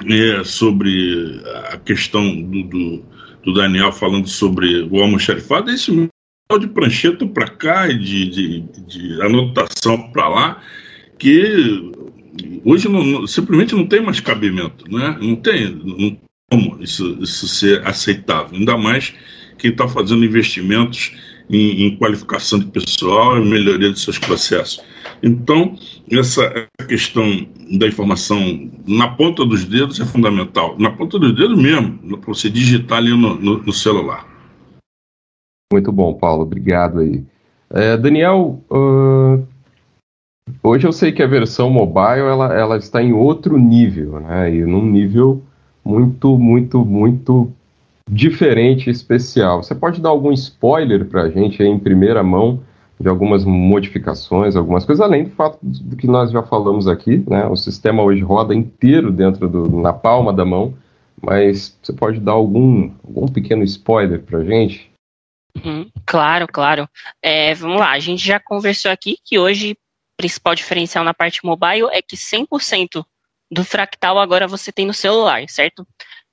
é 0.05 0.43
sobre 0.43 1.41
a 1.71 1.77
questão 1.77 2.41
do, 2.41 2.63
do, 2.63 3.05
do 3.43 3.53
Daniel 3.53 3.91
falando 3.91 4.27
sobre 4.27 4.83
o 4.83 5.01
almoxarifado, 5.01 5.69
é 5.69 5.73
esse 5.73 5.91
de 6.59 6.67
prancheta 6.67 7.27
para 7.27 7.47
cá 7.47 7.87
e 7.87 7.99
de, 7.99 8.29
de, 8.29 8.61
de 8.87 9.21
anotação 9.21 10.09
para 10.11 10.27
lá, 10.27 10.63
que 11.19 11.91
hoje 12.65 12.87
não, 12.89 13.25
simplesmente 13.27 13.75
não 13.75 13.85
tem 13.85 14.01
mais 14.01 14.19
cabimento, 14.19 14.85
né? 14.89 15.17
Não 15.21 15.35
tem, 15.35 15.69
não 15.69 16.17
como 16.51 16.81
isso, 16.81 17.17
isso 17.21 17.47
ser 17.47 17.85
aceitável, 17.87 18.57
ainda 18.57 18.77
mais 18.77 19.13
quem 19.57 19.71
está 19.71 19.87
fazendo 19.87 20.25
investimentos 20.25 21.15
em, 21.49 21.85
em, 21.85 21.97
qualificação 21.97 22.59
de 22.59 22.65
pessoal 22.67 23.37
e 23.37 23.45
melhoria 23.47 23.91
de 23.91 23.99
seus 23.99 24.17
processos. 24.17 24.81
Então, 25.21 25.75
essa 26.11 26.67
questão 26.87 27.45
da 27.77 27.87
informação 27.87 28.71
na 28.87 29.07
ponta 29.07 29.45
dos 29.45 29.65
dedos 29.65 29.99
é 29.99 30.05
fundamental, 30.05 30.75
na 30.79 30.91
ponta 30.91 31.19
dos 31.19 31.35
dedos 31.35 31.57
mesmo, 31.57 32.17
para 32.17 32.33
você 32.33 32.49
digitar 32.49 32.99
ali 32.99 33.09
no, 33.11 33.35
no, 33.35 33.63
no, 33.63 33.73
celular. 33.73 34.25
Muito 35.71 35.91
bom, 35.91 36.13
Paulo, 36.13 36.43
obrigado 36.43 36.99
aí. 36.99 37.23
É, 37.69 37.97
Daniel, 37.97 38.63
uh, 38.71 39.45
hoje 40.63 40.87
eu 40.87 40.91
sei 40.91 41.11
que 41.11 41.23
a 41.23 41.27
versão 41.27 41.69
mobile 41.69 42.21
ela, 42.21 42.53
ela 42.53 42.77
está 42.77 43.01
em 43.01 43.13
outro 43.13 43.57
nível, 43.57 44.19
né? 44.19 44.53
E 44.53 44.65
num 44.65 44.85
nível 44.85 45.41
muito, 45.83 46.37
muito, 46.37 46.85
muito 46.85 47.51
diferente 48.09 48.87
e 48.87 48.91
especial. 48.91 49.63
Você 49.63 49.75
pode 49.75 50.01
dar 50.01 50.09
algum 50.09 50.31
spoiler 50.31 51.05
para 51.05 51.23
a 51.23 51.29
gente 51.29 51.61
aí 51.61 51.69
em 51.69 51.79
primeira 51.79 52.23
mão 52.23 52.61
de 52.99 53.07
algumas 53.07 53.45
modificações, 53.45 54.55
algumas 54.55 54.83
coisas, 54.83 55.03
além 55.03 55.23
do 55.23 55.29
fato 55.29 55.57
do 55.61 55.95
que 55.95 56.05
nós 56.05 56.31
já 56.31 56.43
falamos 56.43 56.87
aqui, 56.87 57.23
né? 57.27 57.45
O 57.45 57.55
sistema 57.55 58.03
hoje 58.03 58.21
roda 58.21 58.53
inteiro 58.53 59.11
dentro 59.11 59.47
do, 59.47 59.69
na 59.79 59.93
palma 59.93 60.33
da 60.33 60.43
mão, 60.43 60.73
mas 61.21 61.77
você 61.81 61.93
pode 61.93 62.19
dar 62.19 62.33
algum, 62.33 62.91
algum 63.05 63.27
pequeno 63.27 63.63
spoiler 63.63 64.21
para 64.21 64.39
a 64.39 64.43
gente? 64.43 64.91
Uhum, 65.63 65.89
claro, 66.05 66.45
claro. 66.47 66.89
É, 67.23 67.53
vamos 67.55 67.79
lá, 67.79 67.91
a 67.91 67.99
gente 67.99 68.25
já 68.25 68.39
conversou 68.39 68.91
aqui 68.91 69.17
que 69.23 69.39
hoje 69.39 69.77
principal 70.19 70.53
diferencial 70.53 71.05
na 71.05 71.13
parte 71.13 71.45
mobile 71.45 71.87
é 71.93 72.01
que 72.01 72.17
100% 72.17 73.05
do 73.49 73.63
fractal 73.63 74.19
agora 74.19 74.49
você 74.49 74.69
tem 74.69 74.85
no 74.85 74.93
celular, 74.93 75.47
certo? 75.47 75.83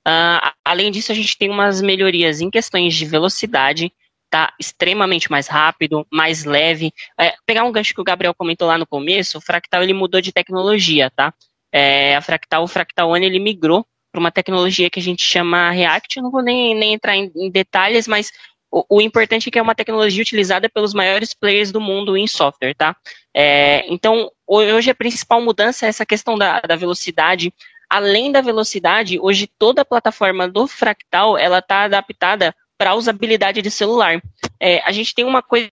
Uh, 0.05 0.51
além 0.63 0.91
disso, 0.91 1.09
a 1.09 1.15
gente 1.15 1.37
tem 1.37 1.49
umas 1.49 1.81
melhorias 1.81 2.41
em 2.41 2.51
questões 2.51 2.93
de 2.93 3.05
velocidade, 3.05 3.89
tá 4.29 4.53
extremamente 4.59 5.31
mais 5.31 5.47
rápido, 5.47 6.05
mais 6.11 6.43
leve. 6.43 6.91
É, 7.17 7.33
pegar 7.45 7.63
um 7.63 7.71
gancho 7.71 7.93
que 7.93 8.01
o 8.01 8.03
Gabriel 8.03 8.35
comentou 8.35 8.67
lá 8.67 8.77
no 8.77 8.85
começo, 8.85 9.37
o 9.37 9.41
Fractal 9.41 9.81
ele 9.81 9.93
mudou 9.93 10.19
de 10.19 10.33
tecnologia, 10.33 11.09
tá? 11.09 11.33
É, 11.71 12.13
a 12.17 12.21
Fractal, 12.21 12.63
o 12.63 12.67
Fractal 12.67 13.09
One, 13.09 13.25
ele 13.25 13.39
migrou 13.39 13.85
para 14.11 14.19
uma 14.19 14.31
tecnologia 14.31 14.89
que 14.89 14.99
a 14.99 15.03
gente 15.03 15.23
chama 15.23 15.71
React, 15.71 16.17
eu 16.17 16.23
não 16.23 16.31
vou 16.31 16.43
nem, 16.43 16.75
nem 16.75 16.93
entrar 16.93 17.15
em, 17.15 17.31
em 17.37 17.49
detalhes, 17.49 18.05
mas 18.05 18.33
o, 18.77 18.97
o, 18.97 19.01
importante 19.01 19.49
é 19.49 19.51
que 19.51 19.59
é 19.59 19.61
uma 19.61 19.75
tecnologia 19.75 20.21
utilizada 20.21 20.69
pelos 20.69 20.93
maiores 20.93 21.33
players 21.33 21.71
do 21.71 21.81
mundo 21.81 22.17
em 22.17 22.27
software, 22.27 22.75
tá? 22.75 22.95
É, 23.33 23.85
então, 23.91 24.31
hoje 24.45 24.89
a 24.89 24.95
principal 24.95 25.41
mudança 25.41 25.85
é 25.85 25.89
essa 25.89 26.05
questão 26.05 26.37
da, 26.37 26.59
da 26.61 26.75
velocidade. 26.75 27.53
Além 27.89 28.31
da 28.31 28.41
velocidade, 28.41 29.19
hoje 29.19 29.49
toda 29.57 29.81
a 29.81 29.85
plataforma 29.85 30.47
do 30.47 30.67
Fractal, 30.67 31.37
ela 31.37 31.59
está 31.59 31.83
adaptada 31.83 32.53
para 32.77 32.95
usabilidade 32.95 33.61
de 33.61 33.71
celular. 33.71 34.21
É, 34.59 34.81
a 34.83 34.91
gente 34.91 35.15
tem 35.15 35.25
uma 35.25 35.41
coisa, 35.41 35.71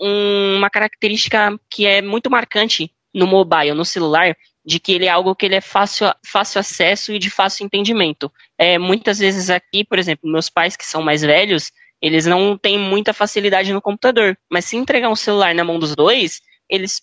um, 0.00 0.56
uma 0.56 0.70
característica 0.70 1.58
que 1.68 1.86
é 1.86 2.00
muito 2.00 2.30
marcante 2.30 2.92
no 3.12 3.26
mobile, 3.26 3.72
no 3.72 3.84
celular, 3.84 4.36
de 4.64 4.78
que 4.78 4.92
ele 4.92 5.06
é 5.06 5.08
algo 5.08 5.34
que 5.34 5.46
ele 5.46 5.54
é 5.54 5.60
fácil, 5.60 6.12
fácil 6.24 6.60
acesso 6.60 7.12
e 7.12 7.18
de 7.18 7.30
fácil 7.30 7.64
entendimento. 7.64 8.30
É, 8.58 8.78
muitas 8.78 9.18
vezes 9.18 9.48
aqui, 9.50 9.82
por 9.82 9.98
exemplo, 9.98 10.30
meus 10.30 10.50
pais 10.50 10.76
que 10.76 10.84
são 10.84 11.02
mais 11.02 11.22
velhos, 11.22 11.72
eles 12.00 12.26
não 12.26 12.56
têm 12.56 12.78
muita 12.78 13.12
facilidade 13.12 13.72
no 13.72 13.82
computador. 13.82 14.36
Mas 14.50 14.64
se 14.64 14.76
entregar 14.76 15.08
um 15.08 15.16
celular 15.16 15.54
na 15.54 15.64
mão 15.64 15.78
dos 15.78 15.94
dois, 15.94 16.40
eles 16.68 17.02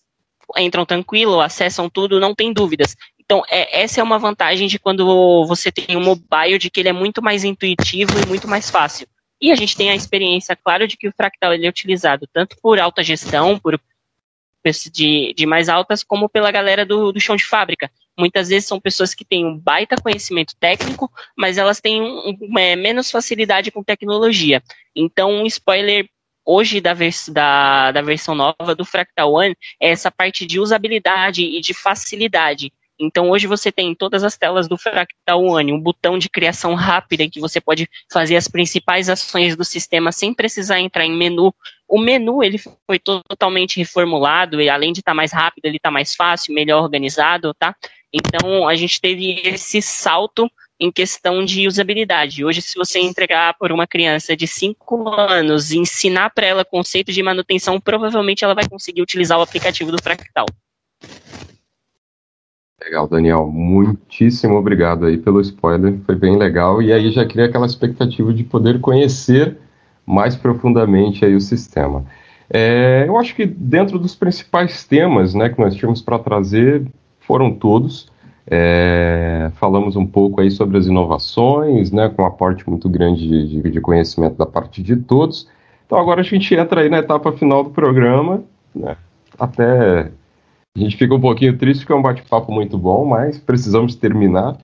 entram 0.58 0.86
tranquilo, 0.86 1.41
acessam 1.41 1.89
tudo, 1.89 2.20
não 2.20 2.36
tem 2.36 2.54
dúvidas. 2.54 2.96
Então, 3.20 3.43
é, 3.50 3.82
essa 3.82 4.00
é 4.00 4.04
uma 4.04 4.20
vantagem 4.20 4.68
de 4.68 4.78
quando 4.78 5.46
você 5.48 5.72
tem 5.72 5.98
um 5.98 6.04
mobile, 6.04 6.60
de 6.60 6.70
que 6.70 6.80
ele 6.80 6.89
é 6.89 6.93
muito 6.93 7.22
mais 7.22 7.43
intuitivo 7.43 8.12
e 8.22 8.28
muito 8.28 8.48
mais 8.48 8.70
fácil. 8.70 9.08
E 9.41 9.52
a 9.52 9.56
gente 9.56 9.76
tem 9.76 9.89
a 9.89 9.96
experiência, 9.96 10.56
claro, 10.56 10.88
de 10.88 10.96
que 10.96 11.08
o 11.08 11.14
Fractal 11.16 11.54
ele 11.54 11.66
é 11.66 11.70
utilizado 11.70 12.28
tanto 12.32 12.56
por 12.62 12.80
alta 12.80 13.04
gestão, 13.04 13.60
por 13.60 13.80
de, 14.91 15.34
de 15.36 15.45
mais 15.45 15.70
altas, 15.70 16.03
como 16.03 16.30
pela 16.30 16.51
galera 16.51 16.86
do, 16.86 17.11
do 17.11 17.20
chão 17.20 17.36
de 17.36 17.45
fábrica. 17.45 17.91
Muitas 18.18 18.49
vezes 18.49 18.68
são 18.68 18.80
pessoas 18.80 19.13
que 19.13 19.26
têm 19.26 19.45
um 19.45 19.57
baita 19.57 19.95
conhecimento 20.01 20.55
técnico, 20.59 21.11
mas 21.38 21.57
elas 21.57 21.82
têm 21.82 22.01
um, 22.01 22.57
é, 22.57 22.76
menos 22.76 23.11
facilidade 23.11 23.72
com 23.72 23.84
tecnologia. 23.84 24.63
Então, 24.95 25.32
um 25.32 25.45
spoiler 25.45 26.07
hoje 26.45 26.80
da, 26.80 26.93
vers 26.93 27.28
da, 27.30 27.91
da 27.91 28.01
versão 28.01 28.36
nova 28.36 28.76
do 28.76 28.86
Fractal 28.86 29.34
One 29.34 29.55
é 29.82 29.89
essa 29.89 30.11
parte 30.11 30.45
de 30.45 30.59
usabilidade 30.59 31.41
e 31.41 31.59
de 31.59 31.74
facilidade. 31.74 32.72
Então 33.00 33.30
hoje 33.30 33.48
você 33.48 33.72
tem 33.72 33.89
em 33.89 33.96
todas 33.96 34.24
as 34.24 34.38
telas 34.38 34.68
do 34.68 34.78
Fractal 34.78 35.43
One 35.43 35.74
um 35.74 35.80
botão 35.80 36.18
de 36.18 36.30
criação 36.30 36.74
rápida 36.76 37.24
em 37.24 37.30
que 37.30 37.39
você 37.39 37.60
pode 37.60 37.89
fazer 38.12 38.36
as 38.36 38.48
principais 38.48 39.10
ações 39.10 39.56
do 39.56 39.66
sistema 39.66 40.12
sem 40.12 40.34
precisar 40.34 40.80
entrar 40.80 41.06
em 41.06 41.16
menu. 41.16 41.54
O 41.88 42.00
menu 42.00 42.43
ele 42.43 42.58
foi 42.58 43.00
totalmente 43.00 43.78
reformulado 43.78 44.62
e 44.62 44.70
além 44.70 44.93
de 44.93 45.00
estar 45.00 45.12
tá 45.12 45.16
mais 45.16 45.32
rápido, 45.32 45.66
ele 45.66 45.78
está 45.78 45.91
mais 45.91 46.16
fácil, 46.16 46.54
melhor 46.54 46.82
organizado, 46.82 47.54
tá? 47.54 47.76
Então 48.14 48.68
a 48.68 48.76
gente 48.76 49.02
teve 49.02 49.41
esse 49.43 49.82
salto 49.82 50.50
em 50.80 50.91
questão 50.91 51.43
de 51.43 51.68
usabilidade. 51.68 52.43
Hoje, 52.43 52.62
se 52.62 52.76
você 52.76 53.00
entregar 53.00 53.54
por 53.58 53.72
uma 53.72 53.88
criança 53.88 54.36
de 54.36 54.48
5 54.48 55.10
anos 55.10 55.72
e 55.72 55.78
ensinar 55.78 56.30
para 56.32 56.46
ela 56.46 56.66
conceitos 56.66 57.16
de 57.16 57.24
manutenção, 57.24 57.80
provavelmente 57.80 58.43
ela 58.43 58.54
vai 58.54 58.68
conseguir 58.68 59.02
utilizar 59.02 59.39
o 59.39 59.41
aplicativo 59.41 59.91
do 59.91 60.02
Fractal. 60.02 60.46
Legal, 62.86 63.08
Daniel. 63.08 63.48
Muitíssimo 63.48 64.56
obrigado 64.56 65.08
aí 65.08 65.18
pelo 65.18 65.42
spoiler, 65.42 65.98
foi 66.06 66.16
bem 66.16 66.38
legal. 66.38 66.84
E 66.84 66.94
aí 66.94 67.10
já 67.10 67.26
cria 67.26 67.46
aquela 67.46 67.66
expectativa 67.66 68.32
de 68.32 68.44
poder 68.44 68.80
conhecer 68.80 69.58
mais 70.06 70.36
profundamente 70.36 71.26
aí 71.26 71.36
o 71.36 71.42
sistema. 71.42 72.06
É, 72.48 73.06
eu 73.08 73.18
acho 73.18 73.36
que 73.36 73.44
dentro 73.44 73.98
dos 73.98 74.14
principais 74.14 74.84
temas 74.86 75.34
né, 75.34 75.50
que 75.50 75.60
nós 75.60 75.74
tínhamos 75.74 76.00
para 76.00 76.20
trazer 76.20 76.86
foram 77.22 77.52
todos. 77.52 78.08
É, 78.46 79.50
falamos 79.56 79.96
um 79.96 80.06
pouco 80.06 80.40
aí 80.40 80.52
sobre 80.52 80.78
as 80.78 80.86
inovações, 80.86 81.92
né, 81.92 82.08
com 82.10 82.22
um 82.22 82.26
aporte 82.28 82.70
muito 82.70 82.88
grande 82.88 83.28
de, 83.48 83.72
de, 83.72 83.82
conhecimento 83.82 84.36
da 84.38 84.46
parte 84.46 84.84
de 84.84 84.96
todos. 84.96 85.50
Então 85.88 85.98
agora 85.98 86.22
a 86.22 86.24
gente 86.24 86.54
entra 86.54 86.82
aí 86.82 86.90
na 86.90 87.00
etapa 87.00 87.32
final 87.32 87.64
do 87.64 87.72
programa, 87.72 88.44
né, 88.76 88.96
até 89.40 90.12
a 90.76 90.80
gente 90.80 90.97
fica 90.97 91.13
um 91.13 91.21
pouquinho 91.21 91.57
triste 91.57 91.82
porque 91.82 91.93
é 91.93 91.95
um 91.95 92.01
bate-papo 92.01 92.51
muito 92.51 92.78
bom, 92.78 93.05
mas 93.05 93.38
precisamos 93.38 93.95
terminar. 93.95 94.57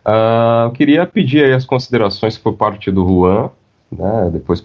Uh, 0.00 0.70
queria 0.72 1.04
pedir 1.06 1.44
aí 1.44 1.52
as 1.52 1.66
considerações 1.66 2.38
por 2.38 2.54
parte 2.54 2.90
do 2.90 3.06
Juan, 3.06 3.50
né, 3.92 4.30
depois 4.32 4.64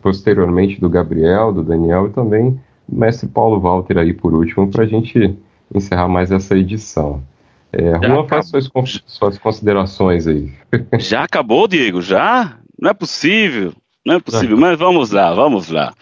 posteriormente 0.00 0.80
do 0.80 0.88
Gabriel, 0.88 1.52
do 1.52 1.62
Daniel 1.62 2.06
e 2.06 2.10
também 2.10 2.58
do 2.88 2.98
mestre 2.98 3.28
Paulo 3.28 3.60
Walter 3.60 3.98
aí 3.98 4.14
por 4.14 4.32
último, 4.32 4.70
para 4.70 4.84
a 4.84 4.86
gente 4.86 5.36
encerrar 5.74 6.08
mais 6.08 6.30
essa 6.30 6.56
edição. 6.56 7.22
É, 7.70 8.06
Juan, 8.06 8.26
faz 8.26 8.46
suas, 8.46 8.70
suas 9.04 9.36
considerações 9.36 10.26
aí. 10.26 10.50
Já 10.98 11.24
acabou, 11.24 11.68
Diego? 11.68 12.00
Já? 12.00 12.56
Não 12.80 12.90
é 12.90 12.94
possível. 12.94 13.74
Não 14.06 14.14
é 14.14 14.20
possível, 14.20 14.56
mas 14.56 14.78
vamos 14.78 15.10
lá, 15.10 15.34
vamos 15.34 15.68
lá. 15.68 15.92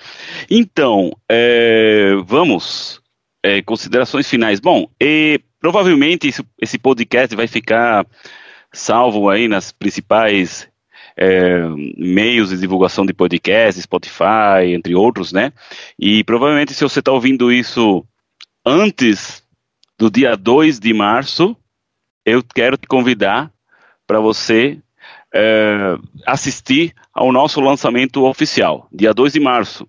Então, 0.48 1.10
é, 1.28 2.14
vamos. 2.24 3.02
É, 3.46 3.62
considerações 3.62 4.28
finais. 4.28 4.58
Bom, 4.58 4.90
e, 5.00 5.40
provavelmente 5.60 6.26
esse, 6.26 6.44
esse 6.60 6.76
podcast 6.78 7.36
vai 7.36 7.46
ficar 7.46 8.04
salvo 8.72 9.30
aí 9.30 9.46
nas 9.46 9.70
principais 9.70 10.68
é, 11.16 11.60
meios 11.96 12.50
de 12.50 12.58
divulgação 12.58 13.06
de 13.06 13.14
podcast, 13.14 13.80
Spotify, 13.80 14.74
entre 14.74 14.96
outros, 14.96 15.32
né? 15.32 15.52
E 15.96 16.24
provavelmente 16.24 16.74
se 16.74 16.82
você 16.82 16.98
está 16.98 17.12
ouvindo 17.12 17.52
isso 17.52 18.04
antes 18.64 19.44
do 19.96 20.10
dia 20.10 20.36
2 20.36 20.80
de 20.80 20.92
março, 20.92 21.56
eu 22.24 22.42
quero 22.42 22.76
te 22.76 22.88
convidar 22.88 23.52
para 24.08 24.18
você 24.18 24.76
é, 25.32 25.96
assistir 26.26 26.92
ao 27.14 27.30
nosso 27.30 27.60
lançamento 27.60 28.24
oficial, 28.24 28.88
dia 28.92 29.14
2 29.14 29.34
de 29.34 29.38
março. 29.38 29.88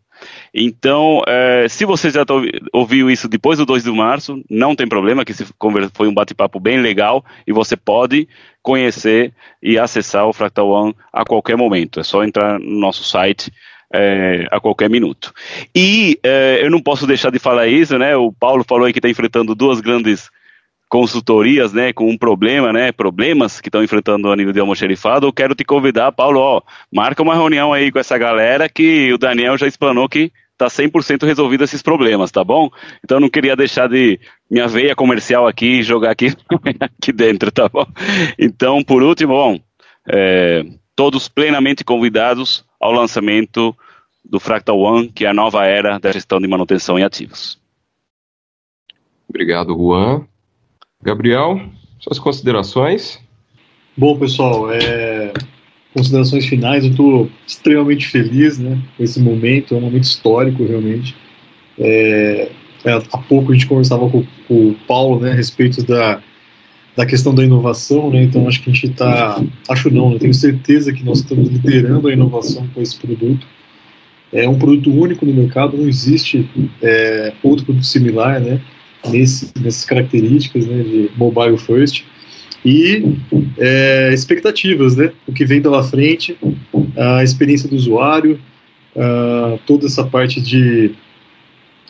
Então, 0.53 1.21
é, 1.27 1.67
se 1.67 1.85
você 1.85 2.09
já 2.09 2.25
tá, 2.25 2.33
ouviu 2.73 3.09
isso 3.09 3.27
depois 3.27 3.57
do 3.57 3.65
2 3.65 3.83
de 3.83 3.91
março, 3.91 4.43
não 4.49 4.75
tem 4.75 4.87
problema, 4.87 5.25
que 5.25 5.33
foi 5.93 6.07
um 6.07 6.13
bate-papo 6.13 6.59
bem 6.59 6.79
legal 6.79 7.23
e 7.45 7.53
você 7.53 7.75
pode 7.75 8.27
conhecer 8.61 9.33
e 9.61 9.77
acessar 9.77 10.25
o 10.25 10.33
Fractal 10.33 10.69
One 10.69 10.95
a 11.11 11.23
qualquer 11.23 11.55
momento. 11.55 11.99
É 11.99 12.03
só 12.03 12.23
entrar 12.23 12.59
no 12.59 12.79
nosso 12.79 13.03
site 13.03 13.51
é, 13.93 14.45
a 14.51 14.59
qualquer 14.59 14.89
minuto. 14.89 15.33
E 15.75 16.19
é, 16.23 16.59
eu 16.61 16.69
não 16.69 16.81
posso 16.81 17.07
deixar 17.07 17.31
de 17.31 17.39
falar 17.39 17.67
isso, 17.67 17.97
né? 17.97 18.15
O 18.15 18.31
Paulo 18.31 18.63
falou 18.67 18.85
aí 18.85 18.93
que 18.93 18.99
está 18.99 19.09
enfrentando 19.09 19.55
duas 19.55 19.79
grandes 19.79 20.29
consultorias, 20.89 21.73
né, 21.73 21.91
com 21.91 22.09
um 22.09 22.17
problema, 22.17 22.71
né, 22.71 22.91
problemas 22.91 23.59
que 23.59 23.67
estão 23.67 23.83
enfrentando 23.83 24.31
a 24.31 24.35
nível 24.35 24.53
de 24.53 24.59
almoxerifado, 24.59 25.27
eu 25.27 25.33
quero 25.33 25.53
te 25.53 25.65
convidar, 25.65 26.11
Paulo, 26.11 26.39
ó, 26.39 26.61
marca 26.91 27.21
uma 27.21 27.35
reunião 27.35 27.73
aí 27.73 27.91
com 27.91 27.99
essa 27.99 28.17
galera 28.17 28.69
que 28.69 29.11
o 29.11 29.17
Daniel 29.17 29.57
já 29.57 29.67
explanou 29.67 30.07
que 30.07 30.31
tá 30.57 30.67
100% 30.67 31.25
resolvido 31.25 31.63
esses 31.63 31.81
problemas, 31.81 32.31
tá 32.31 32.43
bom? 32.43 32.69
Então 33.03 33.19
não 33.19 33.29
queria 33.29 33.55
deixar 33.55 33.87
de 33.87 34.19
minha 34.49 34.67
veia 34.67 34.95
comercial 34.95 35.45
aqui 35.45 35.83
jogar 35.83 36.11
aqui, 36.11 36.33
aqui 36.79 37.11
dentro, 37.11 37.51
tá 37.51 37.69
bom? 37.69 37.85
Então, 38.39 38.83
por 38.83 39.03
último, 39.03 39.33
bom, 39.33 39.59
é, 40.09 40.65
todos 40.95 41.27
plenamente 41.27 41.83
convidados 41.83 42.65
ao 42.79 42.91
lançamento 42.91 43.75
do 44.25 44.39
Fractal 44.39 44.79
One, 44.79 45.09
que 45.09 45.25
é 45.25 45.29
a 45.29 45.33
nova 45.33 45.65
era 45.65 45.99
da 45.99 46.11
gestão 46.11 46.39
de 46.39 46.47
manutenção 46.47 46.97
em 46.97 47.03
ativos. 47.03 47.59
Obrigado, 49.29 49.73
Juan. 49.77 50.25
Gabriel, 51.03 51.61
suas 51.99 52.19
considerações? 52.19 53.19
Bom, 53.95 54.17
pessoal, 54.17 54.71
é... 54.71 55.31
considerações 55.93 56.45
finais. 56.45 56.83
Eu 56.83 56.91
estou 56.91 57.31
extremamente 57.45 58.07
feliz 58.07 58.57
né, 58.57 58.81
com 58.95 59.03
esse 59.03 59.19
momento, 59.19 59.73
é 59.73 59.77
um 59.77 59.81
momento 59.81 60.03
histórico, 60.03 60.65
realmente. 60.65 61.15
É... 61.79 62.51
É, 62.85 62.93
há 62.93 63.17
pouco 63.17 63.51
a 63.51 63.53
gente 63.55 63.67
conversava 63.67 64.07
com, 64.09 64.23
com, 64.47 64.69
o 64.69 64.75
Paulo 64.87 65.19
né, 65.19 65.31
a 65.31 65.35
respeito 65.35 65.83
da, 65.83 66.21
da 66.95 67.05
questão 67.05 67.33
da 67.33 67.43
inovação, 67.43 68.09
né, 68.11 68.23
então 68.23 68.47
acho 68.47 68.61
que 68.61 68.69
a 68.69 68.73
gente 68.73 68.91
está, 68.91 69.43
acho 69.67 69.89
não, 69.89 70.13
eu 70.13 70.19
tenho 70.19 70.33
certeza 70.33 70.93
que 70.93 71.03
nós 71.03 71.19
estamos 71.19 71.49
liderando 71.49 72.07
a 72.07 72.13
inovação 72.13 72.67
com 72.73 72.81
esse 72.81 72.97
produto. 72.97 73.45
É 74.31 74.47
um 74.47 74.57
produto 74.57 74.91
único 74.91 75.25
no 75.25 75.33
mercado, 75.33 75.75
não 75.75 75.87
existe 75.87 76.47
é, 76.81 77.33
outro 77.41 77.65
produto 77.65 77.85
similar, 77.85 78.39
né? 78.39 78.61
Nesse, 79.05 79.51
nessas 79.59 79.85
características 79.85 80.65
né, 80.65 80.83
de 80.83 81.11
mobile 81.15 81.57
first 81.57 82.03
e 82.65 83.15
é, 83.57 84.11
expectativas, 84.13 84.95
né? 84.95 85.11
O 85.27 85.31
que 85.31 85.45
vem 85.45 85.61
pela 85.61 85.83
frente, 85.83 86.37
a 86.97 87.23
experiência 87.23 87.69
do 87.69 87.75
usuário, 87.75 88.39
toda 89.65 89.85
essa 89.85 90.03
parte 90.03 90.41
de, 90.41 90.91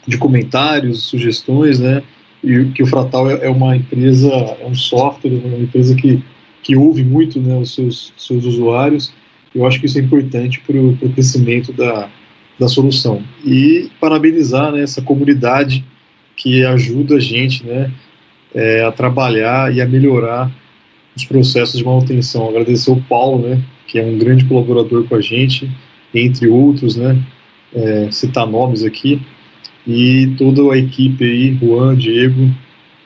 de 0.06 0.18
comentários, 0.18 1.04
sugestões, 1.04 1.80
né? 1.80 2.04
E 2.44 2.66
que 2.66 2.84
o 2.84 2.88
Fratal 2.88 3.30
é, 3.30 3.48
é 3.48 3.50
uma 3.50 3.76
empresa, 3.76 4.28
é 4.30 4.66
um 4.66 4.76
software, 4.76 5.32
é 5.32 5.48
uma 5.48 5.58
empresa 5.58 5.96
que, 5.96 6.22
que 6.62 6.76
ouve 6.76 7.04
muito 7.04 7.40
né, 7.42 7.58
os 7.58 7.74
seus, 7.74 8.14
seus 8.16 8.46
usuários. 8.46 9.12
Eu 9.56 9.66
acho 9.66 9.80
que 9.80 9.88
isso 9.88 9.98
é 9.98 10.02
importante 10.02 10.60
para 10.60 10.78
o 10.78 10.96
crescimento 11.14 11.74
da, 11.74 12.10
da 12.60 12.68
solução. 12.68 13.24
E 13.44 13.90
parabenizar 14.00 14.72
né, 14.72 14.82
essa 14.82 15.02
comunidade 15.02 15.84
que 16.38 16.64
ajuda 16.64 17.16
a 17.16 17.20
gente 17.20 17.66
né, 17.66 17.92
é, 18.56 18.86
a 18.86 18.92
trabalhar 18.92 19.74
e 19.76 19.82
a 19.82 19.86
melhorar 19.86 20.50
os 21.16 21.26
processos 21.26 21.80
de 21.80 21.84
manutenção. 21.84 22.48
Agradecer 22.48 22.92
o 22.92 23.02
Paulo, 23.02 23.50
né, 23.50 23.62
que 23.88 24.00
é 24.00 24.06
um 24.06 24.18
grande 24.18 24.46
colaborador 24.46 25.04
com 25.06 25.16
a 25.16 25.22
gente, 25.22 25.70
entre 26.14 26.48
outros, 26.48 26.96
né, 26.96 27.22
é, 27.74 28.10
citar 28.12 28.48
nomes 28.48 28.84
aqui, 28.84 29.20
e 29.86 30.28
toda 30.38 30.74
a 30.74 30.78
equipe 30.78 31.24
aí, 31.24 31.58
Juan, 31.58 31.96
Diego, 31.96 32.54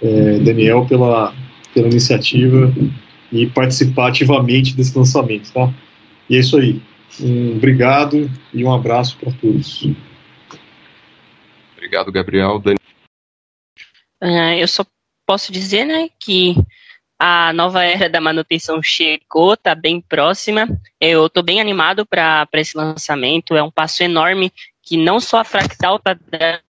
é, 0.01 0.39
Daniel, 0.39 0.85
pela, 0.85 1.33
pela 1.73 1.87
iniciativa 1.87 2.73
e 3.31 3.45
participar 3.47 4.09
ativamente 4.09 4.75
desse 4.75 4.97
lançamento, 4.97 5.51
tá? 5.53 5.71
E 6.29 6.35
é 6.35 6.39
isso 6.39 6.57
aí. 6.57 6.81
Um 7.19 7.55
obrigado 7.55 8.29
e 8.53 8.63
um 8.63 8.73
abraço 8.73 9.17
para 9.19 9.31
todos. 9.33 9.87
Obrigado, 11.77 12.11
Gabriel. 12.11 12.59
Uh, 14.21 14.55
eu 14.59 14.67
só 14.67 14.85
posso 15.25 15.51
dizer, 15.51 15.85
né, 15.85 16.09
que 16.19 16.55
a 17.17 17.53
nova 17.53 17.83
era 17.83 18.09
da 18.09 18.19
manutenção 18.19 18.81
chegou, 18.81 19.53
está 19.53 19.75
bem 19.75 20.01
próxima. 20.01 20.67
Eu 20.99 21.27
estou 21.27 21.43
bem 21.43 21.61
animado 21.61 22.05
para 22.05 22.47
esse 22.53 22.75
lançamento. 22.75 23.55
É 23.55 23.61
um 23.61 23.69
passo 23.71 24.01
enorme 24.03 24.51
que 24.81 24.97
não 24.97 25.19
só 25.19 25.39
a 25.39 25.43
Fractal 25.43 25.97
está 25.97 26.17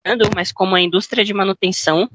dando, 0.05 0.31
mas 0.35 0.53
como 0.53 0.75
a 0.75 0.81
indústria 0.81 1.25
de 1.25 1.33
manutenção 1.33 2.11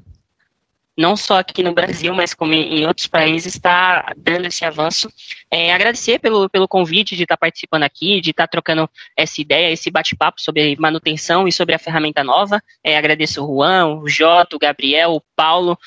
não 0.96 1.16
só 1.16 1.38
aqui 1.38 1.62
no 1.62 1.72
Brasil, 1.72 2.14
mas 2.14 2.34
como 2.34 2.52
em 2.52 2.86
outros 2.86 3.06
países, 3.06 3.54
está 3.54 4.12
dando 4.16 4.46
esse 4.46 4.64
avanço. 4.64 5.10
É, 5.50 5.72
agradecer 5.72 6.18
pelo, 6.18 6.48
pelo 6.48 6.68
convite 6.68 7.16
de 7.16 7.22
estar 7.22 7.36
tá 7.36 7.40
participando 7.40 7.84
aqui, 7.84 8.20
de 8.20 8.30
estar 8.30 8.46
tá 8.46 8.50
trocando 8.50 8.88
essa 9.16 9.40
ideia, 9.40 9.72
esse 9.72 9.90
bate-papo 9.90 10.40
sobre 10.40 10.76
manutenção 10.76 11.48
e 11.48 11.52
sobre 11.52 11.74
a 11.74 11.78
ferramenta 11.78 12.22
nova. 12.22 12.62
É, 12.84 12.96
agradeço 12.96 13.42
o 13.44 13.56
Juan, 13.56 14.00
o 14.00 14.08
Jota, 14.08 14.56
o 14.56 14.58
Gabriel, 14.58 15.12
o 15.12 15.22
Paulo, 15.34 15.78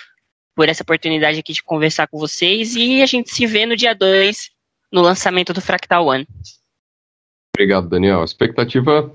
por 0.56 0.70
essa 0.70 0.84
oportunidade 0.84 1.40
aqui 1.40 1.54
de 1.54 1.64
conversar 1.64 2.08
com 2.08 2.18
vocês 2.18 2.76
e 2.76 3.02
a 3.02 3.06
gente 3.06 3.32
se 3.32 3.46
vê 3.46 3.66
no 3.66 3.76
dia 3.76 3.94
2, 3.94 4.52
no 4.92 5.02
lançamento 5.02 5.54
do 5.54 5.62
Fractal 5.62 6.08
One. 6.08 6.28
Obrigado, 7.56 7.88
Daniel. 7.88 8.22
A 8.22 8.26
expectativa 8.26 9.14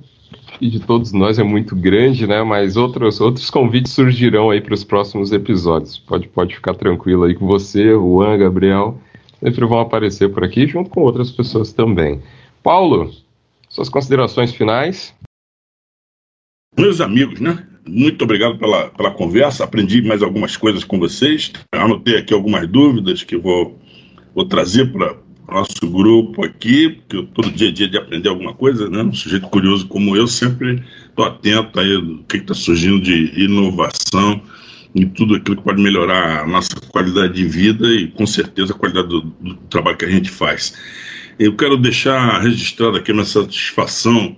e 0.61 0.68
de 0.68 0.80
todos 0.80 1.12
nós 1.12 1.38
é 1.38 1.42
muito 1.42 1.76
grande, 1.76 2.26
né? 2.26 2.42
Mas 2.42 2.76
outros, 2.76 3.20
outros 3.20 3.51
convites 3.51 3.92
surgirão 3.92 4.51
aí 4.51 4.61
para 4.61 4.74
os 4.74 4.84
próximos 4.84 5.32
episódios. 5.32 5.99
Pode, 5.99 6.28
pode 6.28 6.55
ficar 6.55 6.74
tranquilo 6.74 7.24
aí 7.24 7.34
com 7.34 7.46
você, 7.46 7.92
Juan, 7.92 8.38
Gabriel. 8.38 9.01
Sempre 9.40 9.66
vão 9.66 9.78
aparecer 9.78 10.28
por 10.32 10.44
aqui, 10.44 10.66
junto 10.66 10.90
com 10.90 11.01
outras 11.03 11.30
pessoas 11.30 11.72
também. 11.72 12.20
Paulo, 12.62 13.12
suas 13.68 13.88
considerações 13.88 14.53
finais? 14.53 15.14
Meus 16.76 17.01
amigos, 17.01 17.40
né? 17.40 17.66
Muito 17.86 18.22
obrigado 18.22 18.59
pela, 18.59 18.88
pela 18.90 19.11
conversa. 19.11 19.64
Aprendi 19.64 20.03
mais 20.03 20.22
algumas 20.22 20.57
coisas 20.57 20.84
com 20.84 20.99
vocês. 20.99 21.53
Anotei 21.72 22.16
aqui 22.16 22.34
algumas 22.34 22.68
dúvidas 22.68 23.22
que 23.22 23.36
vou, 23.36 23.78
vou 24.34 24.44
trazer 24.44 24.92
para 24.92 25.16
nosso 25.51 25.88
grupo 25.90 26.44
aqui, 26.44 26.90
porque 26.90 27.16
eu, 27.16 27.26
todo 27.26 27.51
dia 27.51 27.68
a 27.68 27.72
dia 27.72 27.88
de 27.88 27.96
aprender 27.96 28.28
alguma 28.28 28.53
coisa, 28.53 28.88
né? 28.88 29.03
Um 29.03 29.14
sujeito 29.14 29.49
curioso 29.49 29.86
como 29.86 30.14
eu, 30.16 30.26
sempre 30.26 30.82
estou 31.09 31.24
atento 31.24 31.80
aí 31.80 32.01
do 32.01 32.18
que 32.28 32.36
está 32.36 32.55
surgindo 32.55 33.01
de 33.01 33.32
inovação 33.42 34.40
e 34.94 35.07
tudo 35.07 35.34
aquilo 35.34 35.57
que 35.57 35.62
pode 35.62 35.82
melhorar 35.82 36.42
a 36.42 36.46
nossa 36.46 36.74
qualidade 36.88 37.34
de 37.34 37.44
vida 37.44 37.86
e, 37.88 38.09
com 38.09 38.26
certeza, 38.26 38.72
a 38.72 38.76
qualidade 38.76 39.09
do, 39.09 39.22
do 39.22 39.55
trabalho 39.70 39.96
que 39.96 40.05
a 40.05 40.11
gente 40.11 40.30
faz. 40.30 40.74
Eu 41.38 41.55
quero 41.57 41.76
deixar 41.76 42.40
registrado 42.40 42.96
aqui 42.96 43.11
a 43.11 43.14
minha 43.14 43.26
satisfação 43.26 44.36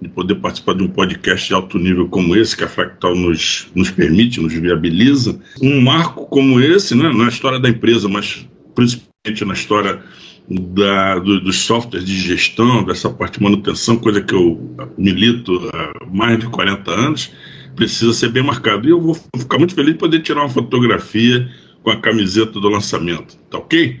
de 0.00 0.08
poder 0.08 0.36
participar 0.36 0.74
de 0.74 0.82
um 0.82 0.88
podcast 0.88 1.46
de 1.46 1.54
alto 1.54 1.78
nível 1.78 2.08
como 2.08 2.34
esse, 2.34 2.56
que 2.56 2.64
a 2.64 2.68
Fractal 2.68 3.14
nos, 3.14 3.68
nos 3.74 3.90
permite, 3.90 4.40
nos 4.40 4.52
viabiliza. 4.52 5.38
Um 5.62 5.80
marco 5.82 6.26
como 6.26 6.60
esse, 6.60 6.94
né, 6.94 7.12
na 7.12 7.28
história 7.28 7.60
da 7.60 7.68
empresa, 7.68 8.08
mas 8.08 8.46
principalmente 8.74 9.44
na 9.44 9.52
história 9.52 10.02
da, 10.50 11.18
do, 11.18 11.40
dos 11.40 11.60
softwares 11.60 12.04
de 12.04 12.18
gestão, 12.18 12.82
dessa 12.82 13.08
parte 13.08 13.38
de 13.38 13.44
manutenção, 13.44 13.96
coisa 13.96 14.20
que 14.20 14.34
eu 14.34 14.74
milito 14.98 15.70
há 15.72 16.06
mais 16.06 16.38
de 16.38 16.46
40 16.48 16.90
anos, 16.90 17.32
precisa 17.76 18.12
ser 18.12 18.30
bem 18.30 18.42
marcado. 18.42 18.88
E 18.88 18.90
eu 18.90 19.00
vou 19.00 19.16
ficar 19.36 19.58
muito 19.58 19.74
feliz 19.74 19.92
de 19.92 19.98
poder 19.98 20.20
tirar 20.20 20.40
uma 20.40 20.48
fotografia 20.48 21.48
com 21.82 21.90
a 21.90 22.00
camiseta 22.00 22.58
do 22.58 22.68
lançamento, 22.68 23.36
tá 23.48 23.58
ok? 23.58 24.00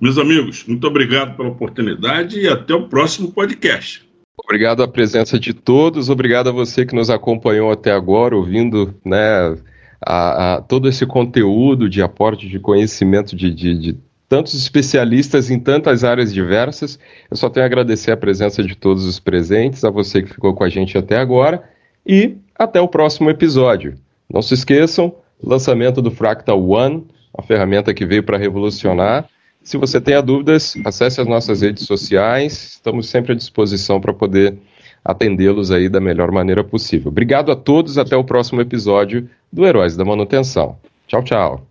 Meus 0.00 0.18
amigos, 0.18 0.64
muito 0.66 0.86
obrigado 0.86 1.36
pela 1.36 1.48
oportunidade 1.48 2.38
e 2.38 2.48
até 2.48 2.74
o 2.74 2.88
próximo 2.88 3.32
podcast. 3.32 4.04
Obrigado 4.44 4.82
à 4.82 4.88
presença 4.88 5.38
de 5.38 5.54
todos, 5.54 6.10
obrigado 6.10 6.48
a 6.48 6.52
você 6.52 6.84
que 6.84 6.94
nos 6.94 7.08
acompanhou 7.08 7.70
até 7.70 7.90
agora, 7.92 8.36
ouvindo 8.36 8.94
né, 9.02 9.56
a, 10.04 10.56
a, 10.56 10.60
todo 10.60 10.88
esse 10.88 11.06
conteúdo 11.06 11.88
de 11.88 12.02
aporte 12.02 12.46
de 12.46 12.58
conhecimento 12.58 13.34
de, 13.34 13.50
de, 13.50 13.78
de 13.78 13.98
tantos 14.28 14.54
especialistas 14.54 15.50
em 15.50 15.58
tantas 15.58 16.04
áreas 16.04 16.32
diversas. 16.32 16.98
Eu 17.30 17.36
só 17.36 17.48
tenho 17.48 17.64
a 17.64 17.66
agradecer 17.66 18.10
a 18.10 18.16
presença 18.16 18.62
de 18.62 18.74
todos 18.74 19.04
os 19.04 19.18
presentes, 19.18 19.84
a 19.84 19.90
você 19.90 20.22
que 20.22 20.32
ficou 20.34 20.54
com 20.54 20.64
a 20.64 20.68
gente 20.68 20.98
até 20.98 21.16
agora 21.16 21.62
e 22.04 22.36
até 22.58 22.80
o 22.80 22.88
próximo 22.88 23.30
episódio. 23.30 23.94
Não 24.32 24.42
se 24.42 24.54
esqueçam, 24.54 25.14
lançamento 25.42 26.02
do 26.02 26.10
Fractal 26.10 26.62
One, 26.68 27.06
a 27.36 27.42
ferramenta 27.42 27.94
que 27.94 28.06
veio 28.06 28.22
para 28.22 28.38
revolucionar. 28.38 29.28
Se 29.62 29.76
você 29.76 30.00
tem 30.00 30.20
dúvidas, 30.22 30.76
acesse 30.84 31.20
as 31.20 31.26
nossas 31.26 31.60
redes 31.60 31.84
sociais, 31.86 32.74
estamos 32.74 33.08
sempre 33.08 33.32
à 33.32 33.34
disposição 33.34 34.00
para 34.00 34.12
poder 34.12 34.56
atendê-los 35.04 35.70
aí 35.70 35.88
da 35.88 36.00
melhor 36.00 36.32
maneira 36.32 36.64
possível. 36.64 37.08
Obrigado 37.08 37.52
a 37.52 37.56
todos, 37.56 37.96
até 37.96 38.16
o 38.16 38.24
próximo 38.24 38.60
episódio 38.60 39.28
do 39.52 39.64
Heróis 39.64 39.96
da 39.96 40.04
Manutenção. 40.04 40.76
Tchau, 41.06 41.22
tchau. 41.22 41.64